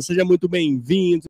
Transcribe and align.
Seja 0.00 0.24
muito 0.24 0.48
bem-vindo, 0.48 1.24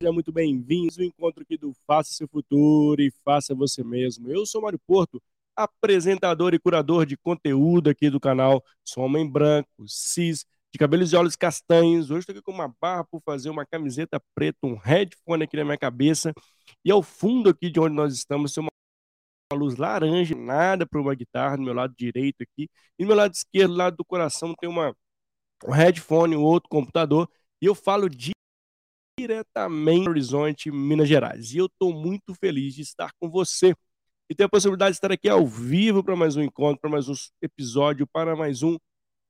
seja 0.00 0.12
muito 0.12 0.30
bem-vindo 0.30 0.94
ao 0.98 1.04
encontro 1.04 1.42
aqui 1.42 1.56
do 1.56 1.72
Faça 1.86 2.12
Seu 2.12 2.28
Futuro 2.28 3.00
e 3.00 3.10
Faça 3.24 3.54
Você 3.54 3.82
Mesmo. 3.82 4.30
Eu 4.30 4.44
sou 4.46 4.62
Mário 4.62 4.78
Porto, 4.86 5.20
apresentador 5.56 6.54
e 6.54 6.58
curador 6.58 7.06
de 7.06 7.16
conteúdo 7.16 7.90
aqui 7.90 8.10
do 8.10 8.20
canal. 8.20 8.62
Sou 8.84 9.04
homem 9.04 9.28
branco, 9.28 9.68
cis, 9.86 10.44
de 10.70 10.78
cabelos 10.78 11.12
e 11.12 11.16
olhos 11.16 11.34
castanhos. 11.34 12.10
Hoje 12.10 12.20
estou 12.20 12.34
aqui 12.34 12.42
com 12.42 12.52
uma 12.52 12.74
barra 12.80 13.04
por 13.04 13.20
fazer 13.24 13.50
uma 13.50 13.66
camiseta 13.66 14.22
preta, 14.34 14.58
um 14.64 14.76
headphone 14.76 15.44
aqui 15.44 15.56
na 15.56 15.64
minha 15.64 15.78
cabeça. 15.78 16.32
E 16.84 16.90
ao 16.90 17.02
fundo 17.02 17.50
aqui 17.50 17.70
de 17.70 17.80
onde 17.80 17.94
nós 17.94 18.14
estamos, 18.14 18.52
tem 18.52 18.62
uma 18.62 19.58
luz 19.58 19.76
laranja, 19.76 20.34
nada 20.34 20.86
para 20.86 21.00
uma 21.00 21.14
guitarra 21.14 21.56
do 21.56 21.62
meu 21.62 21.74
lado 21.74 21.94
direito 21.96 22.42
aqui. 22.42 22.68
E 22.98 23.04
do 23.04 23.08
meu 23.08 23.16
lado 23.16 23.34
esquerdo, 23.34 23.74
lado 23.74 23.96
do 23.96 24.04
coração, 24.04 24.54
tem 24.58 24.68
uma, 24.68 24.94
um 25.66 25.72
headphone, 25.72 26.36
um 26.36 26.42
outro 26.42 26.68
computador. 26.68 27.28
E 27.62 27.66
eu 27.66 27.76
falo 27.76 28.08
diretamente 29.16 30.04
do 30.04 30.10
Horizonte, 30.10 30.68
Minas 30.72 31.08
Gerais. 31.08 31.54
E 31.54 31.58
eu 31.58 31.66
estou 31.66 31.94
muito 31.94 32.34
feliz 32.34 32.74
de 32.74 32.82
estar 32.82 33.12
com 33.20 33.30
você 33.30 33.72
e 34.28 34.34
ter 34.34 34.42
a 34.42 34.48
possibilidade 34.48 34.90
de 34.90 34.96
estar 34.96 35.12
aqui 35.12 35.28
ao 35.28 35.46
vivo 35.46 36.02
para 36.02 36.16
mais 36.16 36.34
um 36.34 36.42
encontro, 36.42 36.80
para 36.80 36.90
mais 36.90 37.08
um 37.08 37.14
episódio, 37.40 38.04
para 38.04 38.34
mais 38.34 38.64
um 38.64 38.76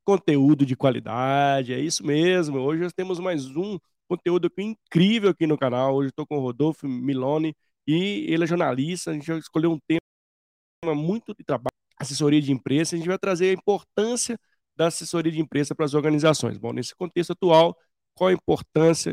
conteúdo 0.02 0.64
de 0.64 0.74
qualidade. 0.74 1.74
É 1.74 1.78
isso 1.78 2.06
mesmo. 2.06 2.58
Hoje 2.60 2.82
nós 2.82 2.94
temos 2.94 3.20
mais 3.20 3.54
um 3.54 3.78
conteúdo 4.08 4.50
incrível 4.56 5.28
aqui 5.28 5.46
no 5.46 5.58
canal. 5.58 5.96
Hoje 5.96 6.08
estou 6.08 6.26
com 6.26 6.38
o 6.38 6.40
Rodolfo 6.40 6.88
Milone 6.88 7.54
e 7.86 8.24
ele 8.32 8.44
é 8.44 8.46
jornalista. 8.46 9.10
A 9.10 9.14
gente 9.14 9.26
vai 9.26 9.40
escolher 9.40 9.66
um 9.66 9.78
tema 9.86 10.94
muito 10.94 11.34
de 11.34 11.44
trabalho, 11.44 11.76
assessoria 11.98 12.40
de 12.40 12.50
imprensa. 12.50 12.96
A 12.96 12.98
gente 12.98 13.08
vai 13.08 13.18
trazer 13.18 13.50
a 13.50 13.52
importância 13.52 14.38
da 14.74 14.86
assessoria 14.86 15.30
de 15.30 15.38
imprensa 15.38 15.74
para 15.74 15.84
as 15.84 15.92
organizações. 15.92 16.56
Bom, 16.56 16.72
nesse 16.72 16.94
contexto 16.94 17.32
atual, 17.32 17.76
qual 18.14 18.28
a 18.28 18.32
importância, 18.32 19.12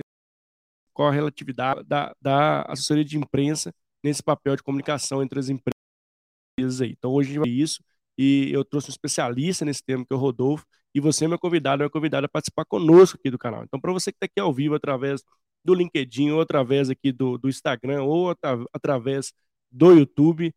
qual 0.94 1.10
a 1.10 1.12
relatividade 1.12 1.84
da, 1.84 2.14
da 2.22 2.64
assessoria 2.64 3.06
de 3.06 3.18
imprensa 3.18 3.74
nesse 4.04 4.24
papel 4.24 4.56
de 4.56 4.64
comunicação 4.64 5.22
entre 5.24 5.40
as 5.40 5.50
empresas 5.50 6.82
aí. 6.82 6.92
Então 6.92 7.12
hoje 7.12 7.30
a 7.30 7.34
gente 7.34 7.42
vai 7.42 7.50
isso 7.50 7.84
e 8.18 8.50
eu 8.52 8.66
trouxe 8.66 8.90
um 8.90 8.92
especialista 8.92 9.66
nesse 9.66 9.84
tema 9.84 10.06
que 10.06 10.14
é 10.14 10.16
o 10.16 10.20
Rodolfo 10.20 10.66
e 10.94 11.00
você, 11.00 11.28
meu 11.28 11.40
convidado, 11.40 11.84
é 11.84 11.90
convidado 11.90 12.26
a 12.26 12.30
participar 12.30 12.66
conosco 12.66 13.18
aqui 13.18 13.30
do 13.30 13.38
canal. 13.38 13.64
Então 13.64 13.80
para 13.80 13.94
você 13.94 14.12
que 14.12 14.18
está 14.18 14.26
aqui 14.26 14.40
ao 14.40 14.54
vivo 14.54 14.76
através 14.76 15.24
do 15.64 15.74
LinkedIn 15.74 16.32
ou 16.32 16.42
através 16.42 16.90
aqui 16.90 17.12
do, 17.12 17.38
do 17.38 17.50
Instagram 17.50 18.04
ou 18.04 18.34
através 18.74 19.34
do 19.72 19.94
YouTube, 19.94 20.54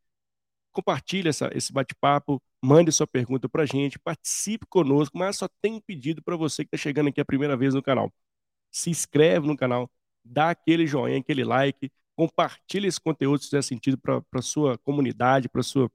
compartilhe 0.72 1.28
esse 1.28 1.72
bate-papo, 1.72 2.42
mande 2.62 2.90
sua 2.92 3.06
pergunta 3.06 3.48
para 3.48 3.62
a 3.64 3.66
gente, 3.66 3.98
participe 3.98 4.66
conosco, 4.68 5.16
mas 5.18 5.36
só 5.36 5.48
tem 5.60 5.74
um 5.74 5.80
pedido 5.80 6.22
para 6.22 6.36
você 6.36 6.64
que 6.64 6.74
está 6.74 6.78
chegando 6.82 7.08
aqui 7.08 7.20
a 7.20 7.24
primeira 7.24 7.56
vez 7.56 7.74
no 7.74 7.82
canal. 7.82 8.10
Se 8.72 8.90
inscreve 8.90 9.46
no 9.46 9.56
canal, 9.56 9.90
dá 10.24 10.50
aquele 10.50 10.86
joinha, 10.86 11.18
aquele 11.18 11.44
like, 11.44 11.90
compartilhe 12.16 12.88
esse 12.88 13.00
conteúdo 13.00 13.40
se 13.40 13.46
fizer 13.50 13.62
sentido 13.62 13.98
para 13.98 14.22
a 14.34 14.42
sua 14.42 14.78
comunidade, 14.78 15.48
para 15.48 15.62
sua 15.62 15.90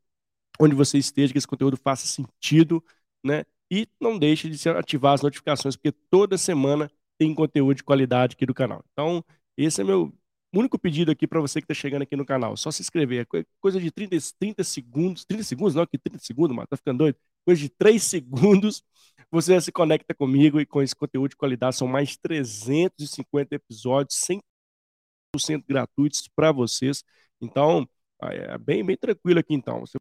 onde 0.60 0.76
você 0.76 0.98
esteja, 0.98 1.32
que 1.34 1.38
esse 1.38 1.48
conteúdo 1.48 1.78
faça 1.78 2.08
sentido, 2.08 2.84
né? 3.24 3.46
E 3.72 3.88
não 4.00 4.18
deixe 4.18 4.50
de 4.50 4.70
ativar 4.70 5.14
as 5.14 5.22
notificações, 5.22 5.76
porque 5.76 5.92
toda 6.10 6.38
semana 6.38 6.90
tem 7.18 7.34
conteúdo 7.34 7.76
de 7.78 7.84
qualidade 7.84 8.36
aqui 8.36 8.46
do 8.46 8.54
canal. 8.54 8.84
Então, 8.94 9.24
esse 9.58 9.82
é 9.82 9.84
meu 9.84 10.14
único 10.54 10.80
pedido 10.80 11.12
aqui 11.12 11.28
para 11.28 11.42
você 11.42 11.60
que 11.62 11.66
está 11.66 11.74
chegando 11.74 12.04
aqui 12.04 12.16
no 12.16 12.26
canal. 12.26 12.56
Só 12.58 12.72
se 12.72 12.82
inscrever. 12.82 13.28
É 13.34 13.44
coisa 13.60 13.80
de 13.80 13.92
30, 13.92 14.16
30 14.40 14.64
segundos. 14.64 15.26
30 15.26 15.44
segundos? 15.44 15.76
Não, 15.76 15.86
que 15.86 15.98
30 15.98 16.20
segundos, 16.20 16.56
mano. 16.56 16.68
Tá 16.68 16.78
ficando 16.78 17.00
doido? 17.00 17.18
Coisa 17.48 17.62
de 17.62 17.70
3 17.70 18.04
segundos. 18.04 18.84
Você 19.32 19.54
já 19.54 19.62
se 19.62 19.72
conecta 19.72 20.14
comigo 20.14 20.60
e 20.60 20.66
com 20.66 20.82
esse 20.82 20.94
conteúdo 20.94 21.30
de 21.30 21.38
qualidade. 21.38 21.78
São 21.78 21.88
mais 21.88 22.18
350 22.18 23.56
episódios, 23.56 24.20
100% 24.20 25.64
gratuitos 25.66 26.28
para 26.36 26.52
vocês. 26.52 27.06
Então, 27.40 27.88
é 28.22 28.58
bem, 28.58 28.86
bem 28.86 28.98
tranquilo 28.98 29.40
aqui 29.40 29.54
então. 29.54 29.80
Você, 29.80 29.98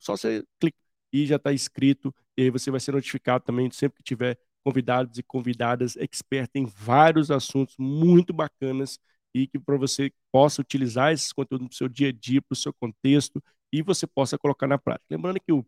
só 0.00 0.16
você 0.16 0.44
clica 0.58 0.76
e 1.12 1.26
já 1.26 1.36
está 1.36 1.52
inscrito. 1.52 2.12
E 2.36 2.42
aí 2.42 2.50
você 2.50 2.72
vai 2.72 2.80
ser 2.80 2.90
notificado 2.92 3.44
também 3.44 3.70
sempre 3.70 3.98
que 3.98 4.02
tiver 4.02 4.36
convidados 4.64 5.16
e 5.16 5.22
convidadas 5.22 5.94
expertas 5.94 6.60
em 6.60 6.66
vários 6.66 7.30
assuntos 7.30 7.76
muito 7.78 8.32
bacanas 8.32 8.98
e 9.32 9.46
que 9.46 9.60
para 9.60 9.76
você 9.76 10.12
possa 10.32 10.60
utilizar 10.60 11.12
esses 11.12 11.32
conteúdos 11.32 11.68
no 11.68 11.72
seu 11.72 11.88
dia 11.88 12.08
a 12.08 12.12
dia, 12.12 12.42
para 12.42 12.54
o 12.54 12.56
seu 12.56 12.72
contexto 12.74 13.40
e 13.72 13.80
você 13.80 14.08
possa 14.08 14.36
colocar 14.36 14.66
na 14.66 14.76
prática. 14.78 15.06
Lembrando 15.10 15.40
que 15.40 15.52
o 15.52 15.64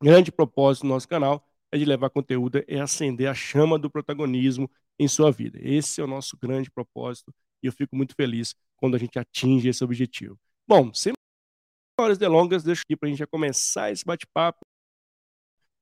grande 0.00 0.32
propósito 0.32 0.82
do 0.82 0.88
nosso 0.88 1.08
canal 1.08 1.46
é 1.72 1.78
de 1.78 1.84
levar 1.84 2.10
conteúdo, 2.10 2.62
é 2.66 2.80
acender 2.80 3.28
a 3.28 3.34
chama 3.34 3.78
do 3.78 3.90
protagonismo 3.90 4.70
em 4.98 5.06
sua 5.06 5.30
vida. 5.30 5.58
Esse 5.62 6.00
é 6.00 6.04
o 6.04 6.06
nosso 6.06 6.36
grande 6.36 6.70
propósito 6.70 7.32
e 7.62 7.66
eu 7.66 7.72
fico 7.72 7.94
muito 7.94 8.14
feliz 8.14 8.54
quando 8.76 8.96
a 8.96 8.98
gente 8.98 9.18
atinge 9.18 9.68
esse 9.68 9.84
objetivo. 9.84 10.38
Bom, 10.66 10.92
sem 10.94 11.12
horas 12.00 12.18
delongas, 12.18 12.62
deixo 12.62 12.82
aqui 12.82 12.96
para 12.96 13.08
a 13.08 13.10
gente 13.10 13.18
já 13.18 13.26
começar 13.26 13.90
esse 13.92 14.04
bate-papo. 14.04 14.60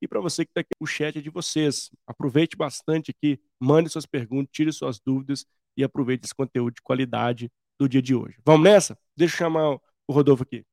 E 0.01 0.07
para 0.07 0.19
você 0.21 0.45
que 0.45 0.51
está 0.51 0.61
aqui, 0.61 0.69
o 0.79 0.85
chat 0.85 1.17
é 1.17 1.21
de 1.21 1.29
vocês. 1.29 1.89
Aproveite 2.07 2.55
bastante 2.55 3.11
aqui, 3.11 3.39
mande 3.59 3.89
suas 3.89 4.05
perguntas, 4.05 4.49
tire 4.51 4.71
suas 4.71 4.99
dúvidas 4.99 5.45
e 5.75 5.83
aproveite 5.83 6.25
esse 6.25 6.35
conteúdo 6.35 6.75
de 6.75 6.81
qualidade 6.81 7.51
do 7.79 7.87
dia 7.87 8.01
de 8.01 8.15
hoje. 8.15 8.37
Vamos 8.45 8.63
nessa? 8.63 8.97
Deixa 9.15 9.35
eu 9.35 9.37
chamar 9.37 9.71
o 10.07 10.13
Rodolfo 10.13 10.43
aqui. 10.43 10.65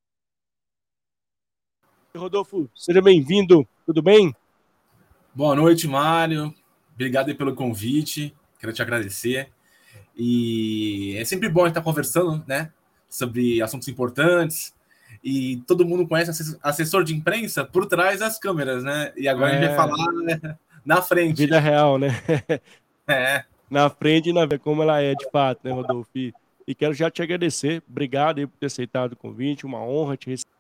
Rodolfo, 2.17 2.69
seja 2.75 3.01
bem-vindo. 3.01 3.67
Tudo 3.85 4.03
bem? 4.03 4.35
Boa 5.35 5.55
noite, 5.55 5.87
Mário. 5.87 6.55
Obrigado 6.95 7.35
pelo 7.35 7.55
convite. 7.55 8.35
Quero 8.59 8.73
te 8.73 8.81
agradecer. 8.83 9.51
E 10.17 11.15
é 11.19 11.25
sempre 11.25 11.49
bom 11.49 11.67
estar 11.67 11.83
conversando, 11.83 12.43
né, 12.47 12.73
sobre 13.09 13.61
assuntos 13.61 13.87
importantes. 13.89 14.75
E 15.23 15.59
todo 15.67 15.87
mundo 15.87 16.07
conhece 16.09 16.59
assessor 16.63 17.05
de 17.05 17.15
imprensa 17.15 17.65
por 17.65 17.87
trás 17.87 18.21
das 18.21 18.39
câmeras, 18.39 18.83
né? 18.83 19.13
E 19.17 19.29
agora 19.29 19.53
é... 19.53 19.59
a 19.59 19.61
gente 19.61 19.67
vai 19.67 19.75
é. 19.75 19.77
falar 19.77 20.13
né, 20.13 20.59
na 20.85 21.03
frente. 21.03 21.37
Vida 21.37 21.61
real, 21.61 21.99
né? 21.99 22.09
é. 23.07 23.45
Na 23.69 23.91
frente 23.91 24.31
e 24.31 24.33
na 24.33 24.47
como 24.59 24.83
ela 24.83 25.03
é 25.03 25.15
de 25.15 25.29
fato, 25.31 25.61
né, 25.65 25.73
Rodolfo? 25.73 26.11
E, 26.15 26.33
quero 26.75 26.95
já 26.95 27.11
te 27.11 27.23
agradecer. 27.23 27.83
Obrigado 27.89 28.47
por 28.49 28.57
ter 28.59 28.67
aceitado 28.67 29.13
o 29.13 29.17
convite. 29.17 29.67
Uma 29.67 29.83
honra 29.83 30.17
te 30.17 30.31
receber 30.31 30.56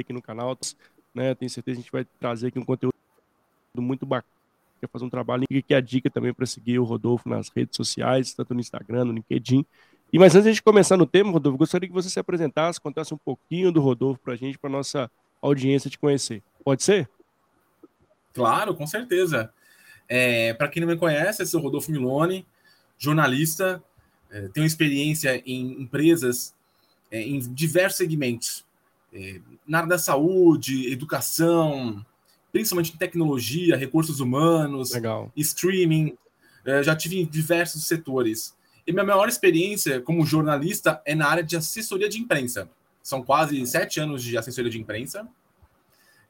aqui 0.00 0.12
no 0.12 0.22
canal. 0.22 0.56
Né? 1.14 1.34
Tenho 1.34 1.50
certeza 1.50 1.76
que 1.76 1.80
a 1.80 1.82
gente 1.82 1.92
vai 1.92 2.06
trazer 2.18 2.48
aqui 2.48 2.58
um 2.58 2.64
conteúdo 2.64 2.94
muito 3.76 4.04
bacana 4.06 4.40
quer 4.80 4.88
fazer 4.88 5.04
um 5.04 5.10
trabalho, 5.10 5.44
e 5.48 5.62
que 5.62 5.74
é 5.74 5.76
a 5.76 5.80
dica 5.80 6.10
também 6.10 6.32
para 6.32 6.46
seguir 6.46 6.78
o 6.78 6.84
Rodolfo 6.84 7.28
nas 7.28 7.50
redes 7.50 7.76
sociais, 7.76 8.32
tanto 8.32 8.54
no 8.54 8.60
Instagram, 8.60 9.04
no 9.04 9.12
LinkedIn. 9.12 9.64
E 10.12 10.18
mas 10.18 10.34
antes 10.34 10.56
de 10.56 10.62
começar 10.62 10.96
no 10.96 11.06
tema, 11.06 11.30
Rodolfo, 11.30 11.58
gostaria 11.58 11.88
que 11.88 11.94
você 11.94 12.08
se 12.08 12.18
apresentasse, 12.18 12.80
contasse 12.80 13.12
um 13.12 13.18
pouquinho 13.18 13.70
do 13.70 13.80
Rodolfo 13.80 14.20
para 14.20 14.32
a 14.32 14.36
gente, 14.36 14.58
para 14.58 14.70
nossa 14.70 15.10
audiência 15.40 15.90
te 15.90 15.98
conhecer. 15.98 16.42
Pode 16.64 16.82
ser? 16.82 17.08
Claro, 18.32 18.74
com 18.74 18.86
certeza. 18.86 19.52
É, 20.08 20.54
para 20.54 20.68
quem 20.68 20.80
não 20.80 20.88
me 20.88 20.96
conhece, 20.96 21.42
eu 21.42 21.46
sou 21.46 21.60
o 21.60 21.62
Rodolfo 21.62 21.92
Milone, 21.92 22.44
jornalista, 22.98 23.82
é, 24.30 24.48
tenho 24.48 24.66
experiência 24.66 25.40
em 25.46 25.80
empresas 25.82 26.54
é, 27.10 27.20
em 27.20 27.38
diversos 27.38 27.98
segmentos, 27.98 28.64
é, 29.12 29.40
na 29.66 29.78
área 29.78 29.90
da 29.90 29.98
saúde, 29.98 30.92
educação, 30.92 32.04
principalmente 32.52 32.94
em 32.94 32.96
tecnologia, 32.96 33.76
recursos 33.76 34.20
humanos, 34.20 34.92
Legal. 34.92 35.32
streaming. 35.36 36.16
É, 36.64 36.82
já 36.82 36.94
tive 36.94 37.18
em 37.18 37.26
diversos 37.26 37.86
setores. 37.86 38.54
E 38.86 38.92
minha 38.92 39.04
maior 39.04 39.28
experiência 39.28 40.00
como 40.00 40.26
jornalista 40.26 41.00
é 41.04 41.14
na 41.14 41.28
área 41.28 41.42
de 41.42 41.56
assessoria 41.56 42.08
de 42.08 42.18
imprensa. 42.18 42.68
São 43.02 43.22
quase 43.22 43.64
sete 43.66 44.00
anos 44.00 44.22
de 44.22 44.36
assessoria 44.36 44.70
de 44.70 44.78
imprensa. 44.78 45.26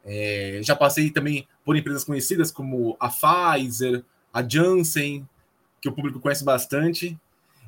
É, 0.04 0.60
já 0.62 0.74
passei 0.74 1.10
também 1.10 1.46
por 1.64 1.76
empresas 1.76 2.04
conhecidas 2.04 2.50
como 2.50 2.96
a 2.98 3.08
Pfizer, 3.08 4.04
a 4.32 4.46
Janssen, 4.46 5.28
que 5.80 5.88
o 5.88 5.92
público 5.92 6.20
conhece 6.20 6.44
bastante. 6.44 7.18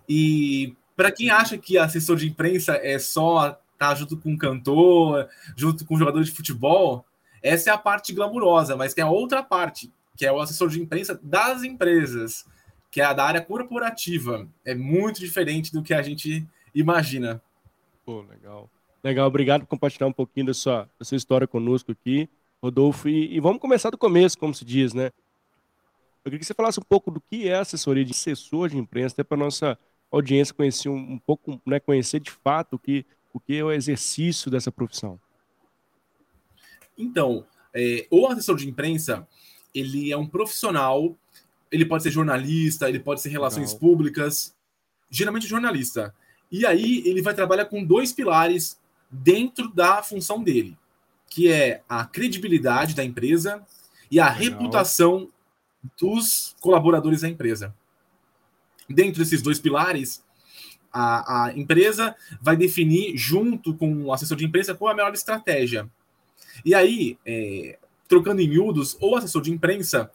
E 0.08 0.74
para 0.96 1.10
quem 1.10 1.30
acha 1.30 1.58
que 1.58 1.78
assessor 1.78 2.16
de 2.16 2.28
imprensa 2.28 2.74
é 2.74 2.98
só 2.98 3.58
tá 3.88 3.94
junto 3.94 4.16
com 4.16 4.30
um 4.30 4.36
cantor, 4.38 5.28
junto 5.56 5.84
com 5.84 5.94
um 5.94 5.98
jogador 5.98 6.22
de 6.22 6.30
futebol, 6.30 7.04
essa 7.42 7.70
é 7.70 7.72
a 7.72 7.78
parte 7.78 8.12
glamurosa, 8.12 8.76
mas 8.76 8.94
tem 8.94 9.02
a 9.02 9.10
outra 9.10 9.42
parte, 9.42 9.92
que 10.16 10.24
é 10.24 10.32
o 10.32 10.40
assessor 10.40 10.68
de 10.68 10.80
imprensa 10.80 11.18
das 11.22 11.64
empresas, 11.64 12.46
que 12.90 13.00
é 13.00 13.04
a 13.04 13.12
da 13.12 13.24
área 13.24 13.40
corporativa. 13.40 14.48
É 14.64 14.74
muito 14.74 15.18
diferente 15.18 15.72
do 15.72 15.82
que 15.82 15.92
a 15.92 16.02
gente 16.02 16.46
imagina. 16.74 17.42
Pô, 18.04 18.22
legal. 18.22 18.70
Legal, 19.02 19.26
obrigado 19.26 19.62
por 19.62 19.66
compartilhar 19.66 20.06
um 20.06 20.12
pouquinho 20.12 20.46
da 20.46 20.54
sua, 20.54 20.88
da 20.96 21.04
sua 21.04 21.16
história 21.16 21.46
conosco 21.48 21.90
aqui, 21.90 22.28
Rodolfo. 22.62 23.08
E, 23.08 23.34
e, 23.34 23.40
vamos 23.40 23.60
começar 23.60 23.90
do 23.90 23.98
começo, 23.98 24.38
como 24.38 24.54
se 24.54 24.64
diz, 24.64 24.94
né? 24.94 25.06
Eu 26.24 26.30
queria 26.30 26.38
que 26.38 26.44
você 26.44 26.54
falasse 26.54 26.78
um 26.78 26.84
pouco 26.84 27.10
do 27.10 27.20
que 27.20 27.48
é 27.48 27.56
assessoria 27.56 28.04
de 28.04 28.12
assessor 28.12 28.68
de 28.68 28.78
imprensa, 28.78 29.14
até 29.14 29.24
para 29.24 29.36
nossa 29.36 29.76
audiência 30.12 30.54
conhecer 30.54 30.88
um, 30.88 31.14
um 31.14 31.18
pouco, 31.18 31.60
né, 31.66 31.80
conhecer 31.80 32.20
de 32.20 32.30
fato 32.30 32.74
o 32.74 32.78
que, 32.78 33.04
o 33.32 33.40
que 33.40 33.56
é 33.56 33.64
o 33.64 33.72
exercício 33.72 34.50
dessa 34.50 34.70
profissão. 34.70 35.18
Então, 36.96 37.44
é, 37.74 38.06
o 38.10 38.26
assessor 38.26 38.56
de 38.56 38.68
imprensa, 38.68 39.26
ele 39.74 40.12
é 40.12 40.16
um 40.16 40.26
profissional 40.26 41.16
ele 41.72 41.86
pode 41.86 42.02
ser 42.02 42.10
jornalista, 42.10 42.88
ele 42.88 43.00
pode 43.00 43.22
ser 43.22 43.30
relações 43.30 43.72
Legal. 43.72 43.80
públicas, 43.80 44.54
geralmente 45.10 45.48
jornalista. 45.48 46.14
E 46.50 46.66
aí 46.66 47.02
ele 47.06 47.22
vai 47.22 47.32
trabalhar 47.32 47.64
com 47.64 47.82
dois 47.82 48.12
pilares 48.12 48.78
dentro 49.10 49.72
da 49.72 50.02
função 50.02 50.44
dele, 50.44 50.76
que 51.30 51.50
é 51.50 51.82
a 51.88 52.04
credibilidade 52.04 52.94
da 52.94 53.02
empresa 53.02 53.66
e 54.10 54.20
a 54.20 54.30
Legal. 54.30 54.38
reputação 54.38 55.28
dos 55.98 56.54
colaboradores 56.60 57.22
da 57.22 57.28
empresa. 57.28 57.74
Dentro 58.88 59.20
desses 59.22 59.40
dois 59.40 59.58
pilares, 59.58 60.22
a, 60.92 61.46
a 61.46 61.58
empresa 61.58 62.14
vai 62.40 62.56
definir, 62.56 63.16
junto 63.16 63.74
com 63.74 64.04
o 64.04 64.12
assessor 64.12 64.36
de 64.36 64.44
imprensa, 64.44 64.74
qual 64.74 64.90
é 64.90 64.92
a 64.92 64.96
melhor 64.96 65.14
estratégia. 65.14 65.88
E 66.64 66.74
aí, 66.74 67.18
é, 67.24 67.78
trocando 68.06 68.42
em 68.42 68.48
miúdos, 68.48 68.96
o 69.00 69.16
assessor 69.16 69.42
de 69.42 69.50
imprensa, 69.50 70.10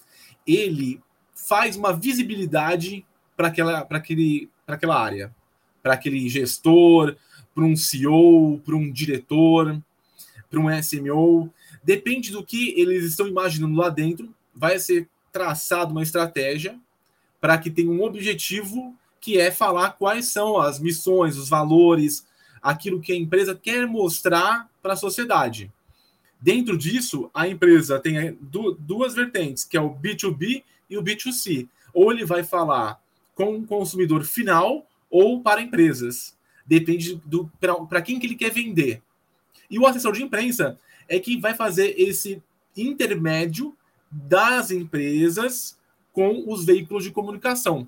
ele 0.46 1.02
faz 1.34 1.76
uma 1.76 1.92
visibilidade 1.94 3.06
para 3.36 3.48
aquela, 3.48 3.80
aquele, 3.90 4.50
aquela 4.68 5.02
área, 5.02 5.34
para 5.82 5.94
aquele 5.94 6.28
gestor, 6.30 7.16
para 7.56 7.64
um 7.64 7.76
CEO, 7.76 8.62
para 8.64 8.76
um 8.76 8.92
diretor, 8.92 9.82
para 10.50 10.60
um 10.60 10.70
SMO. 10.82 11.52
Depende 11.84 12.32
do 12.32 12.44
que 12.44 12.80
eles 12.80 13.04
estão 13.04 13.28
imaginando 13.28 13.76
lá 13.76 13.90
dentro, 13.90 14.34
vai 14.54 14.78
ser 14.80 15.08
traçado 15.32 15.92
uma 15.92 16.04
estratégia 16.04 16.80
para 17.40 17.58
que 17.58 17.70
tenha 17.70 17.92
um 17.92 18.04
objetivo 18.04 18.96
que 19.20 19.40
é 19.40 19.52
falar 19.52 19.92
quais 19.92 20.28
são 20.28 20.58
as 20.58 20.80
missões, 20.80 21.38
os 21.38 21.50
valores, 21.50 22.26
aquilo 22.62 23.02
que 23.02 23.12
a 23.12 23.16
empresa 23.16 23.56
quer 23.56 23.88
mostrar 23.88 24.70
para 24.82 24.94
a 24.94 24.98
sociedade. 24.98 25.72
Dentro 26.40 26.78
disso, 26.78 27.30
a 27.34 27.48
empresa 27.48 28.00
tem 28.00 28.38
duas 28.42 29.16
vertentes, 29.16 29.64
que 29.64 29.76
é 29.76 29.82
o 29.82 29.94
B2B 29.94 30.64
e 30.90 30.98
o 30.98 31.04
B2C. 31.04 31.68
Ou 31.94 32.12
ele 32.12 32.26
vai 32.26 32.44
falar 32.44 33.02
com 33.34 33.56
o 33.56 33.66
consumidor 33.66 34.24
final 34.24 34.86
ou 35.10 35.42
para 35.42 35.62
empresas. 35.62 36.36
Depende 36.66 37.16
do 37.26 37.52
para 37.90 38.02
quem 38.02 38.20
que 38.20 38.28
ele 38.28 38.36
quer 38.36 38.52
vender. 38.52 39.02
E 39.70 39.80
o 39.80 39.86
assessor 39.86 40.14
de 40.14 40.24
imprensa 40.24 40.80
é 41.08 41.20
que 41.20 41.40
vai 41.40 41.54
fazer 41.54 41.96
esse 41.98 42.42
intermédio 42.76 43.76
das 44.12 44.72
empresas 44.72 45.78
com 46.14 46.44
os 46.48 46.66
veículos 46.66 47.04
de 47.04 47.12
comunicação. 47.12 47.88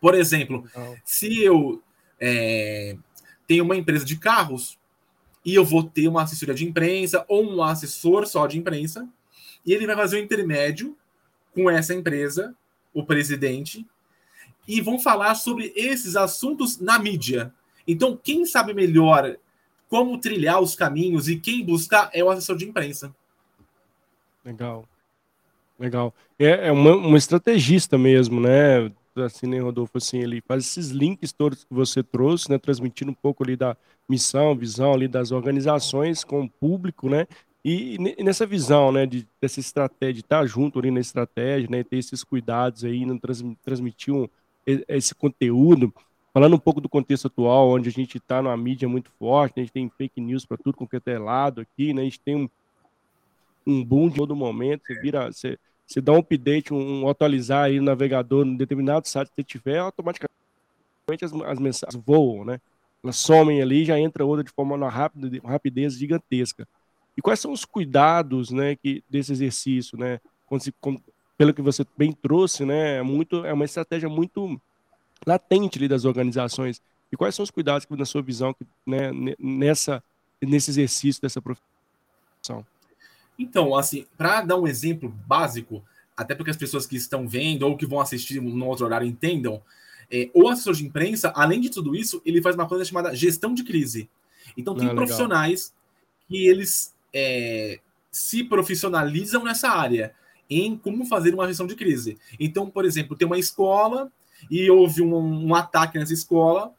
Por 0.00 0.14
exemplo, 0.14 0.64
se 1.04 1.42
eu 1.42 1.82
é, 2.18 2.96
tenho 3.46 3.64
uma 3.64 3.76
empresa 3.76 4.04
de 4.04 4.16
carros 4.16 4.78
e 5.44 5.54
eu 5.54 5.64
vou 5.64 5.82
ter 5.82 6.08
uma 6.08 6.22
assessoria 6.22 6.54
de 6.54 6.66
imprensa 6.66 7.24
ou 7.28 7.44
um 7.44 7.62
assessor 7.62 8.26
só 8.26 8.46
de 8.46 8.58
imprensa, 8.58 9.08
e 9.64 9.72
ele 9.72 9.86
vai 9.86 9.96
fazer 9.96 10.18
um 10.18 10.24
intermédio 10.24 10.96
com 11.54 11.70
essa 11.70 11.94
empresa, 11.94 12.54
o 12.94 13.04
presidente, 13.04 13.86
e 14.66 14.80
vão 14.80 14.98
falar 14.98 15.34
sobre 15.34 15.72
esses 15.74 16.16
assuntos 16.16 16.78
na 16.78 16.98
mídia. 16.98 17.52
Então, 17.86 18.16
quem 18.16 18.46
sabe 18.46 18.72
melhor 18.72 19.36
como 19.88 20.18
trilhar 20.18 20.60
os 20.60 20.76
caminhos 20.76 21.28
e 21.28 21.36
quem 21.36 21.64
buscar 21.64 22.08
é 22.12 22.22
o 22.22 22.30
assessor 22.30 22.56
de 22.56 22.64
imprensa. 22.64 23.14
Legal. 24.44 24.88
Legal. 25.78 26.14
É, 26.38 26.68
é 26.68 26.72
uma, 26.72 26.94
uma 26.94 27.18
estrategista 27.18 27.98
mesmo, 27.98 28.40
né? 28.40 28.92
Assim, 29.24 29.46
né, 29.46 29.60
Rodolfo? 29.60 29.98
Assim, 29.98 30.18
ele 30.18 30.40
faz 30.40 30.64
esses 30.64 30.90
links 30.90 31.32
todos 31.32 31.64
que 31.64 31.74
você 31.74 32.02
trouxe, 32.02 32.50
né? 32.50 32.58
Transmitindo 32.58 33.10
um 33.10 33.14
pouco 33.14 33.42
ali 33.42 33.56
da 33.56 33.76
missão, 34.08 34.56
visão 34.56 34.92
ali 34.92 35.06
das 35.06 35.30
organizações 35.30 36.24
com 36.24 36.42
o 36.42 36.48
público, 36.48 37.08
né? 37.08 37.26
E, 37.64 37.98
nessa 38.22 38.46
visão, 38.46 38.90
né, 38.90 39.04
de, 39.04 39.28
dessa 39.40 39.60
estratégia, 39.60 40.14
de 40.14 40.20
estar 40.20 40.46
junto 40.46 40.78
ali 40.78 40.90
na 40.90 41.00
estratégia, 41.00 41.68
né, 41.70 41.84
ter 41.84 41.98
esses 41.98 42.24
cuidados 42.24 42.84
aí, 42.84 43.04
não 43.04 43.18
trans, 43.18 43.44
transmitir 43.62 44.14
um, 44.14 44.26
esse 44.66 45.14
conteúdo, 45.14 45.92
falando 46.32 46.56
um 46.56 46.58
pouco 46.58 46.80
do 46.80 46.88
contexto 46.88 47.26
atual, 47.26 47.68
onde 47.68 47.90
a 47.90 47.92
gente 47.92 48.16
está 48.16 48.40
numa 48.40 48.56
mídia 48.56 48.88
muito 48.88 49.10
forte, 49.18 49.52
né, 49.56 49.62
a 49.62 49.64
gente 49.66 49.74
tem 49.74 49.90
fake 49.90 50.22
news 50.22 50.46
para 50.46 50.56
tudo 50.56 50.86
que 50.86 51.10
é 51.10 51.18
lado 51.18 51.60
aqui, 51.60 51.92
né, 51.92 52.00
a 52.00 52.04
gente 52.04 52.20
tem 52.20 52.34
um, 52.34 52.48
um 53.66 53.84
boom 53.84 54.08
de 54.08 54.16
todo 54.16 54.34
momento, 54.34 54.86
você 54.86 54.94
vira, 54.98 55.30
você, 55.30 55.58
você 55.90 56.00
dá 56.00 56.12
um 56.12 56.18
update, 56.18 56.72
um, 56.72 57.02
um 57.02 57.08
atualizar 57.08 57.64
aí 57.64 57.80
no 57.80 57.86
navegador, 57.86 58.46
em 58.46 58.56
determinado 58.56 59.08
site 59.08 59.32
que 59.34 59.42
tiver, 59.42 59.78
automaticamente 59.78 60.30
as, 61.20 61.32
as 61.32 61.58
mensagens 61.58 62.00
voam, 62.06 62.44
né, 62.44 62.60
elas 63.02 63.16
somem 63.16 63.60
ali, 63.60 63.84
já 63.84 63.98
entra 63.98 64.24
outra 64.24 64.44
de 64.44 64.52
forma 64.52 64.88
rápida, 64.88 65.40
uma 65.42 65.50
rapidez 65.50 65.94
gigantesca. 65.94 66.68
E 67.16 67.20
quais 67.20 67.40
são 67.40 67.50
os 67.50 67.64
cuidados, 67.64 68.50
né, 68.50 68.76
que 68.76 69.02
desse 69.10 69.32
exercício, 69.32 69.98
né, 69.98 70.20
quando 70.46 70.62
se, 70.62 70.72
pelo 71.36 71.52
que 71.52 71.60
você 71.60 71.84
bem 71.98 72.12
trouxe, 72.12 72.64
né, 72.64 72.98
é 72.98 73.02
muito, 73.02 73.44
é 73.44 73.52
uma 73.52 73.64
estratégia 73.64 74.08
muito 74.08 74.60
latente 75.26 75.76
ali 75.76 75.88
das 75.88 76.04
organizações. 76.04 76.80
E 77.10 77.16
quais 77.16 77.34
são 77.34 77.42
os 77.42 77.50
cuidados 77.50 77.84
que, 77.84 77.96
na 77.96 78.04
sua 78.04 78.22
visão, 78.22 78.54
que, 78.54 78.64
né, 78.86 79.10
nessa, 79.40 80.00
nesse 80.40 80.70
exercício 80.70 81.20
dessa 81.20 81.42
profissão? 81.42 82.64
Então, 83.40 83.74
assim, 83.74 84.04
para 84.18 84.42
dar 84.42 84.58
um 84.58 84.66
exemplo 84.66 85.08
básico, 85.26 85.82
até 86.14 86.34
porque 86.34 86.50
as 86.50 86.58
pessoas 86.58 86.86
que 86.86 86.94
estão 86.94 87.26
vendo 87.26 87.62
ou 87.62 87.74
que 87.74 87.86
vão 87.86 87.98
assistir 87.98 88.38
no 88.38 88.66
outro 88.66 88.84
horário 88.84 89.06
entendam, 89.06 89.62
é, 90.10 90.28
o 90.34 90.46
assessor 90.46 90.74
de 90.74 90.84
imprensa, 90.84 91.32
além 91.34 91.58
de 91.58 91.70
tudo 91.70 91.96
isso, 91.96 92.20
ele 92.26 92.42
faz 92.42 92.54
uma 92.54 92.68
coisa 92.68 92.84
chamada 92.84 93.14
gestão 93.14 93.54
de 93.54 93.64
crise. 93.64 94.10
Então, 94.58 94.74
tem 94.74 94.90
ah, 94.90 94.94
profissionais 94.94 95.72
que 96.28 96.46
eles 96.46 96.94
é, 97.14 97.80
se 98.10 98.44
profissionalizam 98.44 99.42
nessa 99.42 99.70
área, 99.70 100.14
em 100.50 100.76
como 100.76 101.06
fazer 101.06 101.32
uma 101.32 101.46
gestão 101.46 101.66
de 101.66 101.74
crise. 101.74 102.18
Então, 102.38 102.68
por 102.68 102.84
exemplo, 102.84 103.16
tem 103.16 103.24
uma 103.24 103.38
escola 103.38 104.12
e 104.50 104.68
houve 104.68 105.00
um, 105.00 105.46
um 105.46 105.54
ataque 105.54 105.98
nessa 105.98 106.12
escola, 106.12 106.74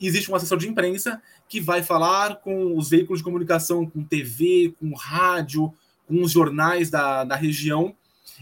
existe 0.00 0.32
um 0.32 0.34
assessor 0.34 0.58
de 0.58 0.68
imprensa 0.68 1.22
que 1.48 1.60
vai 1.60 1.80
falar 1.80 2.36
com 2.36 2.76
os 2.76 2.90
veículos 2.90 3.20
de 3.20 3.24
comunicação, 3.24 3.86
com 3.86 4.02
TV, 4.02 4.74
com 4.80 4.92
rádio, 4.94 5.72
com 6.06 6.22
os 6.22 6.32
jornais 6.32 6.90
da, 6.90 7.24
da 7.24 7.36
região, 7.36 7.94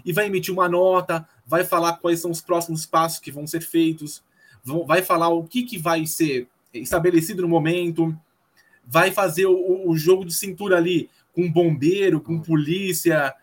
e 0.05 0.13
vai 0.13 0.27
emitir 0.27 0.53
uma 0.53 0.69
nota, 0.69 1.29
vai 1.47 1.65
falar 1.65 1.95
quais 1.95 2.21
são 2.21 2.31
os 2.31 2.41
próximos 2.41 2.87
passos 2.87 3.19
que 3.19 3.31
vão 3.31 3.47
ser 3.47 3.61
feitos, 3.61 4.23
vão, 4.65 4.87
vai 4.87 5.03
falar 5.03 5.29
o 5.29 5.45
que, 5.45 5.63
que 5.63 5.79
vai 5.79 6.07
ser 6.07 6.49
estabelecido 6.73 7.43
no 7.43 7.49
momento, 7.49 8.17
vai 8.87 9.11
fazer 9.11 9.47
o, 9.47 9.89
o 9.89 9.97
jogo 9.97 10.25
de 10.25 10.35
cintura 10.35 10.77
ali 10.77 11.11
com 11.35 11.51
bombeiro, 11.51 12.21
com 12.21 12.41
polícia, 12.41 13.35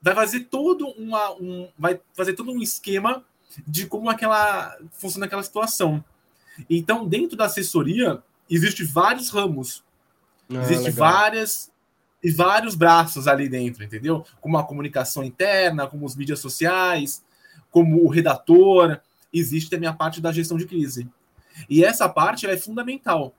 vai 0.00 0.14
fazer 0.14 0.40
todo 0.40 0.88
uma, 0.90 1.32
um, 1.34 1.68
vai 1.78 2.00
fazer 2.14 2.34
todo 2.34 2.50
um 2.50 2.62
esquema 2.62 3.24
de 3.66 3.86
como 3.86 4.08
aquela 4.08 4.76
funciona 4.92 5.26
aquela 5.26 5.42
situação. 5.42 6.04
Então, 6.68 7.06
dentro 7.06 7.36
da 7.36 7.46
assessoria, 7.46 8.22
existe 8.48 8.84
vários 8.84 9.30
ramos. 9.30 9.84
Ah, 10.48 10.62
existe 10.62 10.90
várias 10.90 11.69
e 12.22 12.30
vários 12.30 12.74
braços 12.74 13.26
ali 13.26 13.48
dentro, 13.48 13.82
entendeu? 13.82 14.24
Como 14.40 14.58
a 14.58 14.64
comunicação 14.64 15.24
interna, 15.24 15.86
como 15.86 16.04
os 16.04 16.14
mídias 16.14 16.38
sociais, 16.38 17.24
como 17.70 18.04
o 18.04 18.08
redator, 18.08 19.00
existe 19.32 19.70
também 19.70 19.88
a 19.88 19.92
parte 19.92 20.20
da 20.20 20.32
gestão 20.32 20.58
de 20.58 20.66
crise. 20.66 21.08
E 21.68 21.84
essa 21.84 22.08
parte 22.08 22.46
é 22.46 22.56
fundamental, 22.56 23.34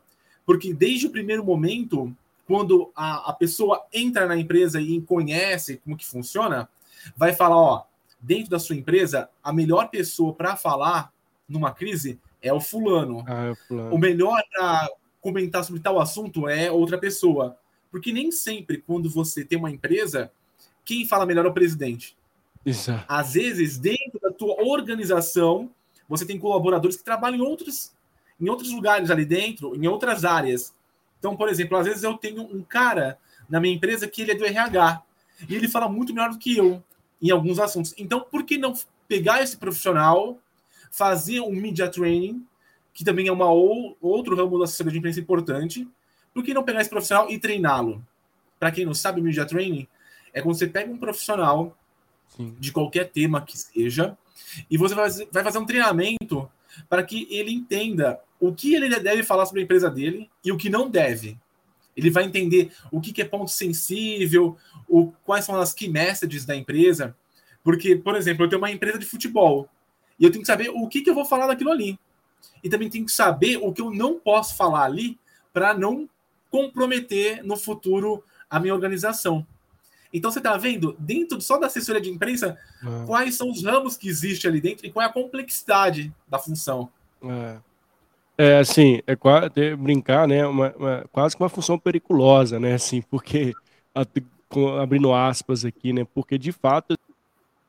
porque 0.45 0.73
desde 0.73 1.07
o 1.07 1.11
primeiro 1.11 1.43
momento 1.43 2.15
quando 2.51 2.91
a, 2.93 3.29
a 3.29 3.33
pessoa 3.33 3.81
entra 3.93 4.25
na 4.25 4.35
empresa 4.35 4.81
e 4.81 5.01
conhece 5.01 5.77
como 5.77 5.95
que 5.95 6.05
funciona, 6.05 6.67
vai 7.15 7.33
falar, 7.33 7.55
ó, 7.55 7.85
dentro 8.19 8.49
da 8.49 8.59
sua 8.59 8.75
empresa, 8.75 9.29
a 9.41 9.53
melhor 9.53 9.89
pessoa 9.89 10.33
para 10.33 10.57
falar 10.57 11.13
numa 11.47 11.71
crise 11.71 12.19
é 12.41 12.51
o 12.51 12.59
fulano. 12.59 13.23
Ah, 13.25 13.45
é 13.45 13.51
o, 13.51 13.55
fulano. 13.55 13.95
o 13.95 13.97
melhor 13.97 14.41
para 14.51 14.89
comentar 15.21 15.63
sobre 15.63 15.81
tal 15.81 15.97
assunto 15.97 16.45
é 16.47 16.69
outra 16.69 16.97
pessoa. 16.97 17.57
Porque 17.91 18.13
nem 18.13 18.31
sempre, 18.31 18.77
quando 18.77 19.09
você 19.09 19.43
tem 19.43 19.57
uma 19.57 19.69
empresa, 19.69 20.31
quem 20.85 21.05
fala 21.05 21.25
melhor 21.25 21.45
é 21.45 21.49
o 21.49 21.53
presidente. 21.53 22.15
Exato. 22.65 23.05
Às 23.07 23.33
vezes, 23.33 23.77
dentro 23.77 24.19
da 24.21 24.31
tua 24.31 24.63
organização, 24.63 25.69
você 26.07 26.25
tem 26.25 26.39
colaboradores 26.39 26.95
que 26.95 27.03
trabalham 27.03 27.37
em 27.37 27.41
outros, 27.41 27.91
em 28.39 28.49
outros 28.49 28.71
lugares 28.71 29.09
ali 29.09 29.25
dentro, 29.25 29.75
em 29.75 29.87
outras 29.87 30.23
áreas. 30.23 30.73
Então, 31.19 31.35
por 31.35 31.49
exemplo, 31.49 31.77
às 31.77 31.85
vezes 31.85 32.03
eu 32.03 32.15
tenho 32.17 32.43
um 32.43 32.63
cara 32.63 33.17
na 33.49 33.59
minha 33.59 33.75
empresa 33.75 34.07
que 34.07 34.21
ele 34.21 34.31
é 34.31 34.35
do 34.35 34.45
RH 34.45 35.03
e 35.47 35.55
ele 35.55 35.67
fala 35.67 35.89
muito 35.89 36.13
melhor 36.13 36.31
do 36.31 36.37
que 36.37 36.57
eu 36.57 36.83
em 37.21 37.29
alguns 37.29 37.59
assuntos. 37.59 37.93
Então, 37.97 38.21
por 38.21 38.43
que 38.43 38.57
não 38.57 38.73
pegar 39.07 39.43
esse 39.43 39.57
profissional, 39.57 40.39
fazer 40.89 41.41
um 41.41 41.51
media 41.51 41.87
training, 41.87 42.45
que 42.93 43.03
também 43.03 43.27
é 43.27 43.31
uma 43.31 43.51
ou, 43.51 43.95
outro 44.01 44.35
ramo 44.35 44.57
da 44.57 44.65
assessoria 44.65 44.91
de 44.91 44.97
imprensa 44.97 45.19
importante, 45.19 45.87
por 46.33 46.43
que 46.43 46.53
não 46.53 46.63
pegar 46.63 46.81
esse 46.81 46.89
profissional 46.89 47.29
e 47.29 47.37
treiná-lo? 47.39 48.05
Para 48.59 48.71
quem 48.71 48.85
não 48.85 48.93
sabe, 48.93 49.21
media 49.21 49.45
training 49.45 49.87
é 50.33 50.41
quando 50.41 50.55
você 50.55 50.67
pega 50.67 50.91
um 50.91 50.97
profissional 50.97 51.77
Sim. 52.27 52.55
de 52.59 52.71
qualquer 52.71 53.09
tema 53.09 53.41
que 53.41 53.57
seja 53.57 54.17
e 54.69 54.77
você 54.77 54.95
vai 54.95 55.43
fazer, 55.43 55.59
um 55.59 55.65
treinamento 55.65 56.49
para 56.89 57.03
que 57.03 57.27
ele 57.29 57.51
entenda 57.51 58.19
o 58.39 58.53
que 58.53 58.73
ele 58.73 58.89
deve 58.99 59.23
falar 59.23 59.45
sobre 59.45 59.61
a 59.61 59.63
empresa 59.63 59.89
dele 59.89 60.29
e 60.43 60.51
o 60.51 60.57
que 60.57 60.69
não 60.69 60.89
deve. 60.89 61.37
Ele 61.95 62.09
vai 62.09 62.23
entender 62.23 62.71
o 62.91 63.01
que, 63.01 63.21
é 63.21 63.25
ponto 63.25 63.51
sensível, 63.51 64.57
o, 64.87 65.11
quais 65.25 65.45
são 65.45 65.59
as 65.59 65.73
key 65.73 65.89
messages 65.89 66.45
da 66.45 66.55
empresa, 66.55 67.15
Porque, 67.63 67.95
por 67.95 68.15
exemplo, 68.15 68.45
eu 68.45 68.49
tenho 68.49 68.61
uma 68.61 68.71
empresa 68.71 68.97
de 68.97 69.05
futebol 69.05 69.69
e 70.19 70.23
eu 70.23 70.31
tenho 70.31 70.41
que 70.41 70.47
saber 70.47 70.69
o 70.69 70.87
que, 70.87 71.01
que 71.01 71.09
eu 71.09 71.13
vou 71.13 71.25
falar 71.25 71.47
daquilo 71.47 71.71
ali. 71.71 71.99
E 72.63 72.69
também 72.69 72.89
tenho 72.89 73.05
que 73.05 73.11
saber 73.11 73.57
o 73.57 73.71
que 73.73 73.81
eu 73.81 73.91
não 73.91 74.17
posso 74.17 74.55
falar 74.55 74.85
ali 74.85 75.19
para 75.53 75.73
não 75.73 76.09
comprometer 76.51 77.43
no 77.43 77.57
futuro 77.57 78.23
a 78.49 78.59
minha 78.59 78.73
organização. 78.73 79.47
Então 80.13 80.29
você 80.29 80.39
está 80.39 80.57
vendo, 80.57 80.95
dentro 80.99 81.39
só 81.39 81.57
da 81.57 81.67
assessoria 81.67 82.01
de 82.01 82.09
imprensa, 82.09 82.57
é. 82.83 83.05
quais 83.05 83.35
são 83.35 83.49
os 83.49 83.63
ramos 83.63 83.95
que 83.95 84.09
existem 84.09 84.51
ali 84.51 84.59
dentro 84.59 84.85
e 84.85 84.91
qual 84.91 85.03
é 85.03 85.07
a 85.07 85.13
complexidade 85.13 86.13
da 86.27 86.37
função. 86.37 86.89
É, 87.23 87.57
é 88.37 88.59
assim, 88.59 89.01
é 89.07 89.15
quase 89.15 89.75
brincar, 89.77 90.27
né? 90.27 90.45
Uma, 90.45 90.75
uma, 90.75 91.05
quase 91.13 91.35
que 91.35 91.41
uma 91.41 91.49
função 91.49 91.79
periculosa, 91.79 92.59
né? 92.59 92.73
Assim, 92.73 93.01
porque 93.01 93.53
abrindo 94.81 95.13
aspas 95.13 95.63
aqui, 95.63 95.93
né? 95.93 96.05
Porque 96.13 96.37
de 96.37 96.51
fato 96.51 96.97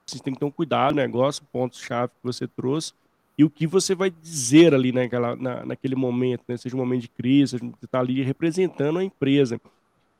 você 0.04 0.18
tem 0.18 0.34
que 0.34 0.40
ter 0.40 0.44
um 0.44 0.50
cuidado, 0.50 0.96
negócio, 0.96 1.44
pontos-chave 1.52 2.08
que 2.08 2.24
você 2.24 2.48
trouxe 2.48 2.92
e 3.36 3.44
o 3.44 3.50
que 3.50 3.66
você 3.66 3.94
vai 3.94 4.10
dizer 4.10 4.74
ali 4.74 4.92
naquela, 4.92 5.34
na, 5.36 5.64
naquele 5.64 5.94
momento, 5.94 6.42
né? 6.46 6.56
seja 6.56 6.76
um 6.76 6.78
momento 6.78 7.02
de 7.02 7.08
crise, 7.08 7.58
você 7.58 7.84
está 7.84 8.00
ali 8.00 8.22
representando 8.22 8.98
a 8.98 9.04
empresa. 9.04 9.60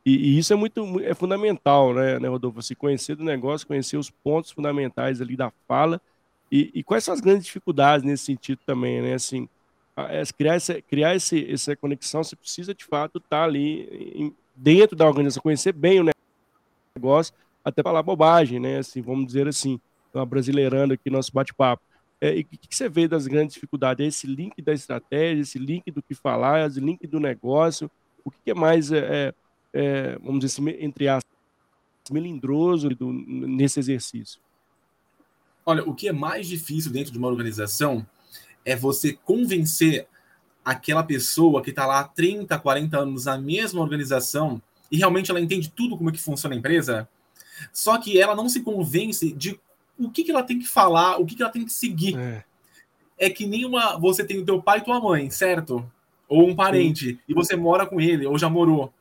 E, 0.04 0.16
e, 0.16 0.38
isso 0.38 0.52
é 0.52 0.56
muito 0.56 1.00
é 1.00 1.14
fundamental, 1.14 1.94
né, 1.94 2.18
né, 2.18 2.28
Rodolfo? 2.28 2.60
Você 2.60 2.74
conhecer 2.74 3.14
do 3.14 3.22
negócio, 3.22 3.66
conhecer 3.66 3.96
os 3.96 4.10
pontos 4.10 4.50
fundamentais 4.50 5.20
ali 5.20 5.36
da 5.36 5.52
fala 5.68 6.00
e, 6.50 6.70
e 6.74 6.82
quais 6.82 7.04
são 7.04 7.14
as 7.14 7.20
grandes 7.20 7.46
dificuldades 7.46 8.04
nesse 8.04 8.24
sentido 8.24 8.58
também, 8.66 9.00
né? 9.00 9.14
Assim, 9.14 9.48
é, 9.96 10.22
criar, 10.36 10.54
essa, 10.54 10.82
criar 10.82 11.14
esse, 11.14 11.50
essa 11.50 11.76
conexão, 11.76 12.24
você 12.24 12.34
precisa 12.34 12.74
de 12.74 12.84
fato 12.84 13.18
estar 13.18 13.28
tá 13.28 13.44
ali 13.44 14.12
em, 14.14 14.34
dentro 14.56 14.96
da 14.96 15.06
organização, 15.06 15.42
conhecer 15.42 15.72
bem 15.72 16.00
o 16.00 16.10
negócio, 16.96 17.32
até 17.64 17.82
falar 17.82 18.02
bobagem, 18.02 18.58
né? 18.58 18.78
Assim, 18.78 19.00
vamos 19.00 19.26
dizer 19.26 19.46
assim, 19.46 19.78
brasileirando 20.26 20.94
aqui 20.94 21.08
nosso 21.10 21.32
bate-papo. 21.32 21.82
É, 22.22 22.36
e 22.36 22.42
o 22.42 22.44
que, 22.44 22.56
que, 22.56 22.76
você 22.76 22.88
vê 22.88 23.08
das 23.08 23.26
grandes 23.26 23.54
dificuldades? 23.54 24.06
Esse 24.06 24.28
link 24.28 24.62
da 24.62 24.72
estratégia, 24.72 25.42
esse 25.42 25.58
link 25.58 25.90
do 25.90 26.00
que 26.00 26.14
falar, 26.14 26.64
esse 26.64 26.78
link 26.78 27.04
do 27.08 27.18
negócio. 27.18 27.90
O 28.24 28.30
que, 28.30 28.38
que 28.44 28.50
é 28.52 28.54
mais, 28.54 28.92
é, 28.92 28.98
é, 29.00 29.34
é 29.72 30.18
vamos 30.20 30.38
dizer 30.38 30.62
assim, 30.62 30.84
entre 30.84 31.08
aspas, 31.08 31.28
melindroso 32.12 32.90
do, 32.90 33.12
nesse 33.12 33.80
exercício? 33.80 34.40
Olha, 35.66 35.82
o 35.82 35.92
que 35.92 36.06
é 36.06 36.12
mais 36.12 36.46
difícil 36.46 36.92
dentro 36.92 37.10
de 37.10 37.18
uma 37.18 37.26
organização 37.26 38.06
é 38.64 38.76
você 38.76 39.14
convencer 39.14 40.06
aquela 40.64 41.02
pessoa 41.02 41.60
que 41.60 41.70
está 41.70 41.86
lá 41.86 41.98
há 41.98 42.04
30, 42.04 42.56
40 42.56 42.98
anos 42.98 43.24
na 43.24 43.36
mesma 43.36 43.80
organização 43.80 44.62
e 44.92 44.96
realmente 44.96 45.28
ela 45.28 45.40
entende 45.40 45.72
tudo 45.74 45.96
como 45.96 46.08
é 46.08 46.12
que 46.12 46.20
funciona 46.20 46.54
a 46.54 46.58
empresa, 46.58 47.08
só 47.72 47.98
que 47.98 48.20
ela 48.20 48.36
não 48.36 48.48
se 48.48 48.62
convence 48.62 49.32
de 49.32 49.58
o 49.98 50.10
que, 50.10 50.24
que 50.24 50.30
ela 50.30 50.42
tem 50.42 50.58
que 50.58 50.66
falar, 50.66 51.18
o 51.18 51.26
que, 51.26 51.34
que 51.34 51.42
ela 51.42 51.52
tem 51.52 51.64
que 51.64 51.72
seguir. 51.72 52.16
É. 52.18 52.44
é 53.18 53.30
que 53.30 53.46
nenhuma. 53.46 53.98
Você 53.98 54.24
tem 54.24 54.38
o 54.38 54.44
teu 54.44 54.62
pai 54.62 54.78
e 54.78 54.84
tua 54.84 55.00
mãe, 55.00 55.30
certo? 55.30 55.90
Ou 56.28 56.48
um 56.48 56.54
parente, 56.56 57.20
e 57.28 57.34
você 57.34 57.54
mora 57.54 57.86
com 57.86 58.00
ele, 58.00 58.26
ou 58.26 58.38
já 58.38 58.48
morou. 58.48 58.92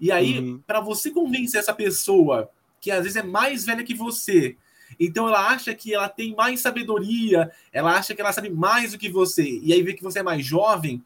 E 0.00 0.10
aí, 0.10 0.38
uhum. 0.38 0.62
para 0.66 0.80
você 0.80 1.10
convencer 1.10 1.60
essa 1.60 1.74
pessoa, 1.74 2.50
que 2.80 2.90
às 2.90 3.02
vezes 3.02 3.16
é 3.16 3.22
mais 3.22 3.64
velha 3.64 3.84
que 3.84 3.94
você, 3.94 4.56
então 4.98 5.28
ela 5.28 5.48
acha 5.48 5.74
que 5.74 5.94
ela 5.94 6.08
tem 6.08 6.34
mais 6.34 6.60
sabedoria, 6.60 7.50
ela 7.72 7.96
acha 7.96 8.14
que 8.14 8.20
ela 8.20 8.32
sabe 8.32 8.50
mais 8.50 8.92
do 8.92 8.98
que 8.98 9.08
você, 9.08 9.60
e 9.62 9.72
aí 9.72 9.82
vê 9.82 9.94
que 9.94 10.02
você 10.02 10.20
é 10.20 10.22
mais 10.22 10.44
jovem, 10.44 11.02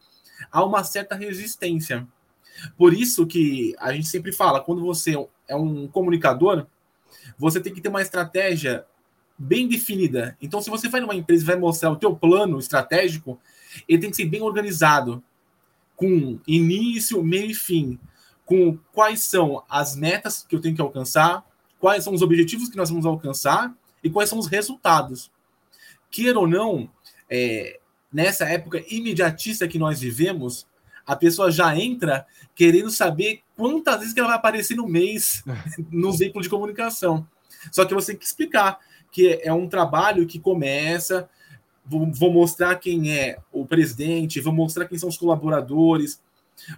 há 0.51 0.65
uma 0.65 0.85
certa 0.85 1.15
resistência. 1.15 2.07
Por 2.77 2.93
isso 2.93 3.27
que 3.27 3.75
a 3.79 3.93
gente 3.93 4.07
sempre 4.07 4.33
fala, 4.33 4.61
quando 4.61 4.83
você 4.83 5.15
é 5.49 5.57
um 5.57 5.89
comunicador, 5.89 6.67
você 7.39 7.61
tem 7.61 7.73
que 7.73 7.81
ter 7.81 7.89
uma 7.89 8.03
estratégia 8.03 8.85
bem 9.43 9.67
definida. 9.67 10.37
Então, 10.41 10.63
se 10.63 10.71
você 10.71 10.89
vai 10.89 11.01
numa 11.01 11.15
empresa 11.15 11.43
e 11.43 11.47
vai 11.47 11.57
mostrar 11.57 11.91
o 11.91 11.97
teu 11.97 12.15
plano 12.15 12.59
estratégico, 12.59 13.41
ele 13.89 14.01
tem 14.01 14.11
que 14.11 14.17
ser 14.17 14.27
bem 14.27 14.41
organizado, 14.41 15.23
com 15.97 16.39
início, 16.47 17.23
meio 17.23 17.51
e 17.51 17.55
fim, 17.55 17.99
com 18.45 18.79
quais 18.93 19.23
são 19.25 19.63
as 19.69 19.97
metas 19.97 20.45
que 20.49 20.55
eu 20.55 20.61
tenho 20.61 20.75
que 20.75 20.81
alcançar, 20.81 21.45
quais 21.79 22.05
são 22.05 22.15
os 22.15 22.23
objetivos 22.23 22.69
que 22.69 22.77
nós 22.77 22.89
vamos 22.89 23.05
alcançar 23.05 23.75
e 24.03 24.09
quais 24.09 24.29
são 24.29 24.39
os 24.39 24.47
resultados. 24.47 25.31
Queira 26.11 26.39
ou 26.39 26.47
não, 26.47 26.89
é, 27.29 27.81
nessa 28.13 28.45
época 28.45 28.85
imediatista 28.89 29.67
que 29.67 29.79
nós 29.79 30.01
vivemos, 30.01 30.67
a 31.05 31.17
pessoa 31.17 31.51
já 31.51 31.77
entra 31.77 32.27
querendo 32.55 32.91
saber 32.91 33.41
quantas 33.57 33.99
vezes 33.99 34.15
que 34.15 34.21
ela 34.21 34.29
vai 34.29 34.39
aparecer 34.39 34.77
no 34.77 34.87
mês 34.87 35.43
no 35.91 36.13
veículo 36.13 36.43
de 36.43 36.51
comunicação. 36.51 37.27
Só 37.71 37.85
que 37.85 37.95
você 37.95 38.13
tem 38.13 38.19
que 38.19 38.25
explicar 38.25 38.79
que 39.13 39.39
é 39.43 39.53
um 39.53 39.69
trabalho 39.69 40.27
que 40.27 40.41
começa. 40.41 41.29
Vou, 41.85 42.11
vou 42.13 42.33
mostrar 42.33 42.77
quem 42.77 43.13
é 43.13 43.39
o 43.53 43.67
presidente, 43.67 44.41
vou 44.41 44.53
mostrar 44.53 44.87
quem 44.87 44.99
são 44.99 45.09
os 45.09 45.19
colaboradores, 45.19 46.21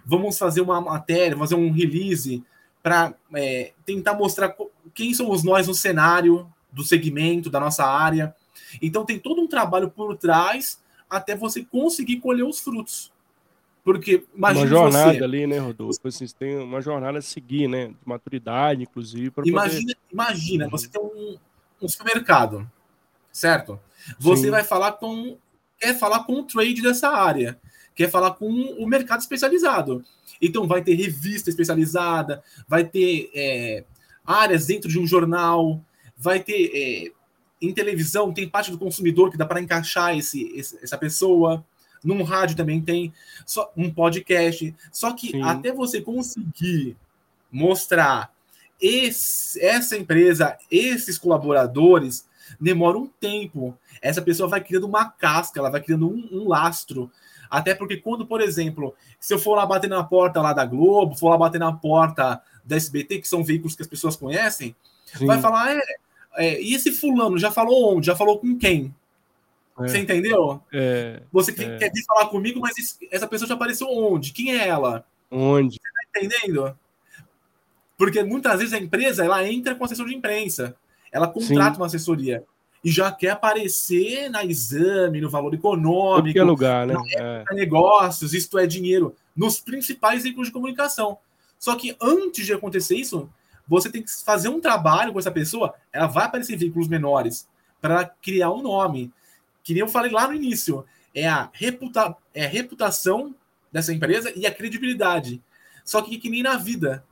vamos 0.05 0.37
fazer 0.37 0.61
uma 0.61 0.81
matéria, 0.81 1.37
fazer 1.37 1.55
um 1.55 1.71
release 1.71 2.43
para 2.83 3.13
é, 3.33 3.71
tentar 3.85 4.15
mostrar 4.15 4.55
quem 4.93 5.13
somos 5.13 5.43
nós 5.43 5.67
no 5.67 5.73
cenário 5.73 6.47
do 6.71 6.83
segmento, 6.83 7.49
da 7.49 7.59
nossa 7.59 7.85
área. 7.85 8.35
Então 8.81 9.05
tem 9.05 9.17
todo 9.17 9.41
um 9.41 9.47
trabalho 9.47 9.89
por 9.89 10.17
trás 10.17 10.79
até 11.09 11.35
você 11.35 11.63
conseguir 11.63 12.17
colher 12.17 12.43
os 12.43 12.59
frutos. 12.59 13.11
Porque 13.83 14.23
imagina 14.35 14.65
uma 14.65 14.67
jornada 14.67 15.13
você, 15.13 15.23
ali, 15.23 15.45
né, 15.45 15.59
Rodolfo? 15.59 16.07
Assim, 16.07 16.25
você 16.25 16.35
tem 16.35 16.57
uma 16.57 16.81
jornada 16.81 17.19
a 17.19 17.21
seguir, 17.21 17.67
né? 17.67 17.89
De 17.89 17.95
maturidade, 18.03 18.81
inclusive. 18.81 19.31
Imagina, 19.45 19.81
poder... 19.81 19.97
imagina, 20.11 20.67
você 20.67 20.87
tem 20.89 20.99
um, 20.99 21.37
um 21.81 21.87
supermercado, 21.87 22.69
certo? 23.31 23.79
Você 24.19 24.43
Sim. 24.43 24.51
vai 24.51 24.63
falar 24.63 24.93
com. 24.93 25.37
Quer 25.77 25.97
falar 25.97 26.23
com 26.23 26.33
o 26.39 26.43
trade 26.43 26.81
dessa 26.81 27.09
área, 27.09 27.59
quer 27.93 28.09
falar 28.09 28.31
com 28.31 28.49
o 28.49 28.87
mercado 28.87 29.19
especializado. 29.19 30.03
Então 30.41 30.67
vai 30.67 30.81
ter 30.81 30.95
revista 30.95 31.49
especializada, 31.49 32.41
vai 32.67 32.85
ter 32.85 33.29
é, 33.33 33.83
áreas 34.25 34.67
dentro 34.67 34.89
de 34.89 34.97
um 34.97 35.05
jornal, 35.05 35.81
vai 36.17 36.39
ter 36.39 36.71
é, 36.73 37.11
em 37.61 37.73
televisão 37.73 38.33
tem 38.33 38.47
parte 38.47 38.71
do 38.71 38.77
consumidor 38.77 39.31
que 39.31 39.37
dá 39.37 39.45
para 39.45 39.61
encaixar 39.61 40.17
esse, 40.17 40.43
esse, 40.57 40.77
essa 40.83 40.97
pessoa. 40.97 41.65
Num 42.03 42.23
rádio 42.23 42.55
também 42.55 42.81
tem 42.81 43.11
só 43.45 43.71
um 43.75 43.91
podcast. 43.91 44.75
Só 44.91 45.13
que 45.13 45.31
Sim. 45.31 45.41
até 45.41 45.71
você 45.71 46.01
conseguir 46.01 46.95
mostrar 47.51 48.34
esse, 48.81 49.63
essa 49.63 49.97
empresa, 49.97 50.57
esses 50.69 51.17
colaboradores, 51.17 52.27
demora 52.59 52.97
um 52.97 53.07
tempo. 53.07 53.77
Essa 54.01 54.21
pessoa 54.21 54.49
vai 54.49 54.61
criando 54.61 54.85
uma 54.85 55.09
casca, 55.09 55.59
ela 55.59 55.69
vai 55.69 55.81
criando 55.81 56.07
um, 56.07 56.29
um, 56.31 56.47
lastro. 56.47 57.11
Até 57.49 57.73
porque 57.73 57.97
quando, 57.97 58.25
por 58.25 58.41
exemplo, 58.41 58.93
se 59.19 59.33
eu 59.33 59.39
for 59.39 59.55
lá 59.55 59.65
bater 59.65 59.89
na 59.89 60.03
porta 60.03 60.41
lá 60.41 60.53
da 60.53 60.65
Globo, 60.65 61.15
for 61.15 61.29
lá 61.29 61.37
bater 61.37 61.59
na 61.59 61.71
porta 61.71 62.41
da 62.63 62.75
SBT, 62.75 63.19
que 63.19 63.27
são 63.27 63.43
veículos 63.43 63.75
que 63.75 63.81
as 63.81 63.87
pessoas 63.87 64.15
conhecem, 64.15 64.75
Sim. 65.05 65.25
vai 65.25 65.39
falar, 65.39 65.75
é, 65.75 65.81
é, 66.37 66.61
e 66.61 66.73
esse 66.73 66.91
fulano 66.91 67.37
já 67.37 67.51
falou 67.51 67.95
onde? 67.95 68.07
Já 68.07 68.15
falou 68.15 68.39
com 68.39 68.57
quem? 68.57 68.93
É. 69.79 69.87
Você 69.87 69.99
entendeu? 69.99 70.61
É, 70.71 71.21
Você 71.31 71.51
é. 71.51 71.77
quer 71.77 71.91
vir 71.91 72.03
falar 72.05 72.27
comigo, 72.27 72.59
mas 72.59 72.97
essa 73.11 73.27
pessoa 73.27 73.47
já 73.47 73.55
apareceu 73.55 73.87
onde? 73.89 74.31
Quem 74.31 74.57
é 74.57 74.67
ela? 74.67 75.05
Onde? 75.29 75.77
Você 75.77 76.11
tá 76.13 76.25
entendendo? 76.25 76.77
Porque 77.97 78.23
muitas 78.23 78.59
vezes 78.59 78.73
a 78.73 78.77
empresa 78.77 79.23
ela 79.23 79.47
entra 79.47 79.75
com 79.75 79.85
assessor 79.85 80.07
de 80.07 80.15
imprensa, 80.15 80.75
ela 81.11 81.27
contrata 81.27 81.75
Sim. 81.75 81.81
uma 81.81 81.85
assessoria 81.85 82.43
e 82.85 82.91
já 82.91 83.11
quer 83.11 83.31
aparecer 83.31 84.29
na 84.29 84.45
exame, 84.45 85.19
no 85.19 85.27
valor 85.27 85.51
econômico, 85.55 86.37
Qualquer 86.37 86.43
lugar, 86.43 86.85
né? 86.85 86.93
É. 87.17 87.43
negócios, 87.55 88.31
isto 88.31 88.59
é 88.59 88.67
dinheiro, 88.67 89.15
nos 89.35 89.59
principais 89.59 90.21
veículos 90.21 90.49
de 90.49 90.53
comunicação. 90.53 91.17
Só 91.57 91.75
que 91.75 91.97
antes 91.99 92.45
de 92.45 92.53
acontecer 92.53 92.95
isso, 92.95 93.27
você 93.67 93.89
tem 93.89 94.03
que 94.03 94.11
fazer 94.23 94.49
um 94.49 94.61
trabalho 94.61 95.11
com 95.11 95.17
essa 95.17 95.31
pessoa, 95.31 95.73
ela 95.91 96.05
vai 96.05 96.25
aparecer 96.25 96.53
em 96.53 96.57
veículos 96.57 96.87
menores 96.87 97.47
para 97.81 98.05
criar 98.05 98.51
um 98.51 98.61
nome. 98.61 99.11
Que 99.63 99.73
nem 99.73 99.81
eu 99.81 99.87
falei 99.87 100.11
lá 100.11 100.27
no 100.27 100.35
início, 100.35 100.85
é 101.15 101.27
a, 101.27 101.49
reputa 101.53 102.15
é 102.35 102.45
a 102.45 102.49
reputação 102.49 103.33
dessa 103.71 103.91
empresa 103.91 104.31
e 104.35 104.45
a 104.45 104.53
credibilidade. 104.53 105.41
Só 105.83 106.03
que 106.03 106.19
que 106.19 106.29
nem 106.29 106.43
na 106.43 106.55
vida, 106.55 107.03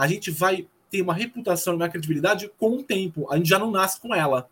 a 0.00 0.06
gente 0.06 0.30
vai 0.30 0.66
ter 0.90 1.02
uma 1.02 1.12
reputação 1.12 1.74
e 1.74 1.76
uma 1.76 1.88
credibilidade 1.90 2.50
com 2.58 2.78
o 2.78 2.82
tempo. 2.82 3.30
A 3.30 3.36
gente 3.36 3.50
já 3.50 3.58
não 3.58 3.70
nasce 3.70 4.00
com 4.00 4.14
ela. 4.14 4.48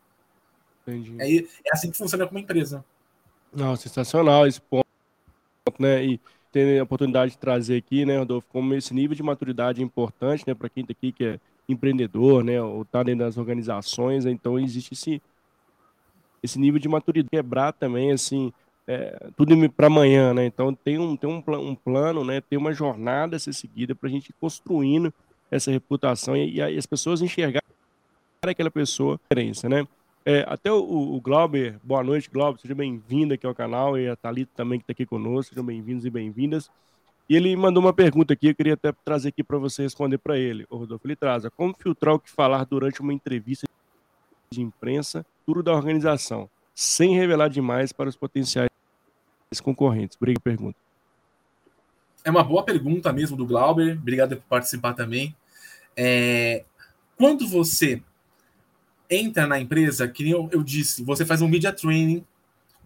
Entendi. 0.86 1.16
É, 1.18 1.38
é 1.38 1.72
assim 1.72 1.90
que 1.90 1.96
funciona 1.96 2.26
como 2.26 2.38
empresa. 2.38 2.84
Não, 3.50 3.74
sensacional 3.74 4.46
esse 4.46 4.60
ponto, 4.60 4.84
né? 5.78 6.04
E 6.04 6.20
ter 6.52 6.78
a 6.78 6.82
oportunidade 6.82 7.32
de 7.32 7.38
trazer 7.38 7.78
aqui, 7.78 8.04
né, 8.04 8.18
Rodolfo, 8.18 8.46
como 8.50 8.74
esse 8.74 8.92
nível 8.92 9.16
de 9.16 9.22
maturidade 9.22 9.80
é 9.80 9.84
importante, 9.84 10.44
né, 10.46 10.54
para 10.54 10.68
quem 10.68 10.82
está 10.82 10.92
aqui 10.92 11.12
que 11.12 11.24
é 11.24 11.40
empreendedor, 11.66 12.44
né, 12.44 12.60
ou 12.60 12.82
está 12.82 13.02
dentro 13.02 13.24
das 13.24 13.36
organizações, 13.36 14.24
então 14.24 14.58
existe 14.58 14.94
esse, 14.94 15.22
esse 16.42 16.58
nível 16.58 16.80
de 16.80 16.88
maturidade 16.88 17.28
quebrar 17.30 17.72
também, 17.72 18.12
assim, 18.12 18.50
é, 18.86 19.28
tudo 19.36 19.54
para 19.70 19.88
amanhã, 19.88 20.32
né, 20.32 20.46
então 20.46 20.74
tem 20.74 20.98
um, 20.98 21.14
tem 21.14 21.28
um, 21.28 21.42
um 21.58 21.74
plano, 21.74 22.24
né, 22.24 22.40
tem 22.40 22.58
uma 22.58 22.72
jornada 22.72 23.36
a 23.36 23.38
ser 23.38 23.52
seguida 23.52 23.94
para 23.94 24.08
a 24.08 24.12
gente 24.12 24.30
ir 24.30 24.34
construindo 24.40 25.12
essa 25.50 25.70
reputação 25.70 26.36
e, 26.36 26.54
e 26.56 26.62
as 26.62 26.86
pessoas 26.86 27.22
enxergarem 27.22 27.62
aquela 28.42 28.70
pessoa 28.70 29.18
diferença, 29.28 29.68
né? 29.68 29.86
É, 30.24 30.44
até 30.46 30.70
o, 30.70 30.76
o 30.78 31.20
Glauber, 31.20 31.78
boa 31.82 32.02
noite, 32.02 32.28
Glauber, 32.30 32.60
seja 32.60 32.74
bem-vindo 32.74 33.32
aqui 33.32 33.46
ao 33.46 33.54
canal, 33.54 33.98
e 33.98 34.08
a 34.08 34.14
Thalita 34.14 34.52
também 34.54 34.78
que 34.78 34.82
está 34.84 34.92
aqui 34.92 35.06
conosco, 35.06 35.54
sejam 35.54 35.64
bem-vindos 35.64 36.04
e 36.04 36.10
bem-vindas. 36.10 36.70
E 37.28 37.36
ele 37.36 37.54
mandou 37.56 37.82
uma 37.82 37.92
pergunta 37.92 38.34
aqui, 38.34 38.48
eu 38.48 38.54
queria 38.54 38.74
até 38.74 38.92
trazer 39.04 39.28
aqui 39.28 39.42
para 39.42 39.58
você 39.58 39.82
responder 39.82 40.18
para 40.18 40.38
ele. 40.38 40.66
O 40.70 40.76
Rodolfo, 40.76 41.06
ele 41.06 41.16
traz, 41.16 41.44
como 41.56 41.74
filtrar 41.78 42.14
o 42.14 42.18
que 42.18 42.30
falar 42.30 42.64
durante 42.64 43.00
uma 43.00 43.12
entrevista 43.12 43.66
de 44.50 44.62
imprensa, 44.62 45.24
tudo 45.46 45.62
da 45.62 45.72
organização, 45.72 46.48
sem 46.74 47.14
revelar 47.14 47.48
demais 47.48 47.92
para 47.92 48.08
os 48.08 48.16
potenciais 48.16 48.70
concorrentes? 49.62 50.16
Obrigado 50.16 50.42
pergunta. 50.42 50.87
É 52.28 52.30
uma 52.30 52.44
boa 52.44 52.62
pergunta 52.62 53.10
mesmo 53.10 53.38
do 53.38 53.46
Glauber, 53.46 53.96
obrigado 53.96 54.36
por 54.36 54.42
participar 54.42 54.92
também. 54.92 55.34
É, 55.96 56.62
quando 57.16 57.48
você 57.48 58.02
entra 59.08 59.46
na 59.46 59.58
empresa, 59.58 60.06
que 60.06 60.28
eu, 60.28 60.46
eu 60.52 60.62
disse, 60.62 61.02
você 61.02 61.24
faz 61.24 61.40
um 61.40 61.48
media 61.48 61.72
training 61.72 62.22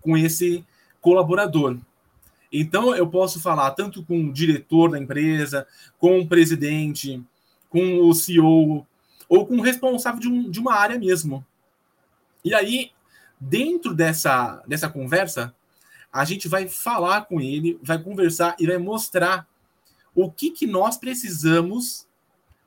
com 0.00 0.16
esse 0.16 0.64
colaborador. 1.00 1.76
Então, 2.52 2.94
eu 2.94 3.08
posso 3.08 3.40
falar 3.40 3.72
tanto 3.72 4.04
com 4.04 4.26
o 4.26 4.32
diretor 4.32 4.92
da 4.92 4.98
empresa, 5.00 5.66
com 5.98 6.20
o 6.20 6.28
presidente, 6.28 7.20
com 7.68 7.98
o 7.98 8.14
CEO, 8.14 8.86
ou 9.28 9.44
com 9.44 9.56
o 9.56 9.60
responsável 9.60 10.20
de, 10.20 10.28
um, 10.28 10.48
de 10.48 10.60
uma 10.60 10.74
área 10.74 11.00
mesmo. 11.00 11.44
E 12.44 12.54
aí, 12.54 12.92
dentro 13.40 13.92
dessa, 13.92 14.62
dessa 14.68 14.88
conversa, 14.88 15.52
a 16.12 16.24
gente 16.24 16.46
vai 16.46 16.68
falar 16.68 17.22
com 17.22 17.40
ele, 17.40 17.78
vai 17.82 18.00
conversar 18.02 18.54
e 18.58 18.66
vai 18.66 18.78
mostrar 18.78 19.48
o 20.14 20.30
que, 20.30 20.50
que 20.50 20.66
nós 20.66 20.96
precisamos 20.96 22.06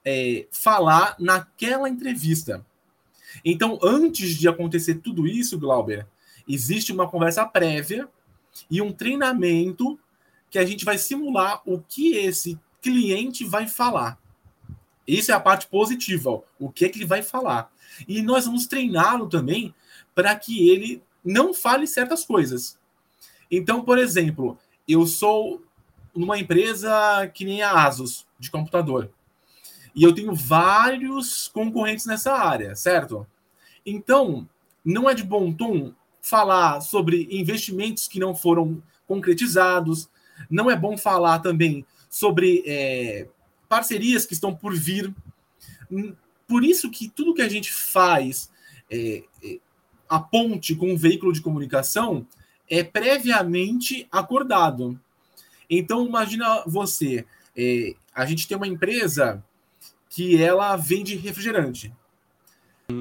é, 0.04 0.48
falar 0.52 1.16
naquela 1.20 1.88
entrevista. 1.88 2.66
Então, 3.44 3.78
antes 3.84 4.36
de 4.36 4.48
acontecer 4.48 4.96
tudo 4.96 5.28
isso, 5.28 5.60
Glauber, 5.60 6.08
existe 6.48 6.92
uma 6.92 7.10
conversa 7.10 7.46
prévia 7.46 8.10
e 8.70 8.82
um 8.82 8.92
treinamento 8.92 10.00
que 10.50 10.58
a 10.58 10.66
gente 10.66 10.86
vai 10.86 10.98
simular 10.98 11.62
o 11.66 11.80
que 11.82 12.16
esse 12.16 12.60
cliente 12.82 13.44
vai 13.44 13.68
falar. 13.68 14.18
Isso 15.08 15.32
é 15.32 15.36
a 15.36 15.40
parte 15.40 15.68
positiva, 15.68 16.30
ó, 16.32 16.42
o 16.58 16.72
que 16.72 16.86
é 16.86 16.90
que 16.90 16.98
ele 16.98 17.06
vai 17.06 17.22
falar. 17.22 17.72
E 18.08 18.22
nós 18.22 18.46
vamos 18.46 18.66
treiná-lo 18.66 19.28
também 19.28 19.74
para 20.16 20.36
que 20.36 20.70
ele 20.70 21.04
não 21.24 21.54
fale 21.54 21.86
certas 21.86 22.24
coisas. 22.24 22.80
Então, 23.50 23.84
por 23.84 23.98
exemplo, 23.98 24.58
eu 24.88 25.06
sou 25.06 25.64
numa 26.16 26.40
empresa 26.40 27.30
que 27.34 27.44
nem 27.46 27.62
a 27.62 27.86
Asus 27.86 28.26
de 28.40 28.50
computador. 28.50 29.12
E 29.96 30.04
eu 30.04 30.14
tenho 30.14 30.34
vários 30.34 31.48
concorrentes 31.48 32.06
nessa 32.06 32.34
área, 32.34 32.76
certo? 32.76 33.26
Então, 33.86 34.48
não 34.84 35.10
é 35.10 35.14
de 35.14 35.24
bom 35.24 35.52
tom 35.54 35.94
falar 36.22 36.82
sobre 36.82 37.28
investimentos 37.32 38.08
que 38.08 38.20
não 38.20 38.34
foram 38.34 38.82
concretizados, 39.08 40.10
não 40.50 40.70
é 40.70 40.76
bom 40.76 40.98
falar 40.98 41.40
também 41.40 41.86
sobre 42.10 42.64
é, 42.66 43.28
parcerias 43.70 44.26
que 44.26 44.34
estão 44.34 44.54
por 44.56 44.76
vir. 44.76 45.14
Por 46.48 46.64
isso 46.64 46.90
que 46.90 47.10
tudo 47.10 47.34
que 47.34 47.42
a 47.42 47.50
gente 47.50 47.72
faz, 47.72 48.50
é, 48.90 49.24
é, 49.44 49.60
a 50.10 50.20
ponte 50.20 50.76
com 50.76 50.94
o 50.94 50.98
veículo 50.98 51.32
de 51.32 51.42
comunicação, 51.42 52.26
é 52.70 52.84
previamente 52.84 54.08
acordado. 54.12 55.00
Então, 55.70 56.06
imagina 56.06 56.64
você, 56.66 57.26
é, 57.56 57.96
a 58.14 58.26
gente 58.26 58.48
tem 58.48 58.58
uma 58.58 58.68
empresa 58.68 59.44
que 60.10 60.42
ela 60.42 60.76
vende 60.76 61.16
refrigerante. 61.16 61.94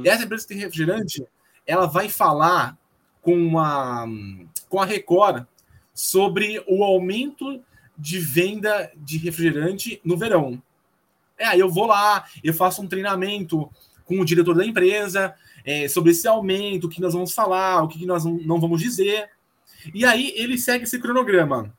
Essa 0.05 0.25
empresa 0.25 0.45
que 0.45 0.55
tem 0.55 0.63
refrigerante, 0.63 1.25
ela 1.67 1.87
vai 1.87 2.09
falar 2.09 2.77
com 3.21 3.59
a, 3.59 4.07
com 4.69 4.81
a 4.81 4.85
Record 4.85 5.47
sobre 5.93 6.63
o 6.67 6.83
aumento 6.83 7.63
de 7.97 8.19
venda 8.19 8.91
de 8.97 9.19
refrigerante 9.19 10.01
no 10.05 10.17
verão. 10.17 10.61
É, 11.39 11.57
eu 11.57 11.71
vou 11.71 11.87
lá, 11.87 12.25
eu 12.43 12.53
faço 12.53 12.83
um 12.83 12.89
treinamento 12.89 13.71
com 14.05 14.21
o 14.21 14.25
diretor 14.25 14.55
da 14.55 14.65
empresa 14.65 15.35
é, 15.65 15.89
sobre 15.89 16.13
esse 16.13 16.29
aumento, 16.29 16.87
o 16.87 16.91
que 16.91 17.01
nós 17.01 17.15
vamos 17.15 17.33
falar, 17.33 17.83
o 17.83 17.89
que 17.89 18.05
nós 18.05 18.25
não 18.25 18.61
vamos 18.61 18.81
dizer. 18.81 19.31
E 19.93 20.05
aí 20.05 20.33
ele 20.37 20.57
segue 20.57 20.85
esse 20.85 20.99
cronograma. 20.99 21.75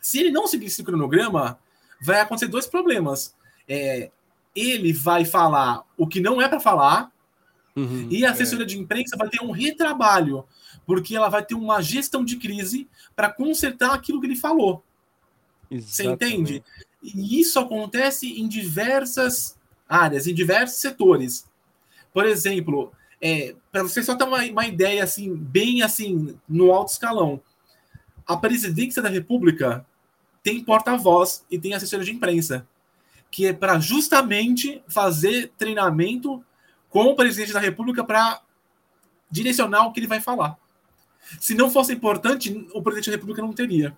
Se 0.00 0.18
ele 0.18 0.30
não 0.30 0.46
seguir 0.46 0.66
esse 0.66 0.82
cronograma, 0.82 1.58
vai 2.00 2.20
acontecer 2.20 2.48
dois 2.48 2.66
problemas. 2.66 3.34
É, 3.68 4.10
ele 4.54 4.92
vai 4.92 5.24
falar 5.24 5.84
o 5.96 6.06
que 6.06 6.20
não 6.20 6.40
é 6.40 6.48
para 6.48 6.58
falar, 6.58 7.12
uhum, 7.76 8.08
e 8.10 8.24
a 8.24 8.30
assessoria 8.30 8.64
é. 8.64 8.66
de 8.66 8.78
imprensa 8.78 9.16
vai 9.16 9.28
ter 9.28 9.42
um 9.42 9.50
retrabalho, 9.50 10.44
porque 10.86 11.14
ela 11.14 11.28
vai 11.28 11.44
ter 11.44 11.54
uma 11.54 11.80
gestão 11.80 12.24
de 12.24 12.36
crise 12.36 12.88
para 13.14 13.30
consertar 13.30 13.92
aquilo 13.94 14.20
que 14.20 14.26
ele 14.26 14.36
falou. 14.36 14.82
Exatamente. 15.70 15.92
Você 15.92 16.04
entende? 16.04 16.64
E 17.02 17.40
isso 17.40 17.58
acontece 17.58 18.40
em 18.40 18.48
diversas 18.48 19.56
áreas, 19.88 20.26
em 20.26 20.34
diversos 20.34 20.80
setores. 20.80 21.48
Por 22.12 22.26
exemplo, 22.26 22.92
é, 23.20 23.54
para 23.70 23.82
você 23.82 24.02
só 24.02 24.14
ter 24.14 24.24
uma, 24.24 24.42
uma 24.44 24.66
ideia 24.66 25.04
assim, 25.04 25.34
bem 25.34 25.82
assim, 25.82 26.38
no 26.48 26.72
alto 26.72 26.92
escalão, 26.92 27.40
a 28.26 28.36
presidência 28.36 29.02
da 29.02 29.08
República 29.08 29.84
tem 30.42 30.62
porta-voz 30.64 31.44
e 31.50 31.58
tem 31.58 31.74
assessoria 31.74 32.04
de 32.04 32.12
imprensa 32.12 32.66
que 33.30 33.46
é 33.46 33.52
para 33.52 33.78
justamente 33.78 34.82
fazer 34.88 35.52
treinamento 35.56 36.44
com 36.88 37.04
o 37.04 37.14
presidente 37.14 37.52
da 37.52 37.60
República 37.60 38.02
para 38.02 38.42
direcionar 39.30 39.86
o 39.86 39.92
que 39.92 40.00
ele 40.00 40.08
vai 40.08 40.20
falar. 40.20 40.58
Se 41.38 41.54
não 41.54 41.70
fosse 41.70 41.92
importante, 41.92 42.66
o 42.74 42.82
presidente 42.82 43.10
da 43.10 43.16
República 43.16 43.40
não 43.40 43.52
teria. 43.52 43.96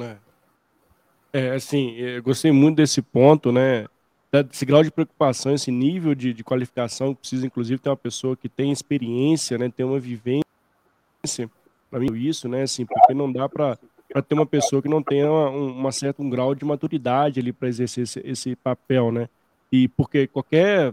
É, 0.00 0.16
é 1.32 1.54
assim, 1.54 1.92
eu 1.96 2.22
gostei 2.22 2.52
muito 2.52 2.76
desse 2.76 3.02
ponto, 3.02 3.50
né? 3.50 3.88
Esse 4.50 4.64
grau 4.64 4.82
de 4.82 4.90
preocupação, 4.90 5.52
esse 5.52 5.70
nível 5.70 6.14
de, 6.14 6.32
de 6.32 6.42
qualificação, 6.42 7.14
precisa 7.14 7.46
inclusive 7.46 7.78
ter 7.78 7.90
uma 7.90 7.96
pessoa 7.96 8.36
que 8.36 8.48
tem 8.48 8.72
experiência, 8.72 9.58
né? 9.58 9.70
Ter 9.70 9.84
uma 9.84 10.00
vivência, 10.00 10.44
para 11.90 12.00
mim 12.00 12.14
isso, 12.14 12.48
né? 12.48 12.62
Assim, 12.62 12.86
porque 12.86 13.12
não 13.12 13.30
dá 13.30 13.48
para 13.48 13.78
para 14.12 14.20
ter 14.20 14.34
uma 14.34 14.44
pessoa 14.44 14.82
que 14.82 14.88
não 14.88 15.02
tenha 15.02 15.30
uma, 15.30 15.48
uma 15.48 15.92
certa 15.92 16.22
um 16.22 16.28
grau 16.28 16.54
de 16.54 16.64
maturidade 16.64 17.40
ali 17.40 17.50
para 17.50 17.68
exercer 17.68 18.04
esse, 18.04 18.20
esse, 18.24 18.56
papel, 18.56 19.10
né? 19.10 19.28
E 19.70 19.88
porque 19.88 20.26
qualquer 20.26 20.92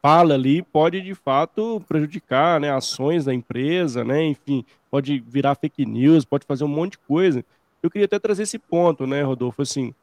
fala 0.00 0.34
ali 0.34 0.62
pode 0.62 1.02
de 1.02 1.14
fato 1.14 1.82
prejudicar, 1.86 2.58
né, 2.58 2.70
ações 2.70 3.26
da 3.26 3.34
empresa, 3.34 4.02
né? 4.02 4.24
Enfim, 4.24 4.64
pode 4.90 5.18
virar 5.20 5.54
fake 5.54 5.84
news, 5.84 6.24
pode 6.24 6.46
fazer 6.46 6.64
um 6.64 6.68
monte 6.68 6.92
de 6.92 6.98
coisa. 6.98 7.44
Eu 7.82 7.90
queria 7.90 8.06
até 8.06 8.18
trazer 8.18 8.44
esse 8.44 8.58
ponto, 8.58 9.06
né, 9.06 9.22
Rodolfo? 9.22 9.60
Assim, 9.60 9.94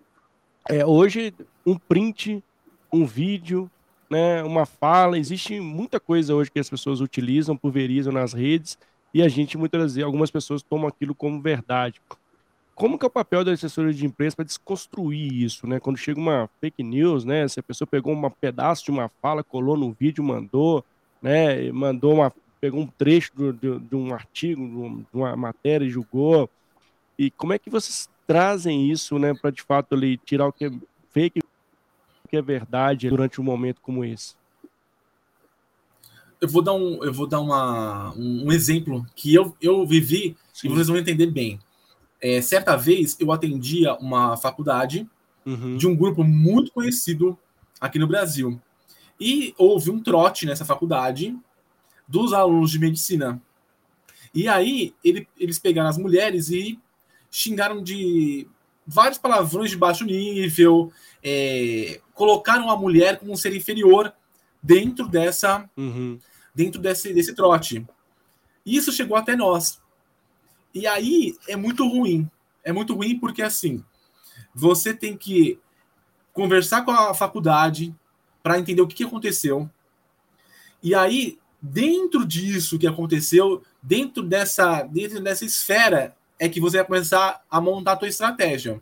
é, 0.69 0.85
hoje 0.85 1.33
um 1.65 1.77
print, 1.77 2.43
um 2.91 3.05
vídeo, 3.05 3.69
né, 4.09 4.43
uma 4.43 4.65
fala, 4.65 5.17
existe 5.17 5.59
muita 5.59 5.99
coisa 5.99 6.35
hoje 6.35 6.51
que 6.51 6.59
as 6.59 6.69
pessoas 6.69 7.01
utilizam, 7.01 7.55
pulverizam 7.55 8.11
nas 8.11 8.33
redes 8.33 8.77
e 9.13 9.21
a 9.21 9.27
gente 9.27 9.57
muitas 9.57 9.81
vezes, 9.81 10.03
algumas 10.03 10.31
pessoas 10.31 10.61
tomam 10.61 10.87
aquilo 10.87 11.15
como 11.15 11.41
verdade 11.41 12.01
como 12.81 12.97
que 12.97 13.05
é 13.05 13.07
o 13.07 13.11
papel 13.11 13.43
da 13.43 13.51
assessoria 13.51 13.93
de 13.93 14.05
imprensa 14.07 14.35
para 14.35 14.45
desconstruir 14.45 15.31
isso, 15.31 15.67
né? 15.67 15.79
Quando 15.79 15.97
chega 15.97 16.19
uma 16.19 16.49
fake 16.59 16.81
news, 16.81 17.23
né? 17.23 17.47
Se 17.47 17.59
a 17.59 17.63
pessoa 17.63 17.87
pegou 17.87 18.11
um 18.11 18.29
pedaço 18.31 18.85
de 18.85 18.89
uma 18.89 19.07
fala, 19.21 19.43
colou 19.43 19.77
no 19.77 19.91
vídeo, 19.91 20.23
mandou, 20.23 20.83
né? 21.21 21.71
Mandou 21.71 22.11
uma, 22.11 22.33
pegou 22.59 22.81
um 22.81 22.87
trecho 22.87 23.53
de, 23.53 23.95
um 23.95 24.11
artigo, 24.11 25.05
de 25.11 25.15
uma 25.15 25.35
matéria 25.35 25.85
e 25.85 25.91
julgou. 25.91 26.49
E 27.19 27.29
como 27.29 27.53
é 27.53 27.59
que 27.59 27.69
vocês 27.69 28.09
trazem 28.25 28.89
isso, 28.89 29.19
né? 29.19 29.33
Para 29.33 29.51
de 29.51 29.61
fato 29.61 29.93
ali 29.93 30.17
tirar 30.17 30.47
o 30.47 30.51
que 30.51 30.65
é 30.65 30.71
fake, 31.11 31.39
que 32.31 32.37
é 32.37 32.41
verdade 32.41 33.09
durante 33.09 33.41
um 33.41 33.43
momento 33.43 33.81
como 33.81 34.05
esse? 34.05 34.35
Eu 36.39 36.47
vou 36.47 36.61
dar 36.61 36.73
um, 36.73 37.03
eu 37.03 37.13
vou 37.13 37.27
dar 37.27 37.41
uma, 37.41 38.13
um, 38.15 38.49
exemplo 38.53 39.05
que 39.13 39.33
eu, 39.35 39.55
eu 39.61 39.85
vivi 39.85 40.37
Sim. 40.53 40.67
e 40.67 40.69
vocês 40.71 40.87
vão 40.87 40.97
entender 40.97 41.27
bem. 41.27 41.59
É, 42.21 42.41
certa 42.41 42.77
vez 42.77 43.17
eu 43.19 43.33
atendia 43.33 43.95
uma 43.95 44.37
faculdade 44.37 45.07
uhum. 45.45 45.75
de 45.75 45.85
um 45.85 45.95
grupo 45.95 46.23
muito 46.23 46.71
conhecido 46.71 47.37
aqui 47.81 47.99
no 47.99 48.07
Brasil. 48.07 48.59
E 49.19 49.53
houve 49.57 49.91
um 49.91 50.01
trote 50.01 50.45
nessa 50.45 50.63
faculdade 50.63 51.37
dos 52.07 52.31
alunos 52.31 52.71
de 52.71 52.79
medicina. 52.79 53.41
E 54.33 54.47
aí 54.47 54.95
ele, 55.03 55.27
eles 55.37 55.59
pegaram 55.59 55.89
as 55.89 55.97
mulheres 55.97 56.49
e 56.49 56.79
xingaram 57.29 57.83
de 57.83 58.47
vários 58.85 59.17
palavrões 59.17 59.69
de 59.69 59.77
baixo 59.77 60.05
nível, 60.05 60.91
é, 61.23 62.01
colocaram 62.13 62.69
a 62.69 62.77
mulher 62.77 63.19
como 63.19 63.31
um 63.31 63.35
ser 63.35 63.55
inferior 63.55 64.13
dentro 64.61 65.07
dessa 65.07 65.69
uhum. 65.77 66.19
dentro 66.53 66.81
desse, 66.81 67.13
desse 67.13 67.33
trote. 67.33 67.85
Isso 68.65 68.91
chegou 68.91 69.17
até 69.17 69.35
nós. 69.35 69.81
E 70.73 70.85
aí 70.87 71.35
é 71.47 71.55
muito 71.55 71.87
ruim. 71.87 72.29
É 72.63 72.71
muito 72.71 72.93
ruim 72.93 73.17
porque 73.19 73.41
assim, 73.41 73.83
você 74.53 74.93
tem 74.93 75.17
que 75.17 75.59
conversar 76.33 76.83
com 76.83 76.91
a 76.91 77.13
faculdade 77.13 77.93
para 78.41 78.59
entender 78.59 78.81
o 78.81 78.87
que, 78.87 78.95
que 78.95 79.03
aconteceu. 79.03 79.69
E 80.81 80.95
aí 80.95 81.39
dentro 81.61 82.25
disso 82.25 82.79
que 82.79 82.87
aconteceu, 82.87 83.61
dentro 83.81 84.23
dessa, 84.23 84.81
dentro 84.83 85.21
dessa 85.21 85.45
esfera, 85.45 86.15
é 86.41 86.49
que 86.49 86.59
você 86.59 86.77
vai 86.77 86.85
começar 86.87 87.39
a 87.51 87.61
montar 87.61 87.91
a 87.91 87.95
tua 87.95 88.07
estratégia. 88.07 88.81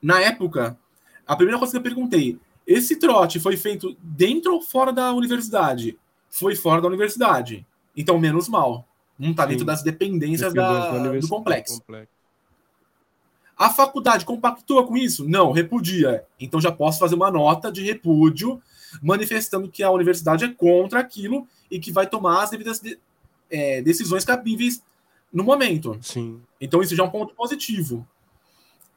Na 0.00 0.20
época, 0.20 0.78
a 1.26 1.34
primeira 1.34 1.58
coisa 1.58 1.72
que 1.72 1.78
eu 1.78 1.82
perguntei, 1.82 2.38
esse 2.64 2.94
trote 2.94 3.40
foi 3.40 3.56
feito 3.56 3.96
dentro 4.00 4.54
ou 4.54 4.62
fora 4.62 4.92
da 4.92 5.12
universidade? 5.12 5.98
Foi 6.30 6.54
fora 6.54 6.80
da 6.80 6.86
universidade. 6.86 7.66
Então, 7.96 8.20
menos 8.20 8.48
mal. 8.48 8.86
Não 9.18 9.32
está 9.32 9.44
dentro 9.46 9.64
das 9.64 9.82
dependências 9.82 10.54
da, 10.54 10.96
do 10.96 11.28
complexo. 11.28 11.82
A 13.58 13.68
faculdade 13.68 14.24
compactua 14.24 14.86
com 14.86 14.96
isso? 14.96 15.28
Não, 15.28 15.50
repudia. 15.50 16.24
Então 16.38 16.60
já 16.60 16.70
posso 16.70 17.00
fazer 17.00 17.16
uma 17.16 17.32
nota 17.32 17.70
de 17.70 17.82
repúdio 17.82 18.62
manifestando 19.02 19.68
que 19.68 19.82
a 19.82 19.90
universidade 19.90 20.44
é 20.44 20.48
contra 20.48 21.00
aquilo 21.00 21.46
e 21.68 21.80
que 21.80 21.92
vai 21.92 22.06
tomar 22.06 22.44
as 22.44 22.50
devidas 22.50 22.80
de, 22.80 22.98
é, 23.50 23.82
decisões 23.82 24.24
cabíveis 24.24 24.82
no 25.32 25.44
momento. 25.44 25.98
Sim. 26.02 26.40
Então 26.60 26.82
isso 26.82 26.94
já 26.94 27.02
é 27.02 27.06
um 27.06 27.10
ponto 27.10 27.34
positivo. 27.34 28.06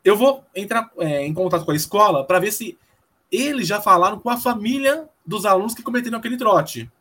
Eu 0.04 0.18
vou 0.18 0.44
entrar 0.54 0.92
é, 0.98 1.26
em 1.26 1.34
contato 1.34 1.66
com 1.66 1.72
a 1.72 1.76
escola 1.76 2.26
para 2.26 2.40
ver 2.40 2.52
se 2.52 2.78
eles 3.32 3.68
já 3.68 3.82
falaram 3.82 4.20
com 4.20 4.30
a 4.30 4.38
família 4.38 5.08
dos 5.26 5.46
alunos 5.46 5.74
que 5.74 5.84
cometeram 5.84 6.18
aquele 6.18 6.38
trote. 6.38 6.92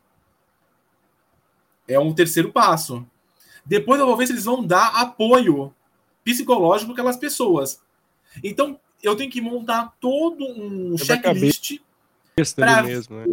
É 1.87 1.99
um 1.99 2.13
terceiro 2.13 2.51
passo. 2.51 3.05
Depois 3.65 3.99
eu 3.99 4.05
vou 4.05 4.15
ver 4.15 4.27
se 4.27 4.33
eles 4.33 4.45
vão 4.45 4.65
dar 4.65 4.87
apoio 4.95 5.73
psicológico 6.23 6.93
para 6.93 7.01
aquelas 7.01 7.17
pessoas. 7.17 7.81
Então, 8.43 8.79
eu 9.01 9.15
tenho 9.15 9.29
que 9.29 9.41
montar 9.41 9.93
todo 9.99 10.45
um 10.45 10.97
checklist 10.97 11.79
Pra... 12.55 12.83
Mesmo, 12.83 13.15
né? 13.17 13.25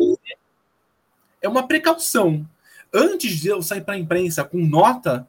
É 1.41 1.49
uma 1.49 1.67
precaução. 1.67 2.47
Antes 2.93 3.41
de 3.41 3.49
eu 3.49 3.63
sair 3.63 3.83
para 3.83 3.95
a 3.95 3.99
imprensa 3.99 4.45
com 4.45 4.59
nota 4.59 5.27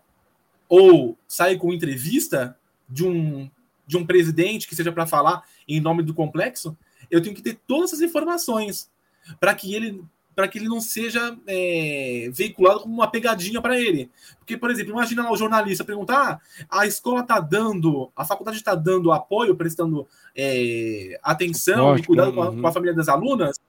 ou 0.71 1.17
sair 1.27 1.57
com 1.57 1.73
entrevista 1.73 2.57
de 2.87 3.05
um, 3.05 3.51
de 3.85 3.97
um 3.97 4.05
presidente 4.05 4.69
que 4.69 4.73
seja 4.73 4.89
para 4.89 5.05
falar 5.05 5.43
em 5.67 5.81
nome 5.81 6.01
do 6.01 6.13
complexo, 6.13 6.77
eu 7.09 7.21
tenho 7.21 7.35
que 7.35 7.41
ter 7.41 7.59
todas 7.67 7.89
essas 7.89 8.01
informações 8.01 8.89
para 9.37 9.53
que 9.53 9.75
ele 9.75 10.01
para 10.33 10.47
que 10.47 10.57
ele 10.57 10.69
não 10.69 10.79
seja 10.79 11.37
é, 11.45 12.29
veiculado 12.31 12.79
como 12.79 12.93
uma 12.93 13.11
pegadinha 13.11 13.61
para 13.61 13.77
ele. 13.77 14.09
Porque, 14.39 14.55
por 14.55 14.71
exemplo, 14.71 14.93
imagina 14.93 15.23
lá 15.23 15.31
o 15.31 15.35
jornalista 15.35 15.83
perguntar: 15.83 16.41
ah, 16.69 16.79
a 16.79 16.87
escola 16.87 17.19
está 17.19 17.37
dando, 17.41 18.09
a 18.15 18.23
faculdade 18.23 18.55
está 18.55 18.73
dando 18.73 19.11
apoio, 19.11 19.57
prestando 19.57 20.07
é, 20.33 21.19
atenção 21.21 21.97
e 21.97 22.03
cuidado 22.03 22.31
com 22.31 22.43
a, 22.43 22.55
com 22.55 22.65
a, 22.65 22.71
família 22.71 22.95
das 22.95 23.09
alunas? 23.09 23.59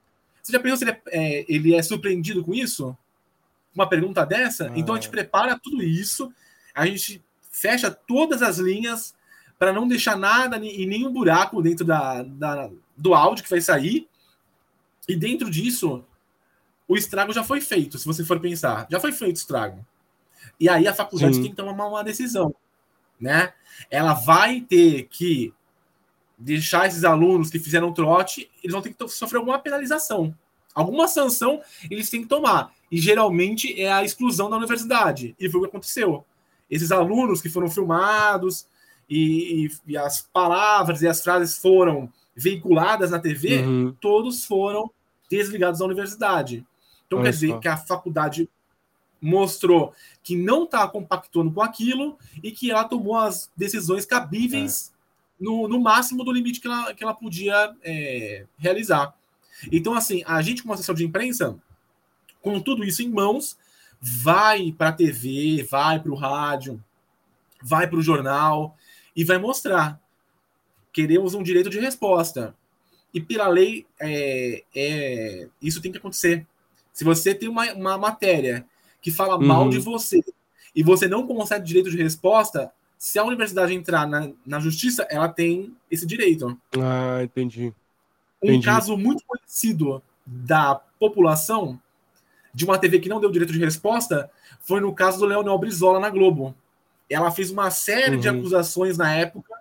Você 0.41 0.53
já 0.53 0.59
pensou 0.59 0.77
se 0.77 0.83
ele 0.85 0.91
é, 0.91 1.01
é, 1.07 1.45
ele 1.49 1.75
é 1.75 1.83
surpreendido 1.83 2.41
com 2.41 2.53
isso? 2.53 2.97
Uma 3.75 3.89
pergunta 3.89 4.25
dessa? 4.25 4.69
Ah. 4.69 4.73
Então 4.73 4.95
a 4.95 4.97
gente 4.97 5.11
prepara 5.11 5.59
tudo 5.61 5.83
isso, 5.83 6.31
a 6.73 6.85
gente 6.85 7.23
fecha 7.51 7.91
todas 7.91 8.41
as 8.41 8.57
linhas 8.57 9.15
para 9.57 9.71
não 9.71 9.87
deixar 9.87 10.17
nada 10.17 10.57
e 10.57 10.85
nenhum 10.85 11.11
buraco 11.11 11.61
dentro 11.61 11.85
da, 11.85 12.23
da, 12.23 12.69
do 12.97 13.13
áudio 13.13 13.43
que 13.43 13.49
vai 13.49 13.61
sair. 13.61 14.07
E 15.07 15.15
dentro 15.15 15.49
disso, 15.49 16.03
o 16.87 16.97
estrago 16.97 17.31
já 17.31 17.43
foi 17.43 17.61
feito, 17.61 17.97
se 17.97 18.05
você 18.05 18.25
for 18.25 18.39
pensar. 18.39 18.87
Já 18.89 18.99
foi 18.99 19.11
feito 19.11 19.37
o 19.37 19.39
estrago. 19.39 19.85
E 20.59 20.67
aí 20.67 20.87
a 20.87 20.93
faculdade 20.93 21.35
Sim. 21.35 21.41
tem 21.43 21.51
que 21.51 21.57
tomar 21.57 21.87
uma 21.87 22.03
decisão. 22.03 22.53
Né? 23.19 23.53
Ela 23.89 24.13
vai 24.13 24.61
ter 24.61 25.03
que 25.03 25.53
deixar 26.37 26.87
esses 26.87 27.03
alunos 27.03 27.49
que 27.49 27.59
fizeram 27.59 27.93
trote, 27.93 28.49
eles 28.61 28.73
vão 28.73 28.81
ter 28.81 28.93
que 28.93 29.07
sofrer 29.07 29.37
alguma 29.37 29.59
penalização. 29.59 30.35
Alguma 30.73 31.07
sanção 31.07 31.61
eles 31.89 32.09
têm 32.09 32.23
que 32.23 32.27
tomar. 32.27 32.73
E 32.91 32.97
geralmente 32.97 33.79
é 33.79 33.91
a 33.91 34.03
exclusão 34.03 34.49
da 34.49 34.57
universidade. 34.57 35.35
E 35.39 35.49
foi 35.49 35.59
o 35.59 35.63
que 35.63 35.69
aconteceu. 35.69 36.25
Esses 36.69 36.91
alunos 36.91 37.41
que 37.41 37.49
foram 37.49 37.69
filmados 37.69 38.65
e, 39.09 39.65
e, 39.65 39.91
e 39.91 39.97
as 39.97 40.21
palavras 40.21 41.01
e 41.01 41.07
as 41.07 41.21
frases 41.21 41.57
foram 41.57 42.11
veiculadas 42.35 43.11
na 43.11 43.19
TV, 43.19 43.61
uhum. 43.61 43.95
todos 43.99 44.45
foram 44.45 44.89
desligados 45.29 45.79
da 45.79 45.85
universidade. 45.85 46.65
Então 47.05 47.19
Olha 47.19 47.25
quer 47.25 47.31
dizer 47.31 47.47
só. 47.49 47.59
que 47.59 47.67
a 47.67 47.77
faculdade 47.77 48.49
mostrou 49.21 49.93
que 50.21 50.35
não 50.35 50.63
está 50.63 50.87
compactuando 50.87 51.51
com 51.51 51.61
aquilo 51.61 52.17
e 52.43 52.51
que 52.51 52.71
ela 52.71 52.83
tomou 52.83 53.15
as 53.15 53.49
decisões 53.55 54.05
cabíveis 54.05 54.91
é. 55.39 55.43
no, 55.43 55.67
no 55.67 55.79
máximo 55.79 56.23
do 56.23 56.31
limite 56.31 56.59
que 56.59 56.67
ela, 56.67 56.93
que 56.93 57.03
ela 57.03 57.13
podia 57.13 57.73
é, 57.83 58.45
realizar. 58.57 59.13
Então, 59.71 59.93
assim, 59.93 60.23
a 60.25 60.41
gente, 60.41 60.61
como 60.61 60.73
assessor 60.73 60.95
de 60.95 61.05
imprensa, 61.05 61.55
com 62.41 62.59
tudo 62.59 62.83
isso 62.83 63.01
em 63.01 63.09
mãos, 63.09 63.57
vai 64.05 64.73
para 64.77 64.89
a 64.89 64.93
TV, 64.93 65.65
vai 65.71 65.97
para 65.97 66.11
o 66.11 66.15
rádio, 66.15 66.83
vai 67.61 67.87
para 67.87 67.97
o 67.97 68.01
jornal 68.01 68.75
e 69.15 69.23
vai 69.23 69.37
mostrar. 69.37 69.97
Queremos 70.91 71.33
um 71.33 71.41
direito 71.41 71.69
de 71.69 71.79
resposta. 71.79 72.53
E 73.13 73.21
pela 73.21 73.47
lei, 73.47 73.85
é, 74.01 74.63
é, 74.75 75.47
isso 75.61 75.81
tem 75.81 75.89
que 75.89 75.99
acontecer. 75.99 76.45
Se 76.91 77.05
você 77.05 77.33
tem 77.33 77.47
uma, 77.47 77.71
uma 77.71 77.97
matéria 77.97 78.65
que 79.01 79.09
fala 79.09 79.37
uhum. 79.37 79.45
mal 79.45 79.69
de 79.69 79.79
você 79.79 80.21
e 80.75 80.83
você 80.83 81.07
não 81.07 81.25
consegue 81.25 81.65
direito 81.65 81.89
de 81.89 82.01
resposta, 82.03 82.73
se 82.97 83.17
a 83.17 83.23
universidade 83.23 83.73
entrar 83.73 84.05
na, 84.05 84.29
na 84.45 84.59
justiça, 84.59 85.07
ela 85.09 85.29
tem 85.29 85.73
esse 85.89 86.05
direito. 86.05 86.59
Ah, 86.77 87.23
entendi. 87.23 87.73
Um 88.41 88.47
entendi. 88.47 88.65
caso 88.65 88.97
muito 88.97 89.23
conhecido 89.25 90.03
da 90.25 90.75
população 90.99 91.79
de 92.53 92.65
uma 92.65 92.77
TV 92.77 92.99
que 92.99 93.09
não 93.09 93.19
deu 93.19 93.31
direito 93.31 93.53
de 93.53 93.59
resposta 93.59 94.29
foi 94.61 94.79
no 94.79 94.93
caso 94.93 95.19
do 95.19 95.25
Leonel 95.25 95.57
Brizola 95.57 95.99
na 95.99 96.09
Globo. 96.09 96.55
Ela 97.09 97.31
fez 97.31 97.51
uma 97.51 97.69
série 97.71 98.15
uhum. 98.15 98.21
de 98.21 98.29
acusações 98.29 98.97
na 98.97 99.13
época, 99.13 99.53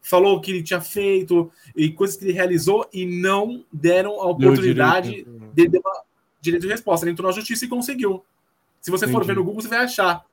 falou 0.00 0.40
que 0.40 0.50
ele 0.50 0.62
tinha 0.62 0.80
feito 0.80 1.50
e 1.76 1.90
coisas 1.90 2.16
que 2.16 2.24
ele 2.24 2.32
realizou 2.32 2.88
e 2.92 3.04
não 3.04 3.64
deram 3.72 4.20
a 4.20 4.26
oportunidade 4.26 5.26
de, 5.54 5.68
de 5.68 5.78
uma, 5.78 6.02
direito 6.40 6.62
de 6.62 6.68
resposta. 6.68 7.04
Ele 7.04 7.12
entrou 7.12 7.28
na 7.28 7.34
justiça 7.34 7.64
e 7.64 7.68
conseguiu. 7.68 8.24
Se 8.80 8.90
você 8.90 9.04
Entendi. 9.04 9.18
for 9.18 9.26
ver 9.26 9.36
no 9.36 9.44
Google, 9.44 9.60
você 9.60 9.68
vai 9.68 9.78
achar 9.78 10.24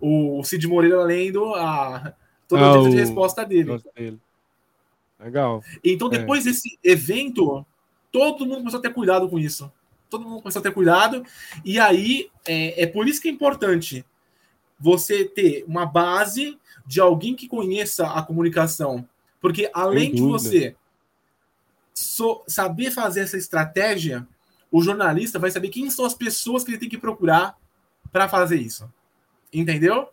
o 0.00 0.42
Cid 0.42 0.66
Moreira 0.66 1.02
lendo 1.04 1.54
a, 1.54 2.12
toda 2.48 2.62
ah, 2.62 2.70
a 2.70 2.72
direito 2.72 2.90
de 2.90 3.00
resposta 3.00 3.44
dele. 3.44 3.80
dele. 3.94 4.18
Legal. 5.20 5.62
Então, 5.82 6.08
é. 6.08 6.18
depois 6.18 6.44
é. 6.46 6.50
desse 6.50 6.78
evento, 6.82 7.64
todo 8.10 8.44
mundo 8.44 8.58
começou 8.58 8.80
a 8.80 8.82
ter 8.82 8.92
cuidado 8.92 9.28
com 9.28 9.38
isso. 9.38 9.70
Todo 10.14 10.28
mundo 10.28 10.42
começou 10.42 10.60
a 10.60 10.62
ter 10.62 10.72
cuidado. 10.72 11.24
E 11.64 11.80
aí, 11.80 12.30
é, 12.46 12.84
é 12.84 12.86
por 12.86 13.08
isso 13.08 13.20
que 13.20 13.26
é 13.26 13.32
importante 13.32 14.04
você 14.78 15.24
ter 15.24 15.64
uma 15.66 15.84
base 15.84 16.56
de 16.86 17.00
alguém 17.00 17.34
que 17.34 17.48
conheça 17.48 18.06
a 18.06 18.22
comunicação. 18.22 19.08
Porque 19.40 19.68
além 19.74 20.14
de 20.14 20.22
você 20.22 20.76
so, 21.92 22.44
saber 22.46 22.92
fazer 22.92 23.22
essa 23.22 23.36
estratégia, 23.36 24.24
o 24.70 24.80
jornalista 24.82 25.36
vai 25.36 25.50
saber 25.50 25.68
quem 25.68 25.90
são 25.90 26.04
as 26.04 26.14
pessoas 26.14 26.62
que 26.62 26.70
ele 26.70 26.78
tem 26.78 26.88
que 26.88 26.96
procurar 26.96 27.58
para 28.12 28.28
fazer 28.28 28.60
isso. 28.60 28.88
Entendeu? 29.52 30.08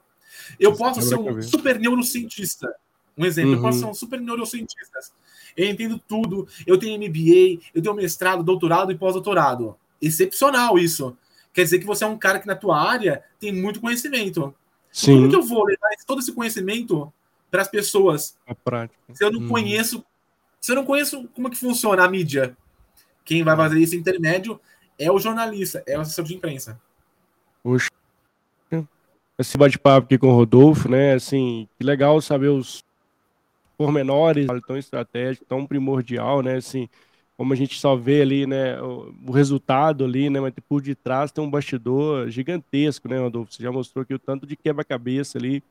Eu 0.59 0.75
posso 0.75 0.99
ser 1.03 1.15
um 1.15 1.43
super 1.43 1.79
neurocientista. 1.79 2.73
Um 3.15 3.23
exemplo, 3.23 3.51
uhum. 3.51 3.57
eu 3.57 3.61
posso 3.61 3.79
ser 3.79 3.85
um 3.85 3.93
super 3.93 4.19
neurocientista. 4.19 4.99
Eu 5.55 5.67
entendo 5.67 6.01
tudo, 6.07 6.47
eu 6.65 6.77
tenho 6.77 6.97
MBA, 6.97 7.61
eu 7.75 7.81
tenho 7.81 7.93
mestrado, 7.93 8.43
doutorado 8.43 8.91
e 8.91 8.97
pós-doutorado. 8.97 9.77
Excepcional 10.01 10.79
isso. 10.79 11.15
Quer 11.53 11.63
dizer 11.63 11.79
que 11.79 11.85
você 11.85 12.03
é 12.03 12.07
um 12.07 12.17
cara 12.17 12.39
que 12.39 12.47
na 12.47 12.55
tua 12.55 12.81
área 12.81 13.23
tem 13.39 13.53
muito 13.53 13.81
conhecimento. 13.81 14.53
Sim. 14.91 15.15
Como 15.15 15.29
que 15.29 15.35
eu 15.35 15.43
vou 15.43 15.65
levar 15.65 15.89
todo 16.05 16.19
esse 16.19 16.33
conhecimento 16.33 17.11
para 17.49 17.61
as 17.61 17.67
pessoas? 17.67 18.35
Prática. 18.63 18.99
Se 19.13 19.23
eu 19.23 19.31
não 19.31 19.41
uhum. 19.41 19.49
conheço, 19.49 20.03
se 20.59 20.71
eu 20.71 20.75
não 20.75 20.85
conheço 20.85 21.27
como 21.33 21.49
que 21.49 21.57
funciona 21.57 22.03
a 22.03 22.09
mídia, 22.09 22.55
quem 23.23 23.43
vai 23.43 23.55
fazer 23.55 23.81
esse 23.81 23.95
intermédio 23.95 24.59
é 24.97 25.11
o 25.11 25.19
jornalista, 25.19 25.83
é 25.85 25.97
o 25.97 26.01
assessor 26.01 26.25
de 26.25 26.35
imprensa. 26.35 26.79
Puxa. 27.63 27.89
Esse 29.37 29.57
bate-papo 29.57 30.05
aqui 30.05 30.19
com 30.19 30.27
o 30.27 30.35
Rodolfo, 30.35 30.87
né? 30.87 31.13
Assim, 31.13 31.67
que 31.75 31.83
legal 31.83 32.21
saber 32.21 32.49
os 32.49 32.83
pormenores 33.75 34.45
tão 34.67 34.77
estratégico, 34.77 35.45
tão 35.45 35.65
primordial, 35.65 36.43
né? 36.43 36.57
Assim, 36.57 36.87
como 37.41 37.54
a 37.54 37.56
gente 37.56 37.80
só 37.80 37.95
vê 37.95 38.21
ali, 38.21 38.45
né, 38.45 38.80
o, 38.80 39.32
resultado 39.32 40.06
ali, 40.06 40.30
né, 40.30 40.39
mas 40.39 40.54
por 40.69 40.80
detrás 40.80 41.32
tem 41.32 41.43
um 41.43 41.49
bastidor 41.49 42.30
gigantesco, 42.30 43.08
né, 43.08 43.17
Rodolfo? 43.17 43.51
Você 43.51 43.63
já 43.63 43.71
mostrou 43.71 44.04
aqui 44.04 44.13
o 44.13 44.19
tanto 44.19 44.45
de 44.45 44.56
quebra-cabeça 44.56 45.39
ali, 45.39 45.63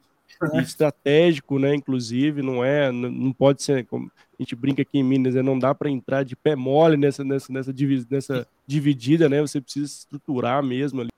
é. 0.52 0.58
estratégico, 0.62 1.60
né, 1.60 1.72
inclusive, 1.72 2.42
não 2.42 2.64
é, 2.64 2.90
não, 2.90 3.32
pode 3.32 3.62
ser, 3.62 3.86
como 3.86 4.10
a 4.36 4.42
gente 4.42 4.56
brinca 4.56 4.82
aqui 4.82 4.98
em 4.98 5.04
Minas, 5.04 5.36
né, 5.36 5.42
não 5.42 5.56
dá 5.56 5.72
para 5.72 5.88
entrar 5.88 6.24
de 6.24 6.34
pé 6.34 6.56
mole 6.56 6.96
nessa, 6.96 7.22
nessa, 7.22 7.52
nessa, 7.52 7.72
nessa 8.10 8.48
dividida, 8.66 9.28
né, 9.28 9.40
você 9.40 9.60
precisa 9.60 9.86
estruturar 9.86 10.64
mesmo 10.64 11.02
ali 11.02 11.10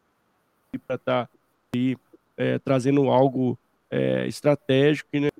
para 0.86 0.96
estar 0.96 1.26
tá 1.26 1.30
é, 2.36 2.58
trazendo 2.58 3.08
algo 3.08 3.58
é, 3.90 4.26
estratégico, 4.26 5.08
né, 5.18 5.30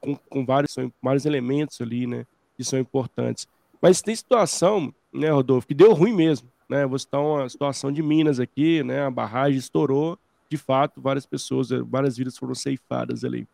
com, 0.00 0.16
com 0.16 0.46
vários, 0.46 0.74
vários 1.02 1.26
elementos 1.26 1.78
ali, 1.82 2.06
né, 2.06 2.24
que 2.56 2.64
são 2.64 2.78
importantes. 2.78 3.46
Mas 3.84 4.00
tem 4.00 4.16
situação, 4.16 4.94
né, 5.12 5.28
Rodolfo, 5.28 5.68
que 5.68 5.74
deu 5.74 5.92
ruim 5.92 6.14
mesmo. 6.14 6.50
né? 6.66 6.86
Vou 6.86 6.98
citar 6.98 7.20
uma 7.20 7.46
situação 7.50 7.92
de 7.92 8.02
Minas 8.02 8.40
aqui, 8.40 8.82
né? 8.82 9.04
A 9.04 9.10
barragem 9.10 9.58
estourou, 9.58 10.18
de 10.48 10.56
fato, 10.56 11.02
várias 11.02 11.26
pessoas, 11.26 11.68
várias 11.68 12.16
vidas 12.16 12.38
foram 12.38 12.54
ceifadas 12.54 13.24
ali. 13.24 13.46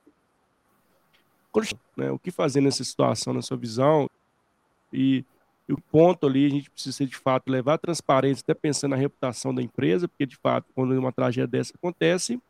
Né, 1.97 2.13
o 2.13 2.17
que 2.17 2.31
fazer 2.31 2.61
nessa 2.61 2.85
situação, 2.85 3.35
na 3.35 3.43
sua 3.43 3.57
visão? 3.57 4.09
E, 4.93 5.25
e, 5.69 5.73
o 5.73 5.81
ponto 5.91 6.29
ali, 6.29 6.47
a 6.47 6.51
gente 6.51 6.71
precisa, 6.71 7.05
de 7.05 7.17
fato, 7.17 7.51
levar 7.51 7.75
a 7.75 7.79
transparência, 7.79 8.45
até 8.45 8.55
pensando 8.55 8.93
na 8.93 8.97
reputação 8.97 9.53
da 9.53 9.61
empresa, 9.61 10.07
porque, 10.07 10.27
de 10.27 10.37
fato, 10.37 10.67
quando 10.77 10.97
uma 10.97 11.11
tragédia 11.11 11.49
dessa 11.49 11.73
acontece, 11.75 12.41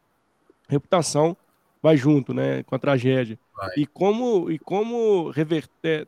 reputação 0.68 1.34
vai 1.82 1.96
junto, 1.96 2.34
né, 2.34 2.62
com 2.62 2.74
a 2.74 2.78
tragédia. 2.78 3.38
Vai. 3.56 3.70
E 3.78 3.86
como, 3.86 4.50
e 4.50 4.58
como 4.58 5.30
reverter, 5.30 6.06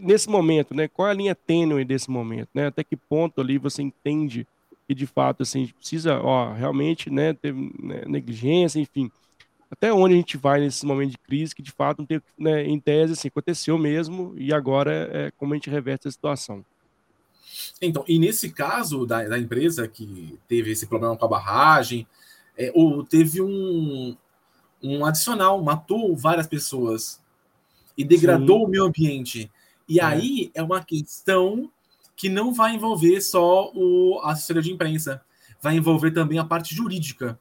nesse 0.00 0.28
momento, 0.28 0.74
né, 0.74 0.88
qual 0.88 1.08
é 1.08 1.10
a 1.10 1.14
linha 1.14 1.34
tênue 1.34 1.84
desse 1.84 2.10
momento, 2.10 2.48
né, 2.54 2.66
até 2.66 2.84
que 2.84 2.96
ponto 2.96 3.40
ali 3.40 3.58
você 3.58 3.82
entende 3.82 4.46
que, 4.86 4.94
de 4.94 5.06
fato, 5.06 5.42
assim, 5.42 5.66
precisa, 5.66 6.20
ó, 6.20 6.52
realmente, 6.52 7.10
né, 7.10 7.32
ter 7.32 7.52
né, 7.54 8.04
negligência, 8.06 8.78
enfim, 8.78 9.10
até 9.70 9.92
onde 9.92 10.14
a 10.14 10.16
gente 10.16 10.36
vai 10.36 10.60
nesse 10.60 10.86
momento 10.86 11.10
de 11.10 11.18
crise 11.18 11.54
que 11.54 11.62
de 11.62 11.72
fato 11.72 11.98
não 11.98 12.06
tem, 12.06 12.22
né, 12.38 12.64
em 12.64 12.78
tese 12.78 13.14
assim, 13.14 13.28
aconteceu 13.28 13.76
mesmo 13.76 14.34
e 14.36 14.52
agora 14.52 15.10
é 15.12 15.30
como 15.32 15.52
a 15.52 15.56
gente 15.56 15.70
reverte 15.70 16.06
a 16.06 16.10
situação. 16.10 16.64
Então, 17.80 18.04
e 18.06 18.18
nesse 18.18 18.50
caso 18.50 19.06
da, 19.06 19.24
da 19.24 19.38
empresa 19.38 19.88
que 19.88 20.38
teve 20.46 20.70
esse 20.70 20.86
problema 20.86 21.16
com 21.16 21.24
a 21.24 21.28
barragem, 21.28 22.06
é, 22.56 22.70
ou 22.74 23.04
teve 23.04 23.40
um, 23.40 24.16
um 24.82 25.04
adicional, 25.04 25.62
matou 25.62 26.16
várias 26.16 26.46
pessoas 26.46 27.20
e 27.96 28.04
degradou 28.04 28.60
Sim. 28.60 28.64
o 28.64 28.68
meio 28.68 28.84
ambiente. 28.84 29.50
E 29.88 30.00
é. 30.00 30.04
aí 30.04 30.50
é 30.54 30.62
uma 30.62 30.82
questão 30.82 31.70
que 32.16 32.28
não 32.28 32.52
vai 32.52 32.74
envolver 32.74 33.20
só 33.20 33.70
o 33.74 34.20
a 34.22 34.32
assessoria 34.32 34.62
de 34.62 34.72
imprensa, 34.72 35.20
vai 35.60 35.76
envolver 35.76 36.12
também 36.12 36.38
a 36.38 36.44
parte 36.44 36.74
jurídica, 36.74 37.38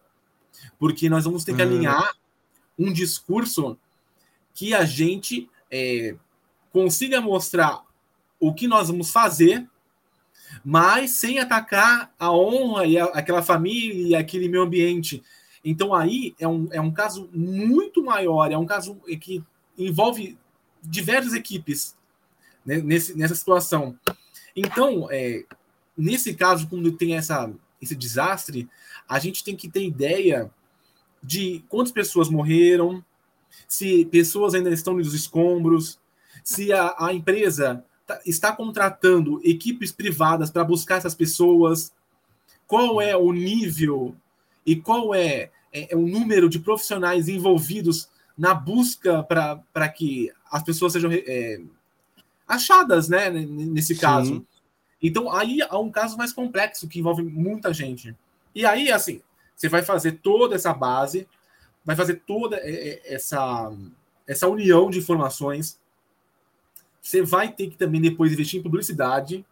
porque 0.79 1.09
nós 1.09 1.25
vamos 1.25 1.43
ter 1.43 1.55
que 1.55 1.61
uhum. 1.61 1.67
alinhar 1.69 2.15
um 2.77 2.91
discurso 2.91 3.77
que 4.53 4.73
a 4.73 4.83
gente 4.83 5.49
é, 5.69 6.15
consiga 6.71 7.21
mostrar 7.21 7.83
o 8.39 8.53
que 8.53 8.67
nós 8.67 8.87
vamos 8.87 9.11
fazer, 9.11 9.67
mas 10.63 11.11
sem 11.11 11.39
atacar 11.39 12.13
a 12.19 12.31
honra 12.31 12.85
e 12.85 12.97
a, 12.97 13.05
aquela 13.05 13.41
família 13.41 14.07
e 14.07 14.15
aquele 14.15 14.49
meio 14.49 14.63
ambiente. 14.63 15.23
Então 15.63 15.93
aí 15.93 16.35
é 16.39 16.47
um, 16.47 16.67
é 16.71 16.81
um 16.81 16.91
caso 16.91 17.29
muito 17.31 18.03
maior, 18.03 18.51
é 18.51 18.57
um 18.57 18.65
caso 18.65 18.95
que 19.21 19.43
envolve 19.77 20.37
diversas 20.81 21.33
equipes 21.33 21.95
né, 22.65 22.77
nesse, 22.77 23.17
nessa 23.17 23.35
situação. 23.35 23.97
Então, 24.55 25.07
é, 25.11 25.43
nesse 25.97 26.33
caso, 26.33 26.67
quando 26.67 26.91
tem 26.91 27.15
essa, 27.15 27.51
esse 27.81 27.95
desastre, 27.95 28.69
a 29.07 29.19
gente 29.19 29.43
tem 29.43 29.55
que 29.55 29.69
ter 29.69 29.85
ideia 29.85 30.51
de 31.21 31.63
quantas 31.69 31.91
pessoas 31.91 32.29
morreram, 32.29 33.03
se 33.67 34.05
pessoas 34.05 34.53
ainda 34.53 34.69
estão 34.69 34.95
nos 34.95 35.13
escombros, 35.13 35.99
se 36.43 36.73
a, 36.73 36.95
a 36.99 37.13
empresa 37.13 37.83
tá, 38.05 38.19
está 38.25 38.51
contratando 38.51 39.39
equipes 39.43 39.91
privadas 39.91 40.51
para 40.51 40.63
buscar 40.63 40.97
essas 40.97 41.15
pessoas, 41.15 41.93
qual 42.67 43.01
é 43.01 43.15
o 43.15 43.31
nível 43.31 44.15
e 44.65 44.75
qual 44.75 45.13
é, 45.13 45.51
é, 45.71 45.93
é 45.93 45.95
o 45.95 46.07
número 46.07 46.49
de 46.49 46.59
profissionais 46.59 47.27
envolvidos 47.27 48.09
na 48.37 48.53
busca 48.53 49.23
para 49.23 49.89
que 49.89 50.31
as 50.51 50.63
pessoas 50.63 50.93
sejam 50.93 51.11
é, 51.11 51.61
achadas, 52.47 53.09
né, 53.09 53.29
nesse 53.29 53.95
caso. 53.95 54.35
Sim. 54.35 54.45
Então, 55.01 55.31
aí 55.31 55.59
há 55.61 55.77
um 55.77 55.91
caso 55.91 56.17
mais 56.17 56.31
complexo 56.31 56.87
que 56.87 56.99
envolve 56.99 57.23
muita 57.23 57.73
gente. 57.73 58.15
E 58.55 58.65
aí, 58.65 58.91
assim, 58.91 59.21
você 59.55 59.67
vai 59.67 59.83
fazer 59.83 60.13
toda 60.13 60.55
essa 60.55 60.73
base, 60.73 61.27
vai 61.83 61.95
fazer 61.95 62.21
toda 62.25 62.57
essa, 62.63 63.71
essa 64.25 64.47
união 64.47 64.89
de 64.89 64.99
informações. 64.99 65.79
Você 67.01 67.21
vai 67.21 67.51
ter 67.51 67.69
que 67.69 67.77
também 67.77 67.99
depois 67.99 68.31
investir 68.31 68.59
em 68.59 68.63
publicidade, 68.63 69.45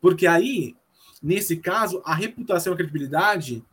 porque 0.00 0.26
aí, 0.26 0.76
nesse 1.22 1.56
caso, 1.56 2.02
a 2.04 2.14
reputação 2.14 2.72
e 2.72 2.74
a 2.74 2.76
credibilidade, 2.76 3.64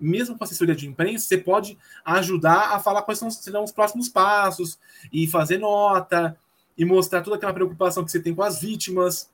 mesmo 0.00 0.36
com 0.36 0.44
assessoria 0.44 0.74
de 0.74 0.88
imprensa, 0.88 1.26
você 1.26 1.38
pode 1.38 1.78
ajudar 2.04 2.74
a 2.74 2.80
falar 2.80 3.02
quais 3.02 3.18
são, 3.18 3.30
serão 3.30 3.62
os 3.62 3.72
próximos 3.72 4.08
passos, 4.08 4.78
e 5.12 5.28
fazer 5.28 5.58
nota, 5.58 6.36
e 6.78 6.84
mostrar 6.84 7.22
toda 7.22 7.36
aquela 7.36 7.52
preocupação 7.52 8.04
que 8.04 8.10
você 8.10 8.20
tem 8.20 8.34
com 8.34 8.42
as 8.42 8.60
vítimas, 8.60 9.28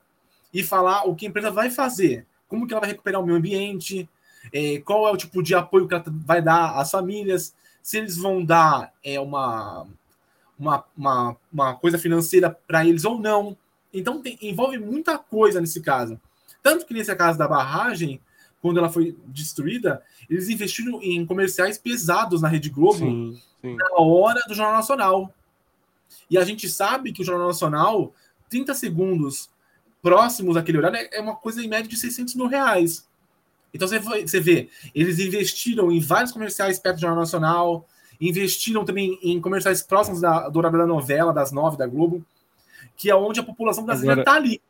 e 0.55 0.63
falar 0.63 1.03
o 1.03 1.13
que 1.13 1.25
a 1.25 1.29
empresa 1.29 1.51
vai 1.51 1.69
fazer, 1.69 2.25
como 2.47 2.65
que 2.65 2.73
ela 2.73 2.79
vai 2.79 2.89
recuperar 2.89 3.21
o 3.21 3.25
meio 3.25 3.37
ambiente, 3.37 4.07
é, 4.53 4.79
qual 4.79 5.05
é 5.05 5.11
o 5.11 5.17
tipo 5.17 5.43
de 5.43 5.53
apoio 5.53 5.85
que 5.85 5.93
ela 5.93 6.03
vai 6.07 6.41
dar 6.41 6.79
às 6.79 6.91
famílias, 6.91 7.53
se 7.83 7.97
eles 7.97 8.15
vão 8.15 8.43
dar 8.43 8.93
é, 9.03 9.19
uma, 9.19 9.85
uma, 10.57 10.85
uma, 10.97 11.37
uma 11.51 11.75
coisa 11.75 11.97
financeira 11.97 12.57
para 12.65 12.85
eles 12.85 13.03
ou 13.03 13.19
não. 13.19 13.57
Então 13.93 14.21
tem, 14.21 14.37
envolve 14.41 14.77
muita 14.77 15.17
coisa 15.17 15.59
nesse 15.59 15.81
caso. 15.81 16.17
Tanto 16.63 16.85
que 16.85 16.93
nesse 16.93 17.13
caso 17.17 17.37
da 17.37 17.49
barragem, 17.49 18.21
quando 18.61 18.77
ela 18.77 18.89
foi 18.89 19.15
destruída, 19.25 20.01
eles 20.29 20.47
investiram 20.47 21.01
em 21.03 21.25
comerciais 21.25 21.77
pesados 21.77 22.41
na 22.41 22.47
Rede 22.47 22.69
Globo 22.69 22.97
sim, 22.97 23.41
sim. 23.61 23.75
na 23.75 23.89
hora 23.97 24.41
do 24.47 24.55
Jornal 24.55 24.75
Nacional. 24.77 25.33
E 26.29 26.37
a 26.37 26.43
gente 26.43 26.67
sabe 26.69 27.11
que 27.11 27.21
o 27.21 27.25
Jornal 27.25 27.47
Nacional, 27.47 28.13
30 28.49 28.73
segundos 28.73 29.49
próximos 30.01 30.55
daquele 30.55 30.77
horário, 30.77 31.09
é 31.11 31.19
uma 31.19 31.35
coisa 31.35 31.63
em 31.63 31.67
média 31.67 31.89
de 31.89 31.97
600 31.97 32.35
mil 32.35 32.47
reais. 32.47 33.07
Então 33.73 33.87
você, 33.87 33.99
você 33.99 34.39
vê, 34.39 34.69
eles 34.93 35.19
investiram 35.19 35.91
em 35.91 35.99
vários 35.99 36.31
comerciais 36.31 36.79
perto 36.79 36.95
do 36.95 37.01
Jornal 37.01 37.19
Nacional, 37.19 37.87
investiram 38.19 38.85
também 38.85 39.19
em 39.21 39.41
comerciais 39.41 39.81
próximos 39.83 40.21
da, 40.21 40.47
do 40.47 40.57
horário 40.57 40.77
da 40.77 40.87
novela, 40.87 41.33
das 41.33 41.51
nove 41.51 41.77
da 41.77 41.85
Globo, 41.85 42.23
que 42.95 43.09
é 43.09 43.15
onde 43.15 43.39
a 43.39 43.43
população 43.43 43.83
brasileira 43.83 44.21
está 44.21 44.35
ali. 44.35 44.61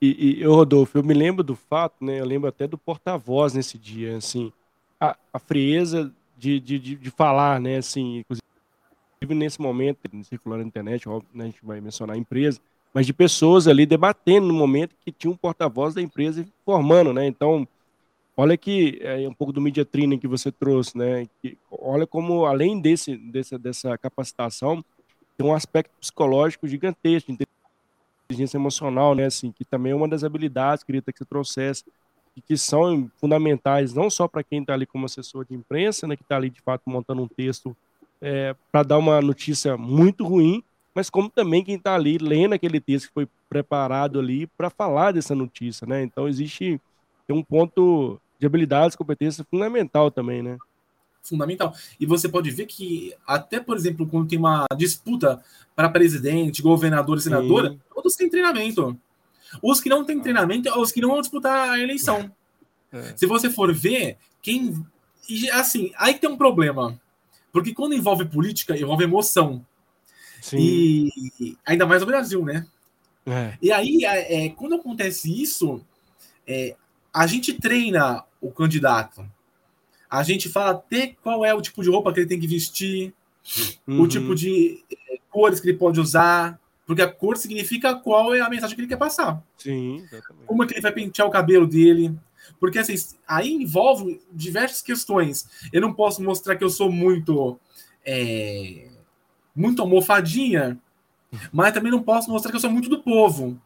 E, 0.00 0.40
e, 0.40 0.44
Rodolfo, 0.44 0.98
eu 0.98 1.04
me 1.04 1.14
lembro 1.14 1.44
do 1.44 1.54
fato, 1.54 2.04
né? 2.04 2.18
Eu 2.18 2.24
lembro 2.24 2.48
até 2.48 2.66
do 2.66 2.76
porta-voz 2.76 3.54
nesse 3.54 3.78
dia, 3.78 4.16
assim, 4.16 4.52
a, 5.00 5.16
a 5.32 5.38
frieza 5.38 6.12
de, 6.36 6.58
de, 6.58 6.76
de, 6.80 6.96
de, 6.96 7.10
falar, 7.10 7.60
né? 7.60 7.76
Assim, 7.76 8.18
inclusive 8.18 8.42
nesse 9.26 9.60
momento, 9.60 9.98
circulando 10.24 10.62
na 10.62 10.68
internet, 10.68 11.08
óbvio, 11.08 11.28
né, 11.34 11.44
a 11.44 11.46
gente 11.48 11.64
vai 11.64 11.80
mencionar 11.80 12.16
a 12.16 12.18
empresa, 12.18 12.60
mas 12.92 13.06
de 13.06 13.12
pessoas 13.12 13.66
ali 13.66 13.86
debatendo 13.86 14.46
no 14.46 14.54
momento 14.54 14.94
que 15.04 15.10
tinha 15.10 15.30
um 15.30 15.36
porta-voz 15.36 15.94
da 15.94 16.02
empresa 16.02 16.46
formando, 16.64 17.12
né? 17.12 17.26
Então, 17.26 17.66
Olha 18.34 18.56
que 18.56 18.98
é 19.02 19.28
um 19.28 19.34
pouco 19.34 19.52
do 19.52 19.60
media 19.60 19.84
training 19.84 20.18
que 20.18 20.26
você 20.26 20.50
trouxe, 20.50 20.96
né? 20.96 21.28
Que, 21.40 21.58
olha 21.70 22.06
como 22.06 22.46
além 22.46 22.80
desse, 22.80 23.14
desse 23.16 23.58
dessa 23.58 23.98
capacitação 23.98 24.82
tem 25.36 25.46
um 25.46 25.54
aspecto 25.54 25.92
psicológico 26.00 26.66
gigantesco, 26.66 27.30
inteligência 27.30 28.56
emocional, 28.56 29.14
né? 29.14 29.26
Assim, 29.26 29.52
que 29.52 29.64
também 29.64 29.92
é 29.92 29.94
uma 29.94 30.08
das 30.08 30.24
habilidades 30.24 30.82
queria 30.82 31.02
que 31.02 31.12
você 31.12 31.24
trouxesse 31.26 31.84
e 32.34 32.40
que 32.40 32.56
são 32.56 33.10
fundamentais 33.16 33.92
não 33.92 34.08
só 34.08 34.26
para 34.26 34.42
quem 34.42 34.62
está 34.62 34.72
ali 34.72 34.86
como 34.86 35.04
assessor 35.04 35.44
de 35.44 35.54
imprensa, 35.54 36.06
né? 36.06 36.16
Que 36.16 36.22
está 36.22 36.36
ali 36.36 36.48
de 36.48 36.62
fato 36.62 36.88
montando 36.88 37.22
um 37.22 37.28
texto 37.28 37.76
é, 38.22 38.54
para 38.70 38.84
dar 38.84 38.98
uma 38.98 39.20
notícia 39.20 39.76
muito 39.76 40.24
ruim, 40.24 40.62
mas 40.94 41.10
como 41.10 41.28
também 41.28 41.64
quem 41.64 41.74
está 41.74 41.94
ali 41.94 42.18
lendo 42.18 42.52
aquele 42.52 42.80
texto 42.80 43.08
que 43.08 43.14
foi 43.14 43.28
preparado 43.48 44.20
ali 44.20 44.46
para 44.46 44.70
falar 44.70 45.12
dessa 45.12 45.34
notícia, 45.34 45.86
né? 45.86 46.02
Então 46.04 46.28
existe 46.28 46.80
tem 47.26 47.36
um 47.36 47.42
ponto 47.42 48.20
de 48.38 48.46
habilidades, 48.46 48.96
competência 48.96 49.44
fundamental 49.50 50.10
também, 50.10 50.42
né? 50.42 50.56
Fundamental. 51.22 51.74
E 52.00 52.06
você 52.06 52.28
pode 52.28 52.50
ver 52.50 52.66
que, 52.66 53.14
até, 53.26 53.60
por 53.60 53.76
exemplo, 53.76 54.06
quando 54.06 54.28
tem 54.28 54.38
uma 54.38 54.66
disputa 54.76 55.42
para 55.74 55.88
presidente, 55.88 56.62
governador 56.62 57.18
e 57.18 57.20
senadora, 57.20 57.70
Sim. 57.70 57.80
todos 57.94 58.16
têm 58.16 58.28
treinamento. 58.28 58.98
Os 59.62 59.80
que 59.80 59.88
não 59.88 60.04
têm 60.04 60.20
treinamento 60.20 60.68
são 60.68 60.80
os 60.80 60.90
que 60.90 61.00
não 61.00 61.10
vão 61.10 61.20
disputar 61.20 61.70
a 61.70 61.78
eleição. 61.78 62.30
É. 62.90 63.14
Se 63.16 63.26
você 63.26 63.48
for 63.48 63.72
ver, 63.72 64.16
quem. 64.40 64.84
Assim, 65.52 65.92
aí 65.96 66.14
tem 66.14 66.28
um 66.28 66.36
problema. 66.36 67.00
Porque 67.52 67.74
quando 67.74 67.94
envolve 67.94 68.24
política, 68.24 68.76
envolve 68.76 69.04
emoção. 69.04 69.64
Sim. 70.40 70.58
E 70.58 71.56
ainda 71.64 71.86
mais 71.86 72.00
no 72.00 72.06
Brasil, 72.06 72.44
né? 72.44 72.66
É. 73.26 73.56
E 73.62 73.70
aí, 73.70 74.04
é, 74.04 74.46
é 74.46 74.48
quando 74.48 74.74
acontece 74.74 75.30
isso, 75.42 75.80
é, 76.46 76.74
a 77.12 77.26
gente 77.26 77.52
treina 77.52 78.24
o 78.40 78.50
candidato. 78.50 79.24
A 80.10 80.22
gente 80.22 80.48
fala 80.48 80.72
até 80.72 81.14
qual 81.22 81.44
é 81.44 81.54
o 81.54 81.62
tipo 81.62 81.82
de 81.82 81.90
roupa 81.90 82.12
que 82.12 82.20
ele 82.20 82.28
tem 82.28 82.40
que 82.40 82.46
vestir, 82.46 83.14
uhum. 83.86 84.02
o 84.02 84.08
tipo 84.08 84.34
de 84.34 84.84
eh, 84.90 85.18
cores 85.30 85.60
que 85.60 85.68
ele 85.68 85.78
pode 85.78 86.00
usar, 86.00 86.60
porque 86.86 87.00
a 87.00 87.10
cor 87.10 87.36
significa 87.36 87.94
qual 87.94 88.34
é 88.34 88.40
a 88.40 88.50
mensagem 88.50 88.74
que 88.74 88.82
ele 88.82 88.88
quer 88.88 88.98
passar. 88.98 89.42
Sim, 89.56 89.96
exatamente. 89.96 90.46
Como 90.46 90.62
é 90.62 90.66
que 90.66 90.74
ele 90.74 90.80
vai 90.80 90.92
pentear 90.92 91.26
o 91.26 91.30
cabelo 91.30 91.66
dele. 91.66 92.14
Porque 92.58 92.78
assim, 92.78 92.94
aí 93.26 93.52
envolve 93.52 94.20
diversas 94.32 94.82
questões. 94.82 95.48
Eu 95.72 95.80
não 95.80 95.92
posso 95.92 96.22
mostrar 96.22 96.56
que 96.56 96.64
eu 96.64 96.70
sou 96.70 96.90
muito 96.90 97.58
é, 98.04 98.88
muito 99.54 99.82
almofadinha, 99.82 100.78
mas 101.52 101.72
também 101.72 101.92
não 101.92 102.02
posso 102.02 102.30
mostrar 102.30 102.50
que 102.50 102.56
eu 102.56 102.60
sou 102.60 102.70
muito 102.70 102.88
do 102.88 103.02
povo. 103.02 103.60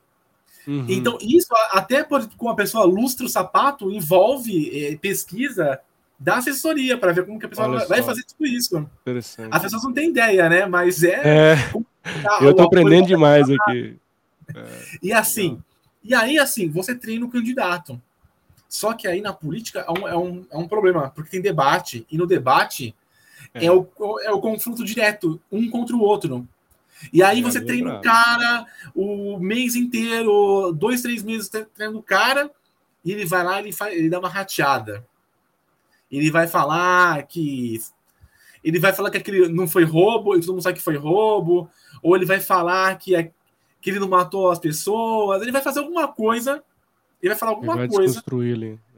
Uhum. 0.66 0.86
Então, 0.88 1.16
isso, 1.20 1.48
até 1.70 2.04
com 2.04 2.48
a 2.48 2.54
pessoa 2.54 2.84
lustra 2.84 3.24
o 3.24 3.28
sapato, 3.28 3.90
envolve 3.90 4.86
é, 4.86 4.96
pesquisa 4.96 5.80
da 6.18 6.38
assessoria 6.38 6.98
para 6.98 7.12
ver 7.12 7.24
como 7.24 7.38
que 7.38 7.46
a 7.46 7.48
pessoa 7.48 7.86
vai 7.86 8.02
fazer 8.02 8.24
tudo 8.24 8.46
isso. 8.46 8.88
As 9.50 9.62
pessoas 9.62 9.84
não 9.84 9.92
têm 9.92 10.10
ideia, 10.10 10.48
né? 10.48 10.66
Mas 10.66 11.02
é. 11.02 11.54
é. 11.54 11.56
Eu 12.40 12.54
tô 12.54 12.62
aprendendo 12.62 13.06
demais 13.06 13.48
aqui. 13.50 13.96
É. 14.54 14.64
E 15.02 15.12
assim, 15.12 15.60
e 16.02 16.14
aí, 16.14 16.38
assim, 16.38 16.68
você 16.68 16.94
treina 16.94 17.26
o 17.26 17.30
candidato. 17.30 18.00
Só 18.76 18.92
que 18.92 19.08
aí 19.08 19.22
na 19.22 19.32
política 19.32 19.86
é 19.88 19.90
um, 19.90 20.06
é 20.06 20.14
um, 20.14 20.46
é 20.50 20.56
um 20.58 20.68
problema, 20.68 21.08
porque 21.08 21.30
tem 21.30 21.40
debate, 21.40 22.06
e 22.10 22.18
no 22.18 22.26
debate 22.26 22.94
é, 23.54 23.64
é 23.64 23.72
o, 23.72 23.88
é 24.20 24.30
o 24.30 24.38
confronto 24.38 24.84
direto, 24.84 25.40
um 25.50 25.70
contra 25.70 25.96
o 25.96 26.00
outro. 26.02 26.46
E 27.10 27.22
aí 27.22 27.40
é 27.40 27.42
você 27.42 27.58
treina 27.58 27.96
o 27.96 28.02
cara 28.02 28.66
o 28.94 29.38
mês 29.38 29.76
inteiro, 29.76 30.72
dois, 30.72 31.00
três 31.00 31.22
meses 31.22 31.48
treinando 31.48 32.00
o 32.00 32.02
cara, 32.02 32.50
e 33.02 33.12
ele 33.12 33.24
vai 33.24 33.42
lá 33.42 33.60
e 33.60 33.64
ele, 33.64 33.72
faz, 33.72 33.96
ele 33.96 34.10
dá 34.10 34.18
uma 34.18 34.28
rateada. 34.28 35.06
Ele 36.12 36.30
vai 36.30 36.46
falar 36.46 37.22
que. 37.22 37.80
Ele 38.62 38.78
vai 38.78 38.92
falar 38.92 39.10
que 39.10 39.16
aquele 39.16 39.48
não 39.48 39.66
foi 39.66 39.84
roubo, 39.84 40.36
e 40.36 40.40
todo 40.40 40.50
mundo 40.50 40.62
sabe 40.62 40.76
que 40.76 40.84
foi 40.84 40.96
roubo, 40.96 41.70
ou 42.02 42.14
ele 42.14 42.26
vai 42.26 42.40
falar 42.40 42.98
que, 42.98 43.16
é, 43.16 43.30
que 43.80 43.88
ele 43.88 44.00
não 44.00 44.08
matou 44.08 44.50
as 44.50 44.58
pessoas, 44.58 45.40
ele 45.40 45.52
vai 45.52 45.62
fazer 45.62 45.78
alguma 45.78 46.08
coisa, 46.08 46.62
ele 47.22 47.30
vai 47.30 47.38
falar 47.38 47.52
alguma 47.52 47.76
vai 47.76 47.88
coisa 47.88 48.22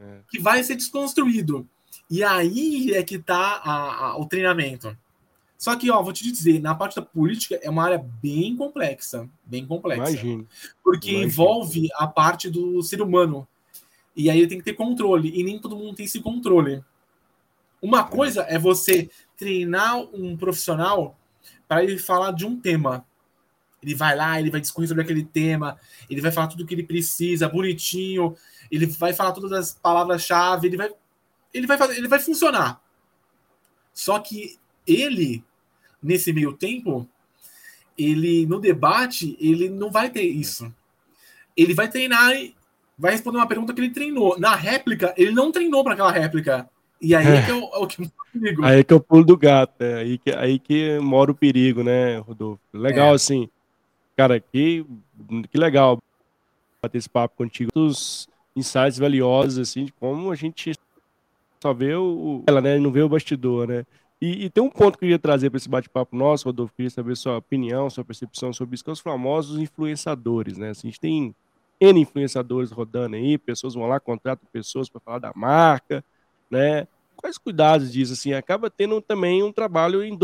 é. 0.00 0.18
que 0.28 0.38
vai 0.38 0.62
ser 0.62 0.74
desconstruído. 0.76 1.68
E 2.11 2.22
aí 2.24 2.92
é 2.94 3.02
que 3.02 3.18
tá 3.18 3.61
a, 3.62 4.07
a, 4.07 4.18
o 4.18 4.26
treinamento. 4.26 4.96
Só 5.59 5.74
que, 5.76 5.90
ó, 5.90 6.00
vou 6.00 6.12
te 6.12 6.31
dizer, 6.31 6.61
na 6.61 6.74
parte 6.74 6.96
da 6.96 7.02
política 7.02 7.59
é 7.61 7.68
uma 7.68 7.85
área 7.85 7.98
bem 8.22 8.57
complexa, 8.57 9.28
bem 9.44 9.66
complexa. 9.66 10.12
Imagino. 10.12 10.48
Porque 10.85 11.11
Imagino. 11.11 11.26
envolve 11.26 11.88
a 11.96 12.07
parte 12.07 12.48
do 12.48 12.81
ser 12.83 13.02
humano. 13.02 13.46
E 14.14 14.31
aí 14.31 14.46
tem 14.46 14.59
que 14.59 14.64
ter 14.64 14.74
controle, 14.74 15.33
e 15.33 15.42
nem 15.42 15.59
todo 15.59 15.76
mundo 15.76 15.96
tem 15.96 16.07
esse 16.07 16.20
controle. 16.20 16.83
Uma 17.83 18.04
coisa 18.04 18.42
é 18.42 18.59
você 18.59 19.11
treinar 19.37 19.98
um 19.98 20.37
profissional 20.37 21.16
para 21.66 21.83
ele 21.83 21.98
falar 21.98 22.33
de 22.33 22.46
um 22.46 22.59
tema. 22.59 23.04
Ele 23.82 23.94
vai 23.94 24.16
lá, 24.16 24.40
ele 24.40 24.50
vai 24.50 24.60
discorrer 24.60 24.88
sobre 24.88 25.02
aquele 25.02 25.24
tema, 25.24 25.78
ele 26.10 26.20
vai 26.20 26.32
falar 26.32 26.48
tudo 26.48 26.64
o 26.64 26.66
que 26.66 26.74
ele 26.74 26.82
precisa, 26.82 27.48
bonitinho, 27.48 28.34
ele 28.70 28.86
vai 28.86 29.12
falar 29.12 29.32
todas 29.32 29.52
as 29.52 29.74
palavras-chave, 29.74 30.66
ele 30.66 30.76
vai 30.76 30.90
ele 31.54 31.66
vai 31.66 31.78
fazer, 31.78 31.96
ele 31.96 32.08
vai 32.08 32.18
funcionar. 32.18 32.80
Só 33.94 34.18
que 34.18 34.58
ele 34.86 35.42
nesse 36.02 36.32
meio 36.32 36.52
tempo, 36.52 37.08
ele 37.96 38.46
no 38.46 38.60
debate, 38.60 39.36
ele 39.40 39.68
não 39.68 39.90
vai 39.90 40.10
ter 40.10 40.22
isso. 40.22 40.72
Ele 41.56 41.74
vai 41.74 41.88
treinar 41.88 42.32
e 42.36 42.54
vai 42.96 43.12
responder 43.12 43.38
uma 43.38 43.48
pergunta 43.48 43.72
que 43.72 43.80
ele 43.80 43.90
treinou. 43.90 44.38
Na 44.38 44.54
réplica, 44.54 45.14
ele 45.16 45.32
não 45.32 45.50
treinou 45.50 45.82
para 45.82 45.94
aquela 45.94 46.12
réplica. 46.12 46.68
E 47.00 47.14
aí 47.14 47.26
é, 47.26 47.36
é 47.36 47.42
que 47.44 47.50
é 47.50 47.54
o, 47.54 47.64
é 47.74 47.78
o 47.78 47.86
que 47.86 48.10
perigo. 48.32 48.64
Aí 48.64 48.80
é 48.80 48.84
que 48.84 48.92
é 48.92 48.96
o 48.96 49.00
pulo 49.00 49.24
do 49.24 49.36
gato, 49.36 49.82
é 49.82 49.94
aí 49.94 50.18
que, 50.18 50.30
aí 50.30 50.58
que 50.58 50.98
mora 50.98 51.30
o 51.30 51.34
perigo, 51.34 51.82
né, 51.82 52.18
Rodolfo? 52.18 52.60
Legal, 52.72 53.12
é. 53.12 53.14
assim. 53.14 53.48
Cara, 54.18 54.40
que, 54.40 54.85
que 55.48 55.57
legal 55.57 55.96
bater 56.83 56.98
esse 56.98 57.09
papo 57.09 57.37
contigo. 57.37 57.70
Os 57.72 58.28
insights 58.57 58.98
valiosos, 58.98 59.59
assim, 59.61 59.85
de 59.85 59.92
como 59.92 60.33
a 60.33 60.35
gente 60.35 60.72
só 61.62 61.72
vê 61.72 61.94
o, 61.94 62.42
ela, 62.48 62.61
né, 62.61 62.81
não 62.81 62.90
vê 62.90 63.00
o 63.00 63.09
bastidor, 63.09 63.68
né? 63.68 63.87
E, 64.20 64.46
e, 64.46 64.50
tem 64.50 64.61
um 64.61 64.70
ponto 64.70 64.98
que 64.98 65.04
eu 65.04 65.07
queria 65.07 65.18
trazer 65.20 65.50
para 65.50 65.59
esse 65.59 65.68
bate-papo 65.68 66.16
nosso, 66.16 66.46
Rodolfo, 66.46 66.74
queria 66.74 66.90
saber 66.90 67.16
sua 67.16 67.37
opinião, 67.37 67.88
sua 67.88 68.04
percepção 68.04 68.52
sobre 68.52 68.74
isso, 68.74 68.83
que 68.83 68.88
são 68.88 68.92
os 68.92 68.98
famosos 68.98 69.61
influenciadores, 69.61 70.59
né? 70.59 70.70
Assim, 70.70 70.88
a 70.88 70.90
gente 70.90 71.00
tem 71.00 71.33
N 71.81 72.00
influenciadores 72.00 72.72
rodando 72.72 73.14
aí, 73.14 73.38
pessoas 73.38 73.74
vão 73.74 73.87
lá, 73.87 74.00
contratam 74.00 74.48
pessoas 74.52 74.88
para 74.88 75.00
falar 75.00 75.20
da 75.20 75.33
marca, 75.37 76.04
né? 76.50 76.88
Quais 77.14 77.38
cuidados 77.38 77.92
disso? 77.92 78.14
Assim, 78.14 78.33
acaba 78.33 78.68
tendo 78.68 79.00
também 79.00 79.44
um 79.44 79.52
trabalho 79.52 80.02
em 80.02 80.18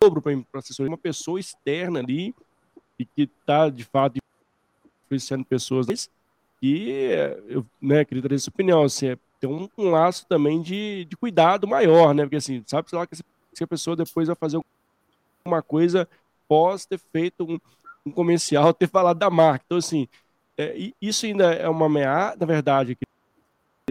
dobro 0.00 0.22
para 0.22 0.60
assessoria, 0.60 0.92
uma 0.92 0.96
pessoa 0.96 1.40
externa 1.40 1.98
ali 1.98 2.32
e 3.00 3.04
que 3.06 3.22
está, 3.22 3.70
de 3.70 3.82
fato, 3.82 4.18
influenciando 5.04 5.44
pessoas 5.44 6.10
que 6.60 7.10
eu 7.48 7.64
né, 7.80 8.04
queria 8.04 8.22
trazer 8.22 8.40
sua 8.40 8.50
opinião, 8.50 8.82
assim, 8.82 9.06
é 9.08 9.18
um, 9.46 9.66
um, 9.78 9.90
laço 9.90 10.26
também 10.26 10.60
de, 10.60 11.06
de 11.06 11.16
cuidado 11.16 11.66
maior, 11.66 12.12
né? 12.12 12.24
Porque 12.24 12.36
assim, 12.36 12.62
sabe 12.66 12.88
lá 12.92 13.06
que 13.06 13.16
se 13.16 13.64
a 13.64 13.66
pessoa 13.66 13.96
depois 13.96 14.26
vai 14.26 14.36
fazer 14.36 14.60
uma 15.46 15.62
coisa 15.62 16.06
pós 16.46 16.84
ter 16.84 16.98
feito 16.98 17.44
um, 17.44 17.58
um 18.04 18.10
comercial, 18.10 18.72
ter 18.74 18.86
falado 18.86 19.18
da 19.18 19.30
marca. 19.30 19.64
Então, 19.64 19.78
assim, 19.78 20.06
é, 20.58 20.92
isso 21.00 21.24
ainda 21.24 21.54
é 21.54 21.68
uma 21.68 21.86
ameaça, 21.86 22.36
na 22.38 22.44
verdade, 22.44 22.92
aqui. 22.92 23.04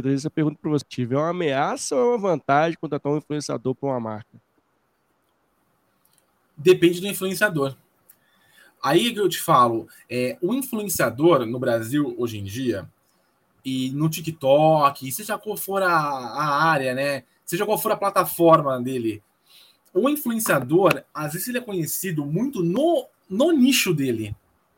Essa 0.07 0.29
pergunta 0.29 0.59
para 0.61 0.69
você: 0.69 0.85
é 1.01 1.17
uma 1.17 1.29
ameaça 1.29 1.95
ou 1.95 2.01
é 2.01 2.15
uma 2.15 2.29
vantagem 2.29 2.77
contratar 2.79 3.11
um 3.11 3.17
influenciador 3.17 3.73
para 3.73 3.89
uma 3.89 3.99
marca? 3.99 4.39
Depende 6.55 7.01
do 7.01 7.07
influenciador. 7.07 7.75
Aí 8.81 9.13
que 9.13 9.19
eu 9.19 9.29
te 9.29 9.41
falo, 9.41 9.87
é, 10.09 10.37
o 10.41 10.53
influenciador 10.53 11.45
no 11.45 11.59
Brasil 11.59 12.15
hoje 12.17 12.37
em 12.37 12.43
dia, 12.43 12.89
e 13.63 13.91
no 13.91 14.09
TikTok, 14.09 15.11
seja 15.11 15.37
qual 15.37 15.57
for 15.57 15.83
a, 15.83 15.91
a 15.91 16.63
área, 16.63 16.93
né? 16.93 17.23
Seja 17.45 17.65
qual 17.65 17.77
for 17.77 17.91
a 17.91 17.97
plataforma 17.97 18.79
dele, 18.81 19.21
o 19.93 20.09
influenciador, 20.09 21.03
às 21.13 21.33
vezes 21.33 21.47
ele 21.47 21.57
é 21.57 21.61
conhecido 21.61 22.25
muito 22.25 22.63
no, 22.63 23.07
no 23.29 23.51
nicho 23.51 23.93
dele. 23.93 24.35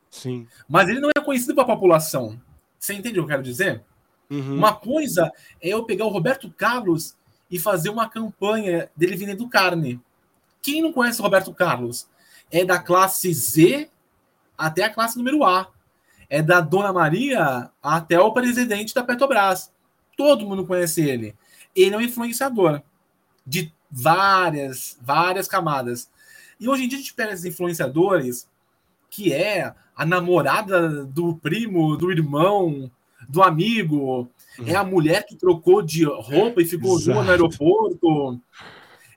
Sim. 0.10 0.48
Mas 0.68 0.90
ele 0.90 1.00
não 1.00 1.10
é 1.16 1.22
conhecido 1.22 1.54
para 1.54 1.64
a 1.64 1.76
população. 1.76 2.40
Você 2.80 2.94
entende 2.94 3.20
o 3.20 3.24
que 3.24 3.26
eu 3.26 3.28
quero 3.28 3.44
dizer? 3.44 3.84
Uhum. 4.30 4.56
Uma 4.56 4.74
coisa 4.74 5.32
é 5.62 5.70
eu 5.70 5.84
pegar 5.84 6.06
o 6.06 6.10
Roberto 6.10 6.50
Carlos 6.52 7.16
e 7.50 7.60
fazer 7.60 7.90
uma 7.90 8.10
campanha 8.10 8.90
dele 8.96 9.18
vendendo 9.18 9.48
carne. 9.50 10.00
Quem 10.62 10.82
não 10.82 10.94
conhece 10.94 11.20
o 11.20 11.24
Roberto 11.24 11.54
Carlos? 11.54 12.08
É 12.52 12.66
da 12.66 12.78
classe 12.78 13.34
Z 13.34 13.90
até 14.58 14.84
a 14.84 14.90
classe 14.90 15.18
número 15.18 15.44
A 15.44 15.72
é 16.32 16.42
da 16.42 16.62
Dona 16.62 16.94
Maria 16.94 17.70
até 17.84 18.18
o 18.18 18.32
presidente 18.32 18.96
da 18.96 19.04
Petrobras. 19.04 19.70
Todo 20.16 20.48
mundo 20.48 20.66
conhece 20.66 21.02
ele. 21.02 21.36
Ele 21.76 21.94
é 21.94 21.98
um 21.98 22.02
influenciador 22.02 22.82
de 23.46 23.70
várias, 23.92 24.98
várias 25.02 25.46
camadas. 25.46 26.10
E 26.58 26.70
hoje 26.70 26.86
em 26.86 26.88
dia 26.88 26.98
a 26.98 27.02
gente 27.02 27.14
pega 27.14 27.34
esses 27.34 27.44
influenciadores 27.44 28.48
que 29.10 29.34
é 29.34 29.74
a 29.94 30.06
namorada 30.06 31.04
do 31.04 31.36
primo, 31.36 31.98
do 31.98 32.10
irmão, 32.10 32.90
do 33.28 33.44
amigo, 33.44 34.30
uhum. 34.58 34.68
é 34.68 34.76
a 34.76 34.86
mulher 34.86 35.26
que 35.26 35.36
trocou 35.36 35.82
de 35.82 36.06
roupa 36.06 36.62
e 36.62 36.66
ficou 36.66 36.98
nua 37.02 37.24
no 37.24 37.30
aeroporto, 37.30 38.40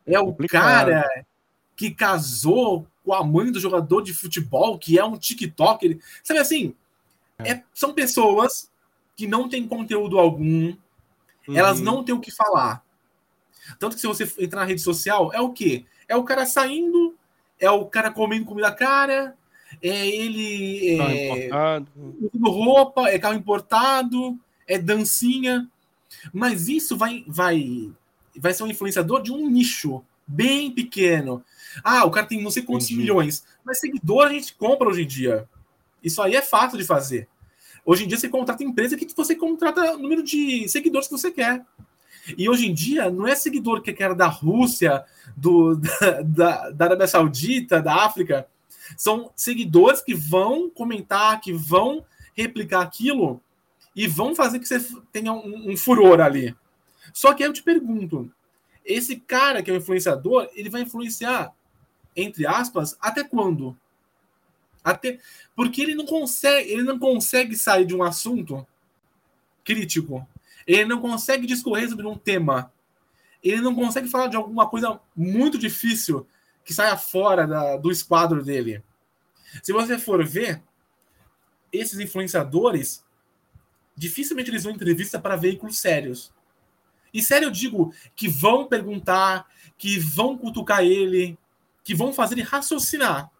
é 0.04 0.18
o 0.18 0.34
cara 0.48 1.08
que 1.76 1.92
casou 1.92 2.88
com 3.04 3.12
a 3.12 3.22
mãe 3.22 3.52
do 3.52 3.60
jogador 3.60 4.02
de 4.02 4.14
futebol, 4.14 4.78
que 4.78 4.98
é 4.98 5.04
um 5.04 5.16
TikToker. 5.16 5.98
Sabe 6.22 6.40
assim, 6.40 6.74
é, 7.38 7.62
são 7.72 7.92
pessoas 7.92 8.70
que 9.16 9.26
não 9.26 9.48
têm 9.48 9.68
conteúdo 9.68 10.18
algum, 10.18 10.74
uhum. 11.46 11.56
elas 11.56 11.80
não 11.80 12.02
têm 12.02 12.14
o 12.14 12.20
que 12.20 12.30
falar. 12.30 12.82
Tanto 13.78 13.94
que 13.94 14.00
se 14.00 14.06
você 14.06 14.24
entrar 14.38 14.60
na 14.60 14.66
rede 14.66 14.80
social, 14.80 15.32
é 15.32 15.40
o 15.40 15.52
quê? 15.52 15.84
É 16.08 16.16
o 16.16 16.24
cara 16.24 16.46
saindo, 16.46 17.14
é 17.58 17.70
o 17.70 17.86
cara 17.86 18.10
comendo 18.10 18.44
comida 18.44 18.72
cara, 18.72 19.36
é 19.82 20.06
ele 20.06 20.98
é, 20.98 21.48
roupa, 22.42 23.08
é 23.08 23.18
carro 23.18 23.34
importado, 23.34 24.38
é 24.66 24.78
dancinha. 24.78 25.68
Mas 26.32 26.68
isso 26.68 26.96
vai, 26.96 27.24
vai, 27.26 27.90
vai 28.36 28.52
ser 28.54 28.62
um 28.62 28.68
influenciador 28.68 29.22
de 29.22 29.32
um 29.32 29.48
nicho 29.48 30.04
bem 30.26 30.70
pequeno. 30.70 31.44
Ah, 31.82 32.04
o 32.04 32.10
cara 32.10 32.26
tem 32.26 32.42
não 32.42 32.50
sei 32.50 32.62
quantos 32.62 32.86
Entendi. 32.86 33.00
milhões. 33.00 33.44
Mas 33.64 33.80
seguidor 33.80 34.26
a 34.26 34.30
gente 34.30 34.54
compra 34.54 34.88
hoje 34.88 35.02
em 35.02 35.06
dia. 35.06 35.48
Isso 36.02 36.20
aí 36.20 36.34
é 36.36 36.42
fácil 36.42 36.78
de 36.78 36.84
fazer. 36.84 37.28
Hoje 37.84 38.04
em 38.04 38.08
dia 38.08 38.18
você 38.18 38.28
contrata 38.28 38.62
empresa 38.62 38.96
que 38.96 39.06
você 39.14 39.34
contrata 39.34 39.94
o 39.94 39.98
número 39.98 40.22
de 40.22 40.68
seguidores 40.68 41.08
que 41.08 41.12
você 41.12 41.30
quer. 41.30 41.64
E 42.38 42.48
hoje 42.48 42.66
em 42.66 42.74
dia 42.74 43.10
não 43.10 43.26
é 43.26 43.34
seguidor 43.34 43.82
que 43.82 43.92
quer 43.92 44.14
da 44.14 44.26
Rússia, 44.26 45.04
do, 45.36 45.76
da, 45.76 46.22
da, 46.22 46.70
da 46.70 46.84
Arábia 46.86 47.06
Saudita, 47.06 47.82
da 47.82 48.04
África. 48.04 48.46
São 48.96 49.30
seguidores 49.34 50.00
que 50.00 50.14
vão 50.14 50.70
comentar, 50.70 51.40
que 51.40 51.52
vão 51.52 52.04
replicar 52.34 52.80
aquilo 52.80 53.40
e 53.94 54.06
vão 54.06 54.34
fazer 54.34 54.58
que 54.58 54.66
você 54.66 54.80
tenha 55.12 55.32
um, 55.32 55.72
um 55.72 55.76
furor 55.76 56.20
ali. 56.20 56.54
Só 57.12 57.32
que 57.32 57.44
eu 57.44 57.52
te 57.52 57.62
pergunto, 57.62 58.30
esse 58.84 59.16
cara 59.16 59.62
que 59.62 59.70
é 59.70 59.74
o 59.74 59.76
influenciador, 59.76 60.48
ele 60.54 60.68
vai 60.68 60.82
influenciar, 60.82 61.52
entre 62.16 62.46
aspas, 62.46 62.96
até 63.00 63.24
quando? 63.24 63.76
Até 64.82 65.18
porque 65.56 65.80
ele 65.82 65.94
não 65.94 66.04
consegue, 66.04 66.70
ele 66.70 66.82
não 66.82 66.98
consegue 66.98 67.56
sair 67.56 67.86
de 67.86 67.94
um 67.94 68.02
assunto 68.02 68.66
crítico. 69.64 70.26
Ele 70.66 70.84
não 70.84 71.00
consegue 71.00 71.46
discorrer 71.46 71.88
sobre 71.88 72.06
um 72.06 72.16
tema. 72.16 72.72
Ele 73.42 73.60
não 73.60 73.74
consegue 73.74 74.08
falar 74.08 74.28
de 74.28 74.36
alguma 74.36 74.68
coisa 74.68 75.00
muito 75.16 75.58
difícil 75.58 76.26
que 76.64 76.72
saia 76.72 76.96
fora 76.96 77.46
da, 77.46 77.76
do 77.76 77.90
esquadro 77.90 78.42
dele. 78.42 78.82
Se 79.62 79.72
você 79.72 79.98
for 79.98 80.24
ver, 80.24 80.62
esses 81.72 81.98
influenciadores 81.98 83.04
dificilmente 83.96 84.50
eles 84.50 84.64
vão 84.64 84.72
entrevista 84.72 85.18
para 85.18 85.36
veículos 85.36 85.78
sérios. 85.78 86.32
E 87.12 87.22
sério 87.22 87.46
eu 87.46 87.50
digo 87.50 87.94
que 88.16 88.26
vão 88.28 88.66
perguntar, 88.66 89.46
que 89.78 89.98
vão 89.98 90.36
cutucar 90.36 90.82
ele, 90.82 91.38
que 91.84 91.94
vão 91.94 92.12
fazer 92.12 92.34
ele 92.34 92.42
raciocinar. 92.42 93.30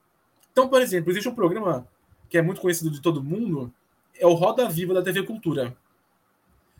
Então, 0.53 0.69
por 0.69 0.81
exemplo, 0.81 1.11
existe 1.11 1.29
um 1.29 1.35
programa 1.35 1.89
que 2.29 2.39
é 2.39 2.43
muito 2.43 2.61
conhecido 2.61 2.91
de 2.91 3.01
todo 3.01 3.25
mundo, 3.25 3.73
é 4.17 4.27
o 4.27 4.35
Roda 4.35 4.69
Viva 4.69 4.95
da 4.95 5.03
TV 5.03 5.23
Cultura. 5.25 5.77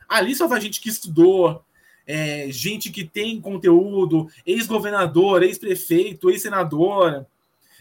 Ali 0.09 0.35
só 0.35 0.47
vai 0.47 0.61
gente 0.61 0.81
que 0.81 0.89
estudou, 0.89 1.65
é, 2.07 2.47
gente 2.51 2.91
que 2.91 3.05
tem 3.05 3.41
conteúdo, 3.41 4.29
ex-governador, 4.47 5.43
ex-prefeito, 5.43 6.31
ex-senador, 6.31 7.27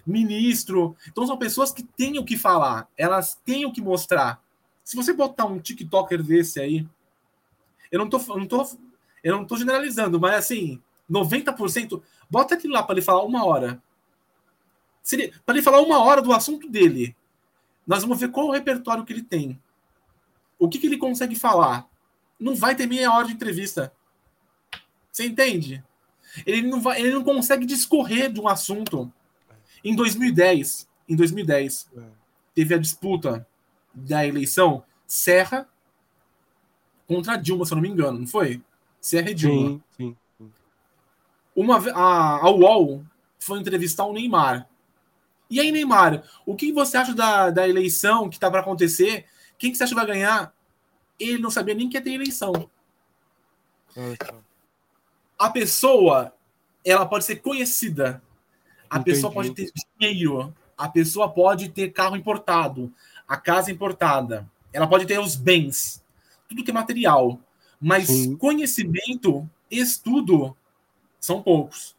ministro. 0.05 0.95
Então 1.07 1.27
são 1.27 1.37
pessoas 1.37 1.71
que 1.71 1.83
têm 1.83 2.17
o 2.17 2.25
que 2.25 2.37
falar, 2.37 2.87
elas 2.97 3.35
têm 3.45 3.65
o 3.65 3.73
que 3.73 3.81
mostrar. 3.81 4.41
Se 4.83 4.95
você 4.95 5.13
botar 5.13 5.45
um 5.45 5.59
TikToker 5.59 6.23
desse 6.23 6.59
aí, 6.59 6.87
eu 7.91 7.99
não 7.99 8.09
tô, 8.09 8.17
não 8.35 8.45
tô, 8.45 8.67
eu 9.23 9.37
não 9.37 9.45
tô 9.45 9.55
generalizando, 9.57 10.19
mas 10.19 10.35
assim, 10.35 10.81
90%, 11.09 12.01
bota 12.29 12.55
aquilo 12.55 12.73
lá 12.73 12.83
para 12.83 12.95
ele 12.95 13.01
falar 13.01 13.23
uma 13.23 13.45
hora. 13.45 13.81
Para 15.45 15.55
ele 15.55 15.61
falar 15.61 15.81
uma 15.81 15.99
hora 15.99 16.21
do 16.21 16.31
assunto 16.31 16.69
dele, 16.69 17.15
nós 17.85 18.01
vamos 18.01 18.19
ver 18.19 18.29
qual 18.29 18.47
o 18.47 18.51
repertório 18.51 19.03
que 19.03 19.13
ele 19.13 19.23
tem. 19.23 19.59
O 20.57 20.69
que, 20.69 20.79
que 20.79 20.87
ele 20.87 20.97
consegue 20.97 21.35
falar. 21.35 21.87
Não 22.39 22.55
vai 22.55 22.75
ter 22.75 22.87
meia 22.87 23.11
hora 23.11 23.27
de 23.27 23.33
entrevista. 23.33 23.93
Você 25.11 25.25
entende? 25.25 25.83
Ele 26.45 26.61
não, 26.63 26.81
vai, 26.81 26.99
ele 26.99 27.13
não 27.13 27.23
consegue 27.23 27.65
discorrer 27.65 28.31
de 28.31 28.39
um 28.39 28.47
assunto. 28.47 29.11
Em 29.83 29.95
2010, 29.95 30.87
em 31.07 31.15
2010, 31.15 31.89
é. 31.95 32.01
teve 32.55 32.73
a 32.73 32.77
disputa 32.77 33.45
da 33.93 34.25
eleição 34.25 34.83
Serra 35.05 35.67
contra 37.05 37.35
Dilma, 37.35 37.65
se 37.65 37.73
eu 37.73 37.75
não 37.75 37.81
me 37.81 37.89
engano, 37.89 38.19
não 38.19 38.27
foi? 38.27 38.61
Serra 38.99 39.29
e 39.29 39.33
Dilma. 39.33 39.69
Sim, 39.69 39.81
sim, 39.97 40.03
sim. 40.09 40.17
Uma, 41.55 41.77
a, 41.91 42.45
a 42.45 42.49
UOL 42.49 43.03
foi 43.39 43.59
entrevistar 43.59 44.05
o 44.05 44.13
Neymar. 44.13 44.67
E 45.49 45.59
aí, 45.59 45.71
Neymar, 45.71 46.23
o 46.45 46.55
que 46.55 46.71
você 46.71 46.97
acha 46.97 47.13
da, 47.13 47.49
da 47.49 47.67
eleição 47.67 48.29
que 48.29 48.35
está 48.35 48.49
para 48.49 48.61
acontecer? 48.61 49.25
Quem 49.57 49.71
que 49.71 49.77
você 49.77 49.83
acha 49.83 49.93
que 49.93 49.99
vai 49.99 50.07
ganhar? 50.07 50.53
Ele 51.19 51.37
não 51.37 51.51
sabia 51.51 51.75
nem 51.75 51.89
que 51.89 51.97
ia 51.97 52.01
ter 52.01 52.13
eleição. 52.13 52.69
A 55.37 55.49
pessoa, 55.49 56.33
ela 56.83 57.05
pode 57.05 57.25
ser 57.25 57.37
conhecida. 57.37 58.21
A 58.89 58.97
Entendi. 58.97 59.15
pessoa 59.15 59.31
pode 59.31 59.51
ter 59.53 59.71
dinheiro. 59.99 60.53
A 60.77 60.89
pessoa 60.89 61.29
pode 61.31 61.69
ter 61.69 61.91
carro 61.91 62.15
importado. 62.15 62.91
A 63.27 63.37
casa 63.37 63.71
importada. 63.71 64.49
Ela 64.71 64.87
pode 64.87 65.05
ter 65.05 65.19
os 65.19 65.35
bens. 65.35 66.03
Tudo 66.47 66.63
que 66.63 66.71
é 66.71 66.73
material. 66.73 67.39
Mas 67.79 68.07
Sim. 68.07 68.35
conhecimento, 68.37 69.47
estudo, 69.69 70.55
são 71.23 71.41
poucos. 71.41 71.95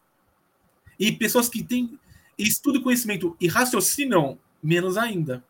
E 0.99 1.11
pessoas 1.11 1.49
que 1.49 1.63
têm 1.63 1.99
estudo, 2.37 2.83
conhecimento 2.83 3.35
e 3.41 3.47
raciocinam 3.47 4.37
menos 4.61 4.97
ainda. 4.97 5.43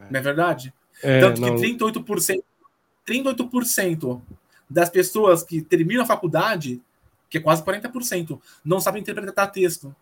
É. 0.00 0.12
Não 0.12 0.20
é 0.20 0.22
verdade? 0.22 0.72
É, 1.02 1.18
Tanto 1.18 1.42
que 1.42 1.50
não... 1.50 1.56
38%, 1.56 2.44
38% 3.04 4.22
das 4.70 4.88
pessoas 4.88 5.42
que 5.42 5.60
terminam 5.60 6.04
a 6.04 6.06
faculdade, 6.06 6.80
que 7.28 7.38
é 7.38 7.40
quase 7.40 7.64
40%, 7.64 8.40
não 8.64 8.78
sabem 8.78 9.02
interpretar 9.02 9.50
texto. 9.50 9.94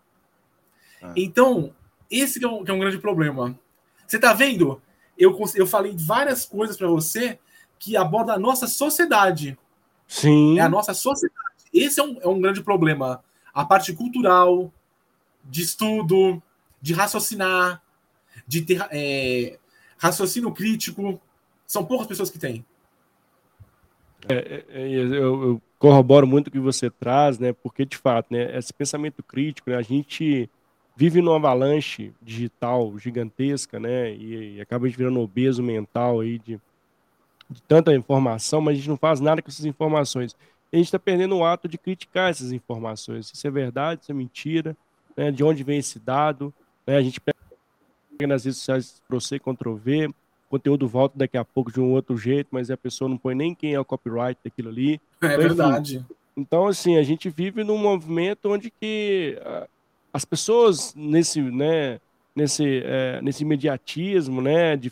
É. 1.01 1.12
Então, 1.16 1.74
esse 2.11 2.45
é 2.45 2.47
um, 2.47 2.62
é 2.66 2.72
um, 2.74 2.78
grande 2.78 2.99
problema. 2.99 3.59
Você 4.07 4.16
está 4.16 4.34
vendo? 4.34 4.82
Eu, 5.16 5.34
eu 5.55 5.66
falei 5.66 5.97
várias 5.97 6.45
coisas 6.45 6.76
para 6.76 6.88
você 6.88 7.38
que 7.78 7.97
abordam 7.97 8.34
a 8.34 8.38
nossa 8.38 8.66
sociedade. 8.66 9.59
Sim. 10.07 10.59
É 10.59 10.62
a 10.62 10.68
nossa 10.68 10.93
sociedade. 10.93 11.52
Esse 11.73 12.01
é 12.01 12.03
um, 12.03 12.18
é 12.20 12.29
um 12.29 12.41
grande 12.41 12.62
problema. 12.62 13.23
A 13.53 13.64
parte 13.64 13.93
cultural, 13.93 14.73
de 15.45 15.62
estudo, 15.62 16.43
de 16.81 16.93
raciocinar, 16.93 17.83
de 18.47 18.62
ter 18.62 18.87
é, 18.91 19.59
raciocínio 19.99 20.53
crítico. 20.53 21.20
São 21.66 21.85
poucas 21.85 22.07
pessoas 22.07 22.31
que 22.31 22.39
têm. 22.39 22.64
É, 24.29 24.35
é, 24.35 24.64
é 24.68 24.89
eu, 24.91 25.43
eu, 25.43 25.62
corroboro 25.79 26.27
muito 26.27 26.49
o 26.49 26.51
que 26.51 26.59
você 26.59 26.91
traz, 26.91 27.39
né? 27.39 27.53
Porque 27.53 27.85
de 27.85 27.97
fato, 27.97 28.33
né? 28.33 28.57
Esse 28.57 28.73
pensamento 28.73 29.23
crítico, 29.23 29.70
né? 29.70 29.77
A 29.77 29.83
gente 29.83 30.49
vive 30.95 31.23
numa 31.23 31.37
avalanche 31.37 32.12
digital 32.20 32.97
gigantesca, 32.99 33.81
né? 33.81 34.12
E, 34.14 34.57
e 34.57 34.61
acaba 34.61 34.89
virando 34.89 35.20
obeso 35.20 35.62
mental 35.62 36.20
aí 36.20 36.39
de, 36.39 36.61
de, 37.49 37.62
tanta 37.62 37.95
informação, 37.95 38.61
mas 38.61 38.75
a 38.75 38.77
gente 38.77 38.89
não 38.89 38.97
faz 38.97 39.20
nada 39.20 39.41
com 39.41 39.49
essas 39.49 39.64
informações. 39.64 40.37
A 40.73 40.77
gente 40.77 40.87
está 40.87 40.99
perdendo 40.99 41.37
o 41.37 41.45
ato 41.45 41.68
de 41.68 41.77
criticar 41.77 42.31
essas 42.31 42.53
informações. 42.53 43.27
Se 43.27 43.35
isso 43.35 43.47
é 43.47 43.51
verdade, 43.51 44.05
se 44.05 44.11
é 44.11 44.14
mentira, 44.14 44.77
né, 45.16 45.31
de 45.31 45.45
onde 45.45 45.62
vem 45.62 45.79
esse 45.79 45.99
dado. 45.99 46.53
Né, 46.87 46.97
a 46.97 47.03
gente 47.03 47.20
pega 47.20 47.37
nas 48.27 48.45
redes 48.45 48.59
sociais 48.59 49.03
para 49.07 49.18
você 49.18 49.39
Ctrl-V, 49.39 50.07
o 50.07 50.14
conteúdo 50.49 50.89
volta 50.89 51.18
daqui 51.18 51.37
a 51.37 51.45
pouco 51.45 51.73
de 51.73 51.81
um 51.81 51.91
outro 51.93 52.16
jeito, 52.16 52.49
mas 52.51 52.70
a 52.70 52.77
pessoa 52.77 53.09
não 53.09 53.18
põe 53.18 53.35
nem 53.35 53.55
quem 53.55 53.75
é 53.75 53.81
o 53.81 53.85
copyright 53.85 54.39
daquilo 54.45 54.68
ali. 54.68 55.01
É 55.20 55.27
então, 55.27 55.39
verdade. 55.39 55.97
Enfim, 55.97 56.07
então, 56.37 56.66
assim, 56.66 56.97
a 56.97 57.03
gente 57.03 57.29
vive 57.29 57.62
num 57.62 57.77
movimento 57.77 58.51
onde 58.51 58.70
que 58.70 59.39
uh, 59.41 59.68
as 60.12 60.25
pessoas 60.25 60.95
nesse, 60.95 61.41
né, 61.41 62.01
nesse, 62.35 62.83
é, 62.85 63.20
nesse 63.23 63.43
imediatismo, 63.43 64.41
né, 64.41 64.77
de 64.77 64.91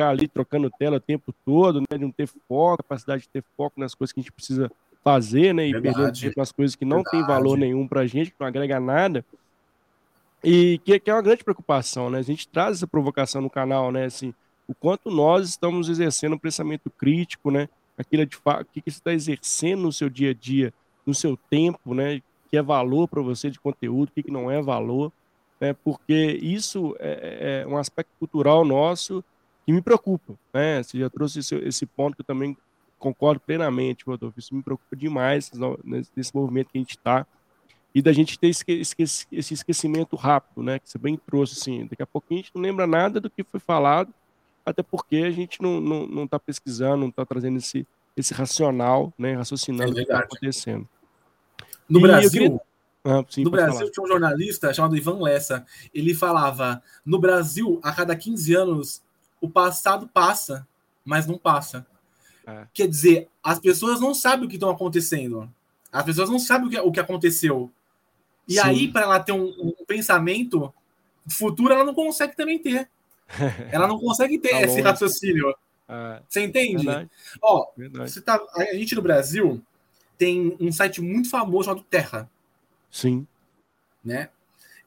ficar 0.00 0.08
ali 0.08 0.26
trocando 0.26 0.70
tela 0.70 0.96
o 0.96 1.00
tempo 1.00 1.34
todo, 1.44 1.80
né, 1.80 1.98
de 1.98 1.98
não 1.98 2.10
ter 2.10 2.26
foco, 2.26 2.78
capacidade 2.78 3.22
de 3.22 3.28
ter 3.28 3.44
foco 3.56 3.78
nas 3.78 3.94
coisas 3.94 4.12
que 4.12 4.20
a 4.20 4.22
gente 4.22 4.32
precisa 4.32 4.70
fazer, 5.04 5.54
né? 5.54 5.66
E 5.66 5.72
Verdade. 5.72 5.94
perdendo 5.94 6.20
tempo 6.20 6.34
nas 6.38 6.52
coisas 6.52 6.74
que 6.74 6.84
não 6.84 6.98
Verdade. 6.98 7.16
tem 7.16 7.26
valor 7.26 7.58
nenhum 7.58 7.86
pra 7.86 8.06
gente, 8.06 8.30
que 8.30 8.36
não 8.40 8.46
agrega 8.46 8.80
nada. 8.80 9.24
E 10.42 10.80
que, 10.84 10.98
que, 10.98 11.10
é 11.10 11.14
uma 11.14 11.22
grande 11.22 11.44
preocupação, 11.44 12.08
né? 12.08 12.18
A 12.18 12.22
gente 12.22 12.48
traz 12.48 12.78
essa 12.78 12.86
provocação 12.86 13.42
no 13.42 13.50
canal, 13.50 13.92
né? 13.92 14.06
Assim, 14.06 14.34
o 14.66 14.74
quanto 14.74 15.10
nós 15.10 15.48
estamos 15.48 15.88
exercendo 15.88 16.34
um 16.34 16.38
pensamento 16.38 16.90
crítico, 16.90 17.50
né? 17.50 17.68
Aquilo 17.98 18.24
de 18.24 18.36
fato, 18.36 18.62
o 18.62 18.64
que, 18.64 18.80
que 18.80 18.90
você 18.90 18.98
está 18.98 19.12
exercendo 19.12 19.82
no 19.82 19.92
seu 19.92 20.08
dia 20.08 20.30
a 20.30 20.34
dia, 20.34 20.72
no 21.04 21.14
seu 21.14 21.36
tempo, 21.50 21.94
né? 21.94 22.22
Que 22.50 22.56
é 22.56 22.62
valor 22.62 23.06
para 23.06 23.20
você 23.20 23.50
de 23.50 23.60
conteúdo, 23.60 24.08
o 24.08 24.12
que, 24.12 24.22
que 24.22 24.30
não 24.30 24.50
é 24.50 24.62
valor, 24.62 25.12
né? 25.60 25.74
Porque 25.84 26.38
isso 26.42 26.96
é, 26.98 27.60
é, 27.60 27.62
é 27.62 27.66
um 27.66 27.76
aspecto 27.76 28.10
cultural 28.18 28.64
nosso 28.64 29.22
que 29.70 29.72
me 29.72 29.80
preocupa, 29.80 30.34
né? 30.52 30.82
Você 30.82 30.98
já 30.98 31.08
trouxe 31.08 31.38
esse, 31.38 31.54
esse 31.56 31.86
ponto 31.86 32.16
que 32.16 32.22
eu 32.22 32.26
também 32.26 32.56
concordo 32.98 33.40
plenamente, 33.40 34.04
Rodolfo. 34.04 34.38
Isso 34.38 34.54
me 34.54 34.62
preocupa 34.62 34.96
demais 34.96 35.50
nesse 36.14 36.34
movimento 36.34 36.70
que 36.70 36.78
a 36.78 36.80
gente 36.80 36.96
está. 36.96 37.26
E 37.94 38.02
da 38.02 38.12
gente 38.12 38.38
ter 38.38 38.48
esse 38.48 39.54
esquecimento 39.54 40.16
rápido, 40.16 40.62
né? 40.62 40.78
Que 40.78 40.90
você 40.90 40.98
bem 40.98 41.16
trouxe, 41.16 41.58
assim. 41.58 41.86
Daqui 41.86 42.02
a 42.02 42.06
pouquinho 42.06 42.40
a 42.40 42.42
gente 42.42 42.54
não 42.54 42.62
lembra 42.62 42.86
nada 42.86 43.20
do 43.20 43.30
que 43.30 43.42
foi 43.44 43.60
falado, 43.60 44.12
até 44.64 44.82
porque 44.82 45.16
a 45.16 45.30
gente 45.30 45.62
não 45.62 45.78
está 45.78 45.88
não, 45.88 46.06
não 46.06 46.26
tá 46.26 46.38
pesquisando, 46.38 46.98
não 46.98 47.08
está 47.08 47.24
trazendo 47.24 47.58
esse, 47.58 47.86
esse 48.16 48.34
racional, 48.34 49.12
né? 49.18 49.34
Raciocinando 49.34 49.90
é 49.90 49.92
o 49.92 49.94
que 49.94 50.00
está 50.02 50.18
acontecendo. 50.20 50.88
No 51.88 51.98
e 51.98 52.02
Brasil, 52.02 52.30
queria... 52.42 52.60
ah, 53.04 53.24
sim, 53.28 53.44
no 53.44 53.50
Brasil 53.50 53.78
falar. 53.78 53.90
tinha 53.90 54.04
um 54.04 54.08
jornalista 54.08 54.72
chamado 54.74 54.96
Ivan 54.96 55.20
Lessa. 55.20 55.64
Ele 55.92 56.14
falava: 56.14 56.82
no 57.04 57.18
Brasil, 57.18 57.80
a 57.82 57.92
cada 57.92 58.14
15 58.14 58.54
anos, 58.54 59.02
o 59.40 59.48
passado 59.48 60.08
passa, 60.08 60.66
mas 61.04 61.26
não 61.26 61.38
passa. 61.38 61.86
É. 62.46 62.66
Quer 62.72 62.88
dizer, 62.88 63.28
as 63.42 63.58
pessoas 63.58 64.00
não 64.00 64.14
sabem 64.14 64.46
o 64.46 64.48
que 64.48 64.56
estão 64.56 64.70
acontecendo. 64.70 65.52
As 65.92 66.04
pessoas 66.04 66.30
não 66.30 66.38
sabem 66.38 66.68
o 66.68 66.70
que, 66.70 66.78
o 66.78 66.92
que 66.92 67.00
aconteceu. 67.00 67.70
E 68.46 68.54
Sim. 68.54 68.60
aí, 68.60 68.88
para 68.88 69.02
ela 69.02 69.20
ter 69.20 69.32
um, 69.32 69.46
um, 69.60 69.84
pensamento 69.86 70.72
futuro, 71.28 71.72
ela 71.72 71.84
não 71.84 71.94
consegue 71.94 72.36
também 72.36 72.58
ter. 72.58 72.88
Ela 73.70 73.86
não 73.86 73.96
consegue 74.00 74.38
ter 74.40 74.48
tá 74.48 74.62
esse 74.62 74.70
longe. 74.70 74.80
raciocínio. 74.80 75.54
É. 75.88 76.20
Você 76.28 76.40
entende? 76.40 76.84
Verdade. 76.84 77.10
Ó, 77.40 77.66
Verdade. 77.76 78.10
Você 78.10 78.20
tá, 78.20 78.40
a 78.56 78.74
gente 78.74 78.96
no 78.96 79.02
Brasil 79.02 79.62
tem 80.18 80.56
um 80.58 80.72
site 80.72 81.00
muito 81.00 81.30
famoso 81.30 81.66
chamado 81.66 81.86
Terra. 81.88 82.28
Sim. 82.90 83.24
Né? 84.04 84.30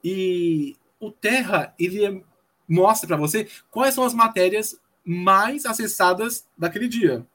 E 0.04 0.76
o 1.00 1.10
Terra, 1.10 1.74
ele 1.80 2.06
é, 2.06 2.22
mostra 2.68 3.08
para 3.08 3.18
você 3.18 3.48
quais 3.70 3.94
são 3.94 4.04
as 4.04 4.14
matérias 4.14 4.80
mais 5.06 5.66
acessadas 5.66 6.46
daquele 6.58 6.88
dia. 6.88 7.26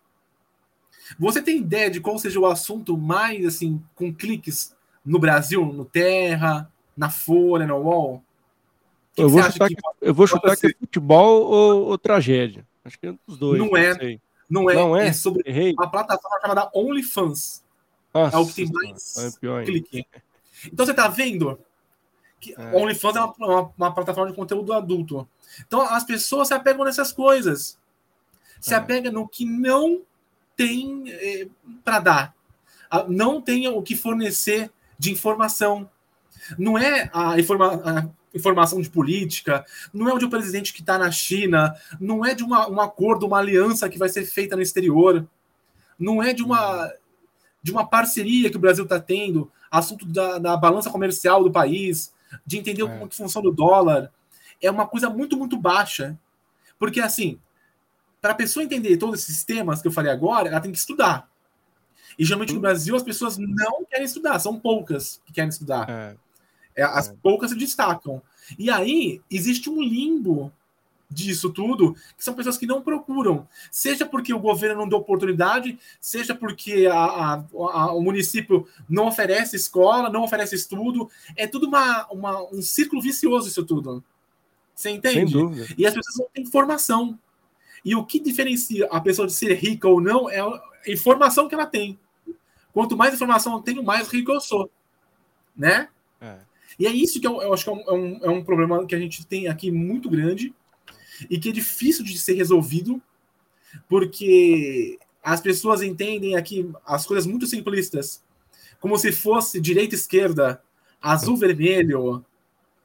Você 1.19 1.41
tem 1.41 1.59
ideia 1.59 1.91
de 1.91 2.01
qual 2.01 2.19
seja 2.19 2.39
o 2.39 2.47
assunto 2.47 2.97
mais, 2.97 3.47
assim, 3.47 3.83
com 3.95 4.13
cliques 4.13 4.75
no 5.05 5.19
Brasil, 5.19 5.65
no 5.65 5.85
Terra, 5.85 6.71
na 6.97 7.09
Folha, 7.09 7.67
no 7.67 7.77
UOL? 7.77 8.23
Que 9.15 9.23
eu, 9.23 9.29
vou 9.29 9.43
chutar 9.43 9.69
que, 9.69 9.75
que, 9.75 9.83
eu 10.03 10.15
vou 10.15 10.27
chutar 10.27 10.57
que 10.57 10.67
é 10.67 10.71
futebol 10.79 11.43
ou, 11.43 11.87
ou, 11.87 11.99
tragédia. 11.99 12.67
Acho 12.85 12.99
que 12.99 13.07
é 13.07 13.11
um 13.13 13.19
dos 13.27 13.39
dois. 13.39 13.59
Não 13.59 13.77
é. 13.77 14.19
Não 14.49 14.71
é. 14.71 14.75
Não 14.75 14.97
é. 14.97 15.09
é 15.09 15.13
sobre 15.13 15.43
Errei. 15.47 15.73
uma 15.73 15.91
plataforma 15.91 16.41
chamada 16.41 16.71
OnlyFans. 16.75 17.63
Nossa, 18.13 18.37
é 18.37 18.39
o 18.39 18.47
que 18.47 18.55
tem 18.55 18.71
mais 18.71 19.17
é 19.43 19.65
clique. 19.65 20.07
Então 20.67 20.85
você 20.85 20.95
tá 20.95 21.09
vendo 21.09 21.59
Que 22.41 22.55
é. 22.57 22.77
OnlyFans 22.77 23.17
é 23.17 23.21
uma, 23.21 23.35
uma, 23.39 23.73
uma, 23.77 23.95
plataforma 23.95 24.31
de 24.31 24.37
conteúdo 24.37 24.73
adulto. 24.73 25.29
Então 25.67 25.83
as 25.83 26.05
pessoas 26.05 26.49
se 26.49 26.55
apegam 26.55 26.85
nessas 26.85 27.13
coisas. 27.13 27.79
Se 28.61 28.75
é. 28.75 28.77
apegam 28.77 29.13
no 29.13 29.29
que 29.29 29.45
não 29.45 30.03
tem 30.57 31.05
é, 31.09 31.49
para 31.85 32.01
dar. 32.01 32.35
Não 33.09 33.41
tem 33.41 33.69
o 33.69 33.83
que 33.83 33.95
fornecer 33.95 34.71
de 34.99 35.13
informação. 35.13 35.89
Não 36.59 36.79
é 36.79 37.11
a, 37.13 37.39
informa 37.39 37.83
a 37.85 38.09
informação 38.35 38.81
de 38.81 38.91
política, 38.91 39.65
não 39.93 40.09
é 40.09 40.13
o 40.13 40.19
de 40.19 40.25
um 40.25 40.31
presidente 40.31 40.73
que 40.73 40.81
está 40.81 40.99
na 40.99 41.11
China, 41.11 41.75
não 42.01 42.25
é 42.25 42.35
de 42.35 42.45
uma, 42.45 42.69
um 42.69 42.81
acordo, 42.81 43.27
uma 43.27 43.39
aliança 43.39 43.89
que 43.89 43.99
vai 43.99 44.09
ser 44.09 44.25
feita 44.25 44.55
no 44.55 44.63
exterior, 44.63 45.27
não 45.99 46.23
é 46.23 46.33
de 46.33 46.43
uma, 46.43 46.93
de 47.63 47.73
uma 47.73 47.87
parceria 47.87 48.51
que 48.51 48.57
o 48.57 48.61
Brasil 48.61 48.85
está 48.85 49.01
tendo, 49.01 49.51
assunto 49.71 50.07
da, 50.07 50.39
da, 50.39 50.57
balança 50.57 50.91
comercial 50.91 51.43
do 51.43 51.51
país, 51.51 52.13
de 52.47 52.59
entender 52.59 52.83
é. 52.83 52.87
como 52.87 53.09
que 53.09 53.17
funciona 53.17 53.49
o 53.49 53.53
dólar. 53.53 54.13
É 54.61 54.71
uma 54.71 54.87
coisa 54.87 55.09
muito, 55.09 55.37
muito 55.37 55.57
baixa. 55.57 56.19
Porque, 56.79 57.01
assim, 57.01 57.39
para 58.21 58.33
a 58.33 58.37
pessoa 58.37 58.65
entender 58.65 58.97
todos 58.97 59.23
esses 59.23 59.45
temas 59.45 59.81
que 59.81 59.89
eu 59.89 59.93
falei 59.93 60.11
agora, 60.11 60.49
ela 60.49 60.61
tem 60.61 60.73
que 60.73 60.79
estudar. 60.79 61.29
E 62.19 62.25
geralmente 62.25 62.53
no 62.53 62.61
Brasil 62.61 62.97
as 62.97 63.03
pessoas 63.03 63.39
não 63.39 63.85
querem 63.85 64.05
estudar, 64.05 64.39
são 64.41 64.59
poucas 64.59 65.23
que 65.25 65.33
querem 65.33 65.51
estudar. 65.51 65.89
É. 65.89 66.17
É, 66.75 66.83
as 66.83 67.09
é. 67.09 67.15
poucas 67.23 67.51
se 67.51 67.57
destacam. 67.57 68.23
E 68.59 68.71
aí 68.71 69.21
existe 69.31 69.69
um 69.71 69.83
limbo 69.83 70.53
disso 71.11 71.51
tudo, 71.51 71.95
que 72.17 72.25
são 72.25 72.35
pessoas 72.35 72.59
que 72.59 72.67
não 72.67 72.83
procuram, 72.83 73.49
seja 73.71 74.05
porque 74.05 74.35
o 74.35 74.39
governo 74.39 74.81
não 74.81 74.89
deu 74.89 74.99
oportunidade, 74.99 75.79
seja 76.01 76.35
porque 76.35 76.87
a, 76.87 76.97
a, 76.97 77.35
a, 77.35 77.93
o 77.93 78.03
município 78.03 78.69
não 78.89 79.07
oferece 79.07 79.57
escola, 79.57 80.11
não 80.11 80.23
oferece 80.23 80.55
estudo, 80.55 81.11
é 81.35 81.47
tudo 81.47 81.67
uma, 81.67 82.07
uma, 82.09 82.43
um 82.53 82.61
círculo 82.61 83.01
vicioso 83.01 83.49
isso 83.49 83.65
tudo. 83.65 84.05
Você 84.75 84.91
entende? 84.91 85.35
E 85.77 85.87
as 85.87 85.95
pessoas 85.95 86.19
não 86.19 86.27
têm 86.33 86.47
formação. 86.47 87.19
E 87.85 87.97
o 87.97 88.05
que 88.05 88.21
diferencia 88.21 88.87
a 88.91 89.01
pessoa 89.01 89.27
de 89.27 89.33
ser 89.33 89.55
rica 89.55 89.89
ou 89.89 90.01
não 90.01 90.29
é 90.29 90.41
a 90.41 90.61
informação 90.87 91.49
que 91.49 91.55
ela 91.55 91.67
tem. 91.67 91.99
Quanto 92.73 92.97
mais 92.97 93.15
informação 93.15 93.55
eu 93.55 93.63
tenho, 93.63 93.83
mais 93.83 94.09
rico 94.09 94.31
eu 94.31 94.41
sou. 94.41 94.71
Né? 95.57 95.89
É. 96.21 96.37
E 96.79 96.87
é 96.87 96.91
isso 96.91 97.21
que 97.21 97.27
eu, 97.27 97.43
eu 97.43 97.53
acho 97.53 97.65
que 97.65 97.71
é 97.71 97.73
um, 97.73 97.81
é 97.81 97.93
um, 97.93 98.25
é 98.25 98.31
um 98.31 98.45
problema 98.45 98.87
que 98.87 98.95
a 98.95 98.99
gente 99.01 99.27
tem 99.27 99.49
aqui 99.49 99.71
muito 99.71 100.09
grande 100.09 100.55
e 101.29 101.39
que 101.39 101.49
é 101.49 101.53
difícil 101.53 102.05
de 102.05 102.19
ser 102.19 102.35
resolvido, 102.35 103.01
porque 103.89 104.99
as 105.23 105.41
pessoas 105.41 105.83
entendem 105.83 106.37
aqui 106.37 106.71
as 106.87 107.07
coisas 107.07 107.27
muito 107.27 107.47
simplistas, 107.47 108.23
como 108.81 108.97
se 108.97 109.13
fosse 109.13 109.61
direita 109.61 109.95
esquerda, 109.95 110.63
azul 111.03 111.37
vermelho, 111.37 112.25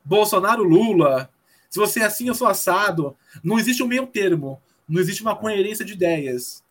Bolsonaro 0.04 0.64
Lula. 0.64 1.30
Se 1.70 1.80
você 1.80 2.02
é 2.02 2.06
assim, 2.06 2.28
eu 2.28 2.36
sou 2.36 2.48
assado. 2.48 3.16
Não 3.44 3.58
existe 3.58 3.82
um 3.82 3.88
meio 3.88 4.06
termo, 4.08 4.62
não 4.88 5.02
existe 5.02 5.22
uma 5.22 5.36
coerência 5.36 5.86
de 5.86 5.94
ideias. 5.94 6.64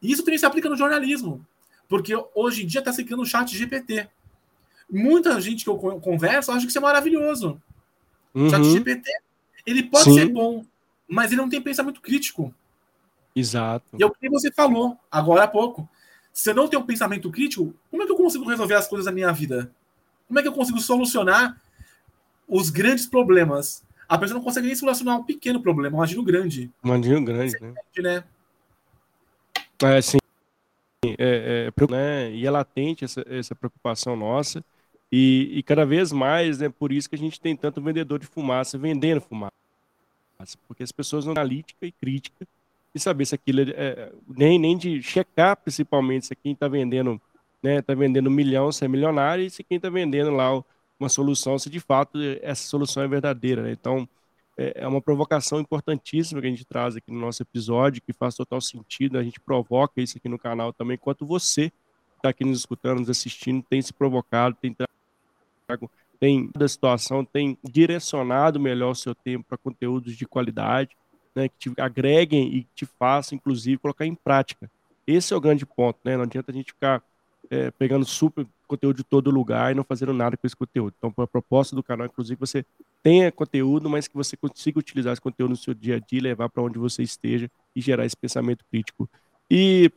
E 0.00 0.10
isso 0.12 0.24
também 0.24 0.38
se 0.38 0.46
aplica 0.46 0.68
no 0.68 0.76
jornalismo, 0.76 1.44
porque 1.88 2.14
hoje 2.34 2.62
em 2.62 2.66
dia 2.66 2.80
está 2.80 2.92
se 2.92 3.04
criando 3.04 3.22
um 3.22 3.26
chat 3.26 3.56
GPT. 3.56 4.08
Muita 4.90 5.40
gente 5.40 5.64
que 5.64 5.70
eu 5.70 5.76
converso 5.76 6.50
acha 6.50 6.62
que 6.64 6.70
isso 6.70 6.78
é 6.78 6.80
maravilhoso. 6.80 7.60
Uhum. 8.34 8.48
Chat 8.48 8.64
GPT, 8.64 9.10
ele 9.66 9.82
pode 9.82 10.04
Sim. 10.04 10.14
ser 10.14 10.28
bom, 10.28 10.64
mas 11.08 11.32
ele 11.32 11.40
não 11.40 11.48
tem 11.48 11.60
pensamento 11.60 12.00
crítico. 12.00 12.54
Exato. 13.34 13.86
E 13.98 14.02
é 14.02 14.06
o 14.06 14.10
que 14.10 14.28
você 14.28 14.52
falou 14.52 14.98
agora 15.10 15.44
há 15.44 15.48
pouco. 15.48 15.88
Se 16.32 16.50
eu 16.50 16.54
não 16.54 16.68
tenho 16.68 16.82
um 16.82 16.86
pensamento 16.86 17.30
crítico, 17.30 17.74
como 17.90 18.02
é 18.02 18.06
que 18.06 18.12
eu 18.12 18.16
consigo 18.16 18.48
resolver 18.48 18.74
as 18.74 18.86
coisas 18.86 19.06
da 19.06 19.12
minha 19.12 19.32
vida? 19.32 19.72
Como 20.26 20.38
é 20.38 20.42
que 20.42 20.48
eu 20.48 20.52
consigo 20.52 20.78
solucionar 20.80 21.60
os 22.46 22.68
grandes 22.68 23.06
problemas? 23.06 23.82
A 24.08 24.18
pessoa 24.18 24.38
não 24.38 24.44
consegue 24.44 24.66
nem 24.66 24.76
solucionar 24.76 25.18
um 25.18 25.24
pequeno 25.24 25.60
problema, 25.60 25.96
imagina 25.96 26.20
um 26.20 26.24
grande. 26.24 26.70
Imagina 26.84 27.18
um 27.18 27.24
grande, 27.24 27.56
né? 27.60 27.74
Né? 28.02 28.24
É, 29.82 30.02
sim. 30.02 30.18
É, 31.04 31.70
é, 31.74 31.90
né? 31.90 32.32
E 32.32 32.46
é 32.46 32.50
latente 32.50 33.04
essa, 33.04 33.24
essa 33.28 33.54
preocupação 33.54 34.16
nossa. 34.16 34.64
E, 35.10 35.50
e, 35.58 35.62
cada 35.62 35.86
vez 35.86 36.12
mais, 36.12 36.58
né, 36.58 36.68
por 36.68 36.92
isso 36.92 37.08
que 37.08 37.14
a 37.14 37.18
gente 37.18 37.40
tem 37.40 37.56
tanto 37.56 37.80
vendedor 37.80 38.18
de 38.18 38.26
fumaça 38.26 38.76
vendendo 38.76 39.20
fumaça 39.22 39.54
porque 40.66 40.82
as 40.82 40.92
pessoas 40.92 41.24
não 41.24 41.32
analítica 41.32 41.86
e 41.86 41.92
crítica 41.92 42.46
e 42.94 43.00
saber 43.00 43.26
se 43.26 43.34
aquilo 43.34 43.60
é, 43.60 43.70
é, 43.70 44.12
nem, 44.28 44.58
nem 44.58 44.76
de 44.76 45.02
checar 45.02 45.56
principalmente 45.56 46.26
se 46.26 46.36
quem 46.36 46.52
está 46.52 46.68
vendendo 46.68 47.20
né, 47.62 47.78
está 47.78 47.94
vendendo 47.94 48.28
um 48.28 48.32
milhão, 48.32 48.70
se 48.70 48.84
é 48.84 48.88
milionário, 48.88 49.44
e 49.44 49.50
se 49.50 49.64
quem 49.64 49.76
está 49.76 49.90
vendendo 49.90 50.30
lá 50.30 50.62
uma 50.98 51.08
solução, 51.08 51.58
se 51.58 51.68
de 51.68 51.80
fato 51.80 52.18
essa 52.40 52.68
solução 52.68 53.02
é 53.02 53.08
verdadeira. 53.08 53.62
Né? 53.62 53.72
Então, 53.72 54.08
é, 54.56 54.82
é 54.82 54.88
uma 54.88 55.00
provocação 55.00 55.60
importantíssima 55.60 56.40
que 56.40 56.46
a 56.46 56.50
gente 56.50 56.64
traz 56.64 56.96
aqui 56.96 57.10
no 57.10 57.20
nosso 57.20 57.42
episódio, 57.42 58.02
que 58.02 58.12
faz 58.12 58.34
total 58.34 58.60
sentido, 58.60 59.18
a 59.18 59.22
gente 59.22 59.40
provoca 59.40 60.00
isso 60.00 60.18
aqui 60.18 60.28
no 60.28 60.38
canal 60.38 60.72
também, 60.72 60.94
enquanto 60.94 61.26
você 61.26 61.72
está 62.16 62.30
aqui 62.30 62.44
nos 62.44 62.58
escutando, 62.58 63.00
nos 63.00 63.10
assistindo, 63.10 63.64
tem 63.68 63.80
se 63.80 63.92
provocado, 63.92 64.56
tem 64.60 64.74
tem 66.20 66.50
da 66.56 66.68
situação, 66.68 67.24
tem 67.24 67.56
direcionado 67.62 68.58
melhor 68.58 68.90
o 68.90 68.94
seu 68.94 69.14
tempo 69.14 69.44
para 69.48 69.58
conteúdos 69.58 70.16
de 70.16 70.26
qualidade, 70.26 70.96
né, 71.34 71.48
que 71.48 71.56
te 71.58 71.80
agreguem 71.80 72.54
e 72.54 72.66
te 72.74 72.84
façam, 72.84 73.36
inclusive, 73.36 73.78
colocar 73.78 74.04
em 74.04 74.14
prática. 74.14 74.70
Esse 75.06 75.32
é 75.32 75.36
o 75.36 75.40
grande 75.40 75.64
ponto, 75.64 75.98
né? 76.04 76.16
Não 76.16 76.24
adianta 76.24 76.50
a 76.50 76.54
gente 76.54 76.72
ficar 76.72 77.02
é, 77.50 77.70
pegando 77.70 78.04
super 78.04 78.46
conteúdo 78.66 78.96
de 78.96 79.04
todo 79.04 79.30
lugar 79.30 79.72
e 79.72 79.74
não 79.74 79.82
fazendo 79.82 80.12
nada 80.12 80.36
com 80.36 80.46
esse 80.46 80.56
conteúdo. 80.56 80.94
Então, 80.98 81.12
a 81.16 81.26
proposta 81.26 81.74
do 81.74 81.82
canal, 81.82 82.06
inclusive, 82.06 82.38
você 82.38 82.64
tenha 83.02 83.32
conteúdo, 83.32 83.88
mas 83.88 84.06
que 84.06 84.14
você 84.14 84.36
consiga 84.36 84.78
utilizar 84.78 85.12
esse 85.12 85.22
conteúdo 85.22 85.50
no 85.50 85.56
seu 85.56 85.72
dia 85.72 85.96
a 85.96 85.98
dia, 85.98 86.20
levar 86.20 86.48
para 86.50 86.62
onde 86.62 86.78
você 86.78 87.02
esteja 87.02 87.50
e 87.74 87.80
gerar 87.80 88.04
esse 88.04 88.16
pensamento 88.16 88.64
crítico. 88.70 89.08
E, 89.50 89.90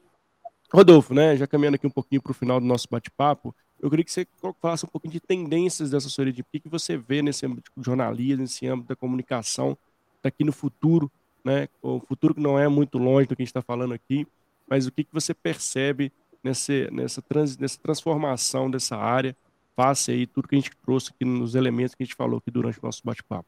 Rodolfo, 0.74 1.13
né, 1.13 1.36
já 1.36 1.45
caminhando 1.45 1.76
aqui 1.76 1.86
um 1.86 1.91
pouquinho 1.91 2.22
para 2.22 2.32
o 2.32 2.36
final 2.36 2.59
do 2.59 2.65
nosso 2.65 2.88
bate-papo, 2.89 3.53
eu 3.82 3.89
queria 3.89 4.05
que 4.05 4.11
você 4.11 4.27
falasse 4.61 4.86
um 4.86 4.89
pouquinho 4.89 5.13
de 5.13 5.19
tendências 5.19 5.89
dessa 5.89 6.05
assessoria, 6.05 6.32
de 6.32 6.41
o 6.41 6.45
que 6.45 6.69
você 6.69 6.95
vê 6.95 7.23
nesse 7.23 7.45
âmbito 7.47 7.71
do 7.75 7.84
jornalismo, 7.84 8.43
nesse 8.43 8.67
âmbito 8.67 8.89
da 8.89 8.95
comunicação, 8.95 9.75
daqui 10.21 10.43
no 10.43 10.51
futuro, 10.51 11.11
né? 11.43 11.67
O 11.82 11.99
futuro 11.99 12.36
que 12.36 12.39
não 12.39 12.59
é 12.59 12.67
muito 12.67 12.99
longe 12.99 13.27
do 13.27 13.36
que 13.36 13.41
a 13.41 13.43
gente 13.43 13.49
está 13.49 13.61
falando 13.63 13.93
aqui, 13.93 14.27
mas 14.69 14.86
o 14.86 14.91
que, 14.91 15.03
que 15.03 15.11
você 15.11 15.34
percebe 15.34 16.11
nessa, 16.43 16.91
nessa, 16.91 17.21
trans, 17.23 17.57
nessa 17.57 17.79
transformação 17.79 18.69
dessa 18.69 18.95
área, 18.95 19.36
face 19.75 20.11
aí 20.11 20.27
tudo 20.27 20.47
que 20.47 20.55
a 20.55 20.59
gente 20.59 20.71
trouxe 20.86 21.09
aqui 21.09 21.25
nos 21.25 21.55
elementos 21.55 21.95
que 21.95 22.03
a 22.03 22.05
gente 22.05 22.15
falou 22.15 22.38
aqui 22.38 22.51
durante 22.51 22.77
o 22.77 22.86
nosso 22.86 23.01
bate-papo. 23.03 23.47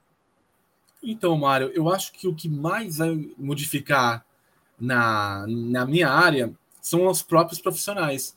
Então, 1.03 1.37
Mário, 1.37 1.69
eu 1.75 1.89
acho 1.89 2.11
que 2.11 2.27
o 2.27 2.33
que 2.33 2.49
mais 2.49 2.97
vai 2.97 3.29
modificar 3.37 4.25
na, 4.79 5.45
na 5.47 5.85
minha 5.85 6.09
área 6.09 6.51
são 6.81 7.05
os 7.07 7.21
próprios 7.21 7.61
profissionais 7.61 8.35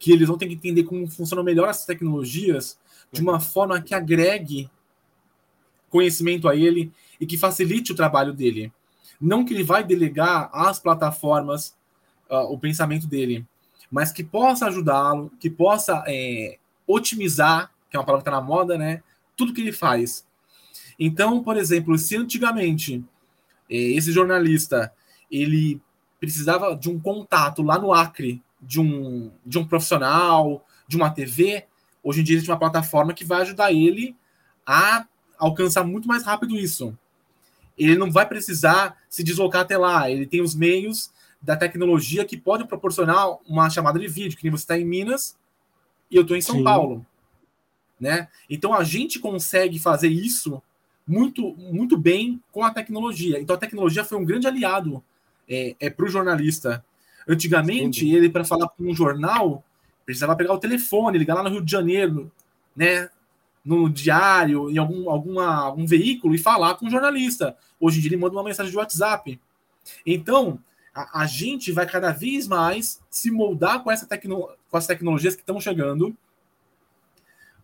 que 0.00 0.10
eles 0.10 0.26
vão 0.26 0.38
ter 0.38 0.46
que 0.46 0.54
entender 0.54 0.84
como 0.84 1.06
funcionam 1.06 1.44
melhor 1.44 1.68
essas 1.68 1.84
tecnologias 1.84 2.78
de 3.12 3.20
uma 3.20 3.38
forma 3.38 3.80
que 3.82 3.94
agregue 3.94 4.70
conhecimento 5.90 6.48
a 6.48 6.56
ele 6.56 6.90
e 7.20 7.26
que 7.26 7.36
facilite 7.36 7.92
o 7.92 7.94
trabalho 7.94 8.32
dele. 8.32 8.72
Não 9.20 9.44
que 9.44 9.52
ele 9.52 9.62
vai 9.62 9.84
delegar 9.84 10.48
às 10.54 10.78
plataformas 10.78 11.76
uh, 12.30 12.50
o 12.50 12.58
pensamento 12.58 13.06
dele, 13.06 13.46
mas 13.90 14.10
que 14.10 14.24
possa 14.24 14.66
ajudá-lo, 14.66 15.30
que 15.38 15.50
possa 15.50 16.02
é, 16.06 16.58
otimizar, 16.86 17.70
que 17.90 17.96
é 17.96 18.00
uma 18.00 18.06
palavra 18.06 18.24
que 18.24 18.30
está 18.30 18.40
na 18.40 18.46
moda, 18.46 18.78
né? 18.78 19.02
Tudo 19.36 19.52
que 19.52 19.60
ele 19.60 19.72
faz. 19.72 20.26
Então, 20.98 21.42
por 21.42 21.58
exemplo, 21.58 21.98
se 21.98 22.16
antigamente 22.16 23.04
é, 23.68 23.76
esse 23.76 24.12
jornalista 24.12 24.90
ele 25.30 25.78
precisava 26.18 26.74
de 26.74 26.88
um 26.88 26.98
contato 26.98 27.62
lá 27.62 27.78
no 27.78 27.92
Acre 27.92 28.42
de 28.60 28.80
um, 28.80 29.30
de 29.44 29.58
um 29.58 29.66
profissional, 29.66 30.64
de 30.86 30.96
uma 30.96 31.10
TV, 31.10 31.64
hoje 32.02 32.20
em 32.20 32.24
dia 32.24 32.36
existe 32.36 32.50
uma 32.50 32.58
plataforma 32.58 33.14
que 33.14 33.24
vai 33.24 33.42
ajudar 33.42 33.72
ele 33.72 34.16
a 34.66 35.06
alcançar 35.38 35.84
muito 35.84 36.06
mais 36.06 36.24
rápido 36.24 36.56
isso. 36.56 36.96
Ele 37.76 37.96
não 37.96 38.10
vai 38.10 38.26
precisar 38.26 38.96
se 39.08 39.24
deslocar 39.24 39.62
até 39.62 39.78
lá, 39.78 40.10
ele 40.10 40.26
tem 40.26 40.42
os 40.42 40.54
meios 40.54 41.10
da 41.40 41.56
tecnologia 41.56 42.24
que 42.24 42.36
pode 42.36 42.66
proporcionar 42.66 43.38
uma 43.48 43.70
chamada 43.70 43.98
de 43.98 44.06
vídeo, 44.06 44.36
que 44.36 44.44
nem 44.44 44.50
você 44.50 44.64
está 44.64 44.78
em 44.78 44.84
Minas 44.84 45.36
e 46.10 46.16
eu 46.16 46.22
estou 46.22 46.36
em 46.36 46.42
São 46.42 46.56
Sim. 46.56 46.64
Paulo. 46.64 47.06
Né? 47.98 48.28
Então 48.48 48.74
a 48.74 48.84
gente 48.84 49.18
consegue 49.18 49.78
fazer 49.78 50.08
isso 50.08 50.62
muito, 51.06 51.54
muito 51.56 51.96
bem 51.96 52.42
com 52.52 52.62
a 52.62 52.70
tecnologia. 52.70 53.40
Então 53.40 53.56
a 53.56 53.58
tecnologia 53.58 54.04
foi 54.04 54.18
um 54.18 54.24
grande 54.24 54.46
aliado 54.46 55.02
é, 55.48 55.74
é 55.80 55.90
para 55.90 56.04
o 56.04 56.08
jornalista 56.08 56.84
Antigamente, 57.28 58.04
Entendi. 58.04 58.16
ele, 58.16 58.30
para 58.30 58.44
falar 58.44 58.68
com 58.68 58.84
um 58.84 58.94
jornal, 58.94 59.64
precisava 60.04 60.36
pegar 60.36 60.54
o 60.54 60.58
telefone, 60.58 61.18
ligar 61.18 61.34
lá 61.34 61.42
no 61.42 61.50
Rio 61.50 61.64
de 61.64 61.70
Janeiro, 61.70 62.30
né? 62.74 63.08
No 63.64 63.90
diário, 63.90 64.70
em 64.70 64.78
algum, 64.78 65.10
alguma, 65.10 65.54
algum 65.54 65.86
veículo, 65.86 66.34
e 66.34 66.38
falar 66.38 66.74
com 66.76 66.86
um 66.86 66.90
jornalista. 66.90 67.56
Hoje 67.78 67.98
em 67.98 68.00
dia, 68.00 68.08
ele 68.08 68.16
manda 68.16 68.34
uma 68.34 68.44
mensagem 68.44 68.70
de 68.70 68.78
WhatsApp. 68.78 69.38
Então, 70.04 70.58
a, 70.94 71.22
a 71.22 71.26
gente 71.26 71.70
vai 71.70 71.86
cada 71.86 72.10
vez 72.10 72.48
mais 72.48 73.00
se 73.10 73.30
moldar 73.30 73.82
com, 73.82 73.90
essa 73.90 74.06
tecno, 74.06 74.48
com 74.70 74.76
as 74.76 74.86
tecnologias 74.86 75.34
que 75.34 75.42
estão 75.42 75.60
chegando 75.60 76.16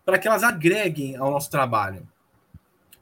para 0.07 0.17
que 0.17 0.25
elas 0.25 0.41
agreguem 0.41 1.17
ao 1.17 1.29
nosso 1.29 1.51
trabalho. 1.51 2.07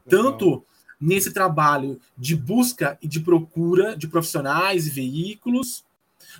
tanto 0.10 0.66
nesse 1.00 1.32
trabalho 1.32 2.00
de 2.18 2.36
busca 2.36 2.98
e 3.00 3.08
de 3.08 3.20
procura 3.20 3.96
de 3.96 4.08
profissionais 4.08 4.88
e 4.88 4.90
veículos, 4.90 5.85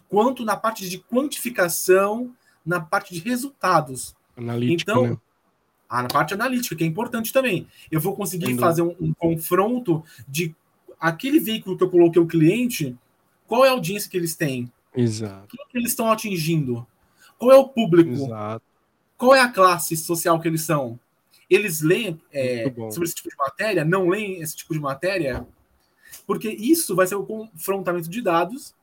quanto 0.10 0.44
na 0.44 0.56
parte 0.56 0.90
de 0.90 1.00
quantificação, 1.00 2.34
na 2.66 2.80
parte 2.80 3.14
de 3.14 3.20
resultados. 3.20 4.16
Analítica, 4.36 4.92
então, 4.92 5.08
né? 5.08 5.18
a 5.90 6.02
na 6.02 6.08
parte 6.08 6.34
analítica, 6.34 6.76
que 6.76 6.84
é 6.84 6.88
importante 6.88 7.32
também. 7.32 7.68
Eu 7.92 8.00
vou 8.00 8.16
conseguir 8.16 8.58
fazer 8.58 8.82
um, 8.82 8.96
um, 9.00 9.14
confronto 9.14 10.04
de 10.28 10.54
aquele 11.00 11.40
veículo 11.40 11.78
que 11.78 11.84
eu 11.84 11.90
coloquei 11.90 12.22
o 12.22 12.28
cliente, 12.28 12.96
qual 13.48 13.64
é 13.64 13.70
a 13.70 13.72
audiência 13.72 14.10
que 14.10 14.18
eles 14.18 14.36
têm? 14.36 14.72
Exato. 14.96 15.48
Quem 15.56 15.66
que 15.70 15.78
eles 15.78 15.92
estão 15.92 16.12
atingindo? 16.12 16.86
Qual 17.38 17.52
é 17.52 17.56
o 17.56 17.68
público? 17.68 18.12
Exato. 18.12 18.64
Qual 19.18 19.36
é 19.36 19.42
a 19.42 19.52
classe 19.52 19.96
social 19.96 20.40
que 20.40 20.48
eles 20.48 20.62
são? 20.62 21.00
Eles 21.50 21.82
leem 21.82 22.20
é, 22.34 22.64
sobre 22.90 23.04
esse 23.04 23.16
tipo 23.16 23.30
de 23.30 23.36
matéria? 23.38 23.86
Não 23.86 24.10
leem 24.10 24.42
esse 24.42 24.56
tipo 24.56 24.74
de 24.74 24.80
matéria? 24.80 25.46
Porque 26.26 26.50
isso 26.50 26.96
vai 26.96 27.06
ser 27.06 27.16
o 27.16 27.24
confrontamento 27.24 28.10
de 28.10 28.22
dados 28.22 28.74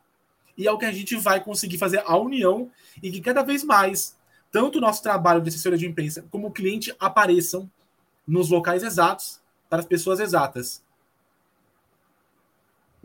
e 0.57 0.67
é 0.67 0.73
o 0.73 0.79
que 0.79 0.85
a 0.85 0.93
gente 0.93 1.17
vai 1.17 1.43
conseguir 1.43 1.79
fazer 1.79 2.03
a 2.05 2.17
união 2.17 2.71
e 3.03 3.11
que 3.11 3.21
cada 3.21 3.43
vez 3.43 3.65
mais 3.65 4.17
tanto 4.51 4.79
o 4.79 4.81
nosso 4.81 5.03
trabalho 5.03 5.41
de 5.41 5.49
assessoria 5.49 5.79
de 5.79 5.87
imprensa 5.87 6.25
como 6.31 6.49
o 6.49 6.53
cliente 6.53 6.95
apareçam 7.01 7.71
nos 8.27 8.51
locais 8.51 8.83
exatos 8.83 9.41
para 9.69 9.81
as 9.81 9.87
pessoas 9.87 10.21
exatas. 10.21 10.85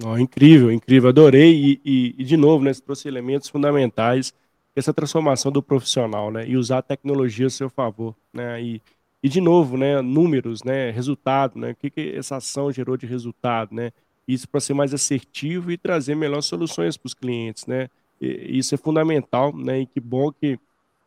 Oh, 0.04 0.18
incrível, 0.18 0.72
incrível, 0.72 1.10
adorei 1.10 1.56
e, 1.56 1.82
e, 1.84 2.16
e, 2.20 2.24
de 2.24 2.38
novo, 2.38 2.64
né, 2.64 2.72
você 2.72 2.82
trouxe 2.82 3.08
elementos 3.08 3.50
fundamentais 3.50 4.34
essa 4.76 4.94
transformação 4.94 5.52
do 5.52 5.64
profissional, 5.64 6.30
né, 6.30 6.48
e 6.48 6.56
usar 6.56 6.80
a 6.80 6.84
tecnologia 6.84 7.48
a 7.48 7.50
seu 7.50 7.68
favor, 7.68 8.16
né, 8.32 8.62
e, 8.62 8.82
e 9.24 9.28
de 9.28 9.42
novo, 9.42 9.76
né, 9.76 10.00
números, 10.02 10.64
né, 10.64 10.92
resultado, 10.92 11.58
né, 11.58 11.72
o 11.72 11.76
que, 11.76 11.90
que 11.90 12.16
essa 12.16 12.36
ação 12.36 12.72
gerou 12.72 12.96
de 12.96 13.08
resultado, 13.08 13.74
né, 13.74 13.92
isso 14.28 14.48
para 14.48 14.60
ser 14.60 14.74
mais 14.74 14.94
assertivo 14.94 15.72
e 15.72 15.78
trazer 15.78 16.16
melhores 16.16 16.46
soluções 16.46 16.98
para 16.98 17.08
os 17.08 17.14
clientes, 17.14 17.66
né, 17.66 17.90
e, 18.20 18.58
isso 18.58 18.76
é 18.76 18.78
fundamental, 18.78 19.56
né, 19.56 19.82
e 19.82 19.86
que 19.86 20.00
bom 20.00 20.32
que 20.32 20.60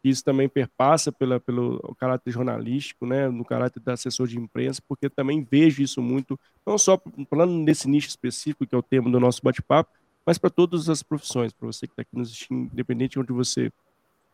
isso 0.02 0.24
também 0.24 0.48
perpassa 0.48 1.12
pela, 1.12 1.38
pelo 1.38 1.94
caráter 1.98 2.30
jornalístico, 2.30 3.04
né, 3.04 3.28
no 3.28 3.44
caráter 3.44 3.80
da 3.80 3.92
assessor 3.92 4.26
de 4.26 4.38
imprensa, 4.38 4.82
porque 4.88 5.10
também 5.10 5.46
vejo 5.48 5.82
isso 5.82 6.00
muito, 6.00 6.40
não 6.66 6.78
só 6.78 7.00
falando 7.28 7.52
nesse 7.52 7.88
nicho 7.88 8.08
específico, 8.08 8.66
que 8.66 8.74
é 8.74 8.78
o 8.78 8.82
tema 8.82 9.10
do 9.10 9.20
nosso 9.20 9.42
bate-papo, 9.42 9.90
mas 10.24 10.38
para 10.38 10.48
todas 10.48 10.88
as 10.88 11.02
profissões, 11.02 11.52
para 11.52 11.66
você 11.66 11.86
que 11.86 11.92
está 11.92 12.02
aqui 12.02 12.16
nos 12.16 12.28
assistindo, 12.28 12.70
independente 12.72 13.12
de 13.12 13.20
onde 13.20 13.32
você, 13.32 13.70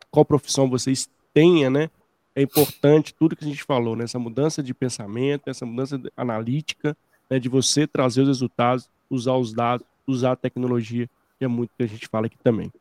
qual 0.09 0.23
profissão 0.23 0.69
você 0.69 0.93
tenha, 1.33 1.69
né, 1.69 1.89
é 2.33 2.41
importante 2.41 3.13
tudo 3.13 3.35
que 3.35 3.43
a 3.43 3.47
gente 3.47 3.63
falou, 3.63 3.95
né, 3.95 4.05
essa 4.05 4.19
mudança 4.19 4.63
de 4.63 4.73
pensamento, 4.73 5.49
essa 5.49 5.65
mudança 5.65 6.01
analítica, 6.15 6.95
né, 7.29 7.39
de 7.39 7.49
você 7.49 7.85
trazer 7.85 8.21
os 8.21 8.27
resultados, 8.27 8.89
usar 9.09 9.35
os 9.35 9.53
dados, 9.53 9.85
usar 10.05 10.33
a 10.33 10.35
tecnologia, 10.35 11.09
que 11.37 11.45
é 11.45 11.47
muito 11.47 11.71
que 11.77 11.83
a 11.83 11.87
gente 11.87 12.07
fala 12.07 12.27
aqui 12.27 12.37
também. 12.43 12.71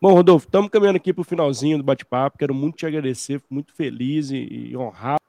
Bom, 0.00 0.14
Rodolfo, 0.14 0.46
estamos 0.46 0.70
caminhando 0.70 0.96
aqui 0.96 1.12
para 1.12 1.20
o 1.20 1.24
finalzinho 1.24 1.78
do 1.78 1.84
bate-papo. 1.84 2.38
Quero 2.38 2.54
muito 2.54 2.76
te 2.76 2.86
agradecer, 2.86 3.40
muito 3.48 3.72
feliz 3.72 4.30
e, 4.30 4.36
e 4.36 4.76
honrado 4.76 5.22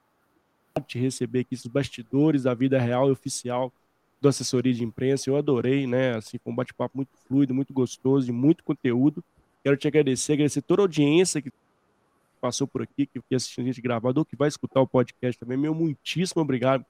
de 0.76 0.86
te 0.86 0.98
receber 0.98 1.40
aqui 1.40 1.54
nos 1.54 1.66
bastidores 1.66 2.42
da 2.42 2.54
vida 2.54 2.80
real 2.80 3.08
e 3.08 3.12
oficial 3.12 3.72
do 4.20 4.28
assessoria 4.28 4.74
de 4.74 4.82
imprensa. 4.82 5.30
Eu 5.30 5.36
adorei, 5.36 5.86
né? 5.86 6.16
Assim, 6.16 6.38
foi 6.38 6.52
um 6.52 6.56
bate-papo 6.56 6.96
muito 6.96 7.10
fluido, 7.28 7.54
muito 7.54 7.72
gostoso, 7.72 8.26
de 8.26 8.32
muito 8.32 8.64
conteúdo. 8.64 9.22
Quero 9.62 9.76
te 9.76 9.86
agradecer, 9.86 10.32
agradecer 10.32 10.62
toda 10.62 10.82
a 10.82 10.84
audiência 10.84 11.40
que 11.40 11.52
passou 12.40 12.66
por 12.66 12.82
aqui, 12.82 13.06
que, 13.06 13.34
assistiu 13.34 13.62
a 13.62 13.66
gente 13.66 13.80
gravado, 13.80 14.24
que 14.24 14.34
vai 14.34 14.48
escutar 14.48 14.80
o 14.80 14.86
podcast 14.86 15.38
também. 15.38 15.56
Meu 15.56 15.74
muitíssimo 15.74 16.42
obrigado 16.42 16.84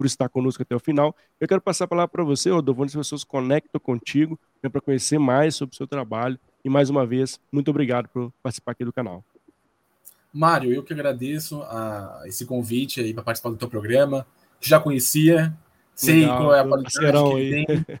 por 0.00 0.06
estar 0.06 0.30
conosco 0.30 0.62
até 0.62 0.74
o 0.74 0.80
final. 0.80 1.14
Eu 1.38 1.46
quero 1.46 1.60
passar 1.60 1.84
a 1.84 1.88
palavra 1.88 2.08
para 2.08 2.24
você, 2.24 2.48
Rodolfo, 2.48 2.80
onde 2.80 2.88
as 2.92 2.96
pessoas 2.96 3.22
conectam 3.22 3.78
contigo, 3.78 4.40
né, 4.62 4.70
para 4.70 4.80
conhecer 4.80 5.18
mais 5.18 5.54
sobre 5.54 5.74
o 5.74 5.76
seu 5.76 5.86
trabalho 5.86 6.40
e 6.64 6.70
mais 6.70 6.88
uma 6.88 7.04
vez, 7.04 7.38
muito 7.52 7.70
obrigado 7.70 8.08
por 8.08 8.32
participar 8.42 8.72
aqui 8.72 8.82
do 8.82 8.94
canal. 8.94 9.22
Mário, 10.32 10.72
eu 10.72 10.82
que 10.82 10.94
agradeço 10.94 11.60
a 11.64 12.22
esse 12.24 12.46
convite 12.46 12.98
aí 12.98 13.12
para 13.12 13.22
participar 13.22 13.50
do 13.50 13.56
teu 13.56 13.68
programa. 13.68 14.26
Já 14.58 14.80
conhecia, 14.80 15.54
sei 15.94 16.20
Legal, 16.20 16.38
qual 16.38 16.54
é 16.54 16.60
a 16.60 16.66
qualidade 16.66 16.94
que 16.94 17.36
ele 17.36 17.66
tem. 17.66 17.86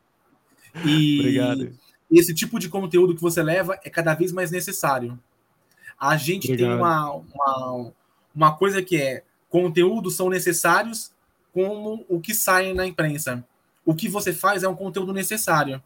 E 0.86 1.18
Obrigado. 1.18 1.72
esse 2.10 2.32
tipo 2.32 2.58
de 2.58 2.68
conteúdo 2.70 3.14
que 3.14 3.20
você 3.20 3.42
leva 3.42 3.78
é 3.84 3.90
cada 3.90 4.14
vez 4.14 4.32
mais 4.32 4.50
necessário. 4.50 5.18
A 5.98 6.16
gente 6.16 6.46
Obrigado. 6.46 6.70
tem 6.70 6.78
uma, 6.78 7.12
uma, 7.12 7.92
uma 8.34 8.56
coisa 8.56 8.80
que 8.80 8.96
é 8.96 9.22
conteúdos 9.50 10.16
são 10.16 10.30
necessários 10.30 11.12
como 11.52 12.04
o 12.08 12.20
que 12.20 12.34
sai 12.34 12.72
na 12.72 12.86
imprensa. 12.86 13.44
O 13.84 13.94
que 13.94 14.08
você 14.08 14.32
faz 14.32 14.62
é 14.62 14.68
um 14.68 14.76
conteúdo 14.76 15.12
necessário. 15.12 15.82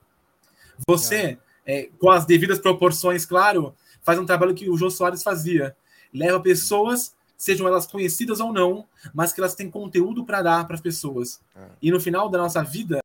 Você 0.86 1.38
é, 1.66 1.88
com 1.98 2.10
as 2.10 2.24
devidas 2.24 2.58
proporções, 2.58 3.24
claro, 3.24 3.74
faz 4.02 4.18
um 4.18 4.26
trabalho 4.26 4.54
que 4.54 4.68
o 4.68 4.76
Jô 4.76 4.90
Soares 4.90 5.22
fazia. 5.22 5.76
Leva 6.12 6.38
pessoas, 6.40 7.14
sejam 7.36 7.66
elas 7.66 7.86
conhecidas 7.86 8.40
ou 8.40 8.52
não, 8.52 8.86
mas 9.12 9.32
que 9.32 9.40
elas 9.40 9.54
têm 9.54 9.70
conteúdo 9.70 10.24
para 10.24 10.42
dar 10.42 10.66
para 10.66 10.76
as 10.76 10.80
pessoas. 10.80 11.40
É. 11.56 11.66
E 11.82 11.90
no 11.90 12.00
final 12.00 12.28
da 12.28 12.38
nossa 12.38 12.62
vida, 12.62 12.98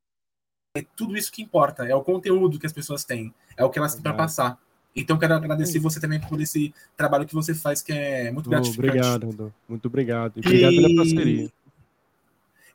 é 0.75 0.85
tudo 0.95 1.17
isso 1.17 1.31
que 1.31 1.41
importa. 1.41 1.85
É 1.85 1.95
o 1.95 2.03
conteúdo 2.03 2.59
que 2.59 2.65
as 2.65 2.73
pessoas 2.73 3.03
têm. 3.03 3.33
É 3.57 3.63
o 3.63 3.69
que 3.69 3.79
elas 3.79 3.93
têm 3.93 4.03
para 4.03 4.13
passar. 4.13 4.59
Então, 4.95 5.17
quero 5.17 5.35
agradecer 5.35 5.79
você 5.79 5.99
também 5.99 6.19
por 6.19 6.41
esse 6.41 6.73
trabalho 6.97 7.25
que 7.25 7.33
você 7.33 7.53
faz, 7.53 7.81
que 7.81 7.93
é 7.93 8.31
muito 8.31 8.49
gratificante. 8.49 8.89
Obrigado, 8.89 9.25
Rodolfo. 9.27 9.55
Muito 9.67 9.85
obrigado. 9.87 10.33
E 10.37 10.39
obrigado 10.39 10.73
e... 10.73 10.81
pela 10.81 10.95
parceria. 10.95 11.51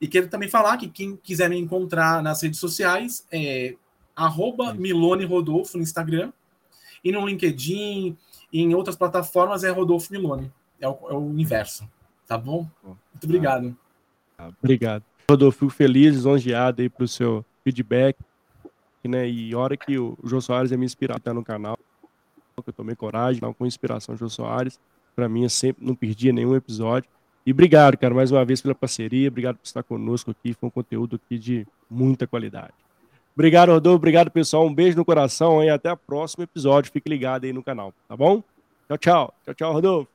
E 0.01 0.09
quero 0.09 0.29
também 0.29 0.49
falar 0.49 0.77
que 0.77 0.89
quem 0.89 1.17
quiser 1.17 1.49
me 1.49 1.59
encontrar 1.59 2.23
nas 2.23 2.43
redes 2.43 2.61
sociais, 2.61 3.27
é 3.31 3.77
arroba 4.15 4.75
Milone 4.75 5.25
Rodolfo 5.25 5.77
no 5.77 5.83
Instagram. 5.83 6.33
E 7.03 7.13
no 7.13 7.27
LinkedIn 7.27 8.17
e 8.53 8.61
em 8.61 8.75
outras 8.75 8.97
plataformas 8.97 9.65
é 9.65 9.71
Rodolfo 9.71 10.13
Milone. 10.13 10.51
É 10.81 10.89
o, 10.89 10.99
é 11.09 11.13
o 11.13 11.19
universo. 11.19 11.89
Tá 12.27 12.39
bom? 12.39 12.69
Muito 12.83 13.25
obrigado. 13.25 13.77
Obrigado. 14.63 15.05
Rodolfo, 15.31 15.61
fico 15.61 15.71
feliz, 15.71 16.15
lisonjeado 16.15 16.83
aí 16.83 16.89
pro 16.89 17.07
seu 17.07 17.45
feedback. 17.63 18.17
Né? 19.05 19.29
E 19.29 19.55
hora 19.55 19.77
que 19.77 19.99
o 19.99 20.17
Jô 20.25 20.41
Soares 20.41 20.73
é 20.73 20.77
me 20.77 20.87
inspirar 20.87 21.21
tá 21.21 21.35
no 21.35 21.45
canal, 21.45 21.79
eu 22.67 22.73
tomei 22.73 22.95
coragem, 22.97 23.41
com 23.53 23.67
inspiração 23.67 24.17
Jô 24.17 24.29
Soares. 24.29 24.81
Para 25.15 25.29
mim, 25.29 25.43
eu 25.43 25.51
sempre 25.51 25.85
não 25.85 25.95
perdia 25.95 26.33
nenhum 26.33 26.57
episódio. 26.57 27.09
E 27.47 27.53
obrigado, 27.53 27.97
cara, 27.99 28.15
mais 28.15 28.31
uma 28.31 28.45
vez 28.45 28.61
pela 28.63 28.75
parceria. 28.75 29.29
Obrigado 29.29 29.57
por 29.57 29.67
estar 29.67 29.83
conosco 29.83 30.31
aqui. 30.31 30.55
Foi 30.55 30.69
um 30.69 30.71
conteúdo 30.71 31.17
aqui 31.17 31.39
de 31.39 31.67
muita 31.91 32.27
qualidade. 32.27 32.73
Obrigado, 33.35 33.71
Rodolfo. 33.73 33.97
Obrigado, 33.97 34.31
pessoal. 34.31 34.67
Um 34.67 34.75
beijo 34.75 34.97
no 34.97 35.05
coração 35.05 35.63
e 35.63 35.69
até 35.69 35.93
o 35.93 35.97
próximo 35.97 36.45
episódio. 36.45 36.93
Fique 36.93 37.09
ligado 37.09 37.45
aí 37.45 37.53
no 37.53 37.63
canal, 37.63 37.93
tá 38.09 38.17
bom? 38.17 38.43
Tchau, 38.89 38.99
tchau. 38.99 39.35
Tchau, 39.45 39.55
tchau, 39.55 39.73
Rodolfo. 39.73 40.14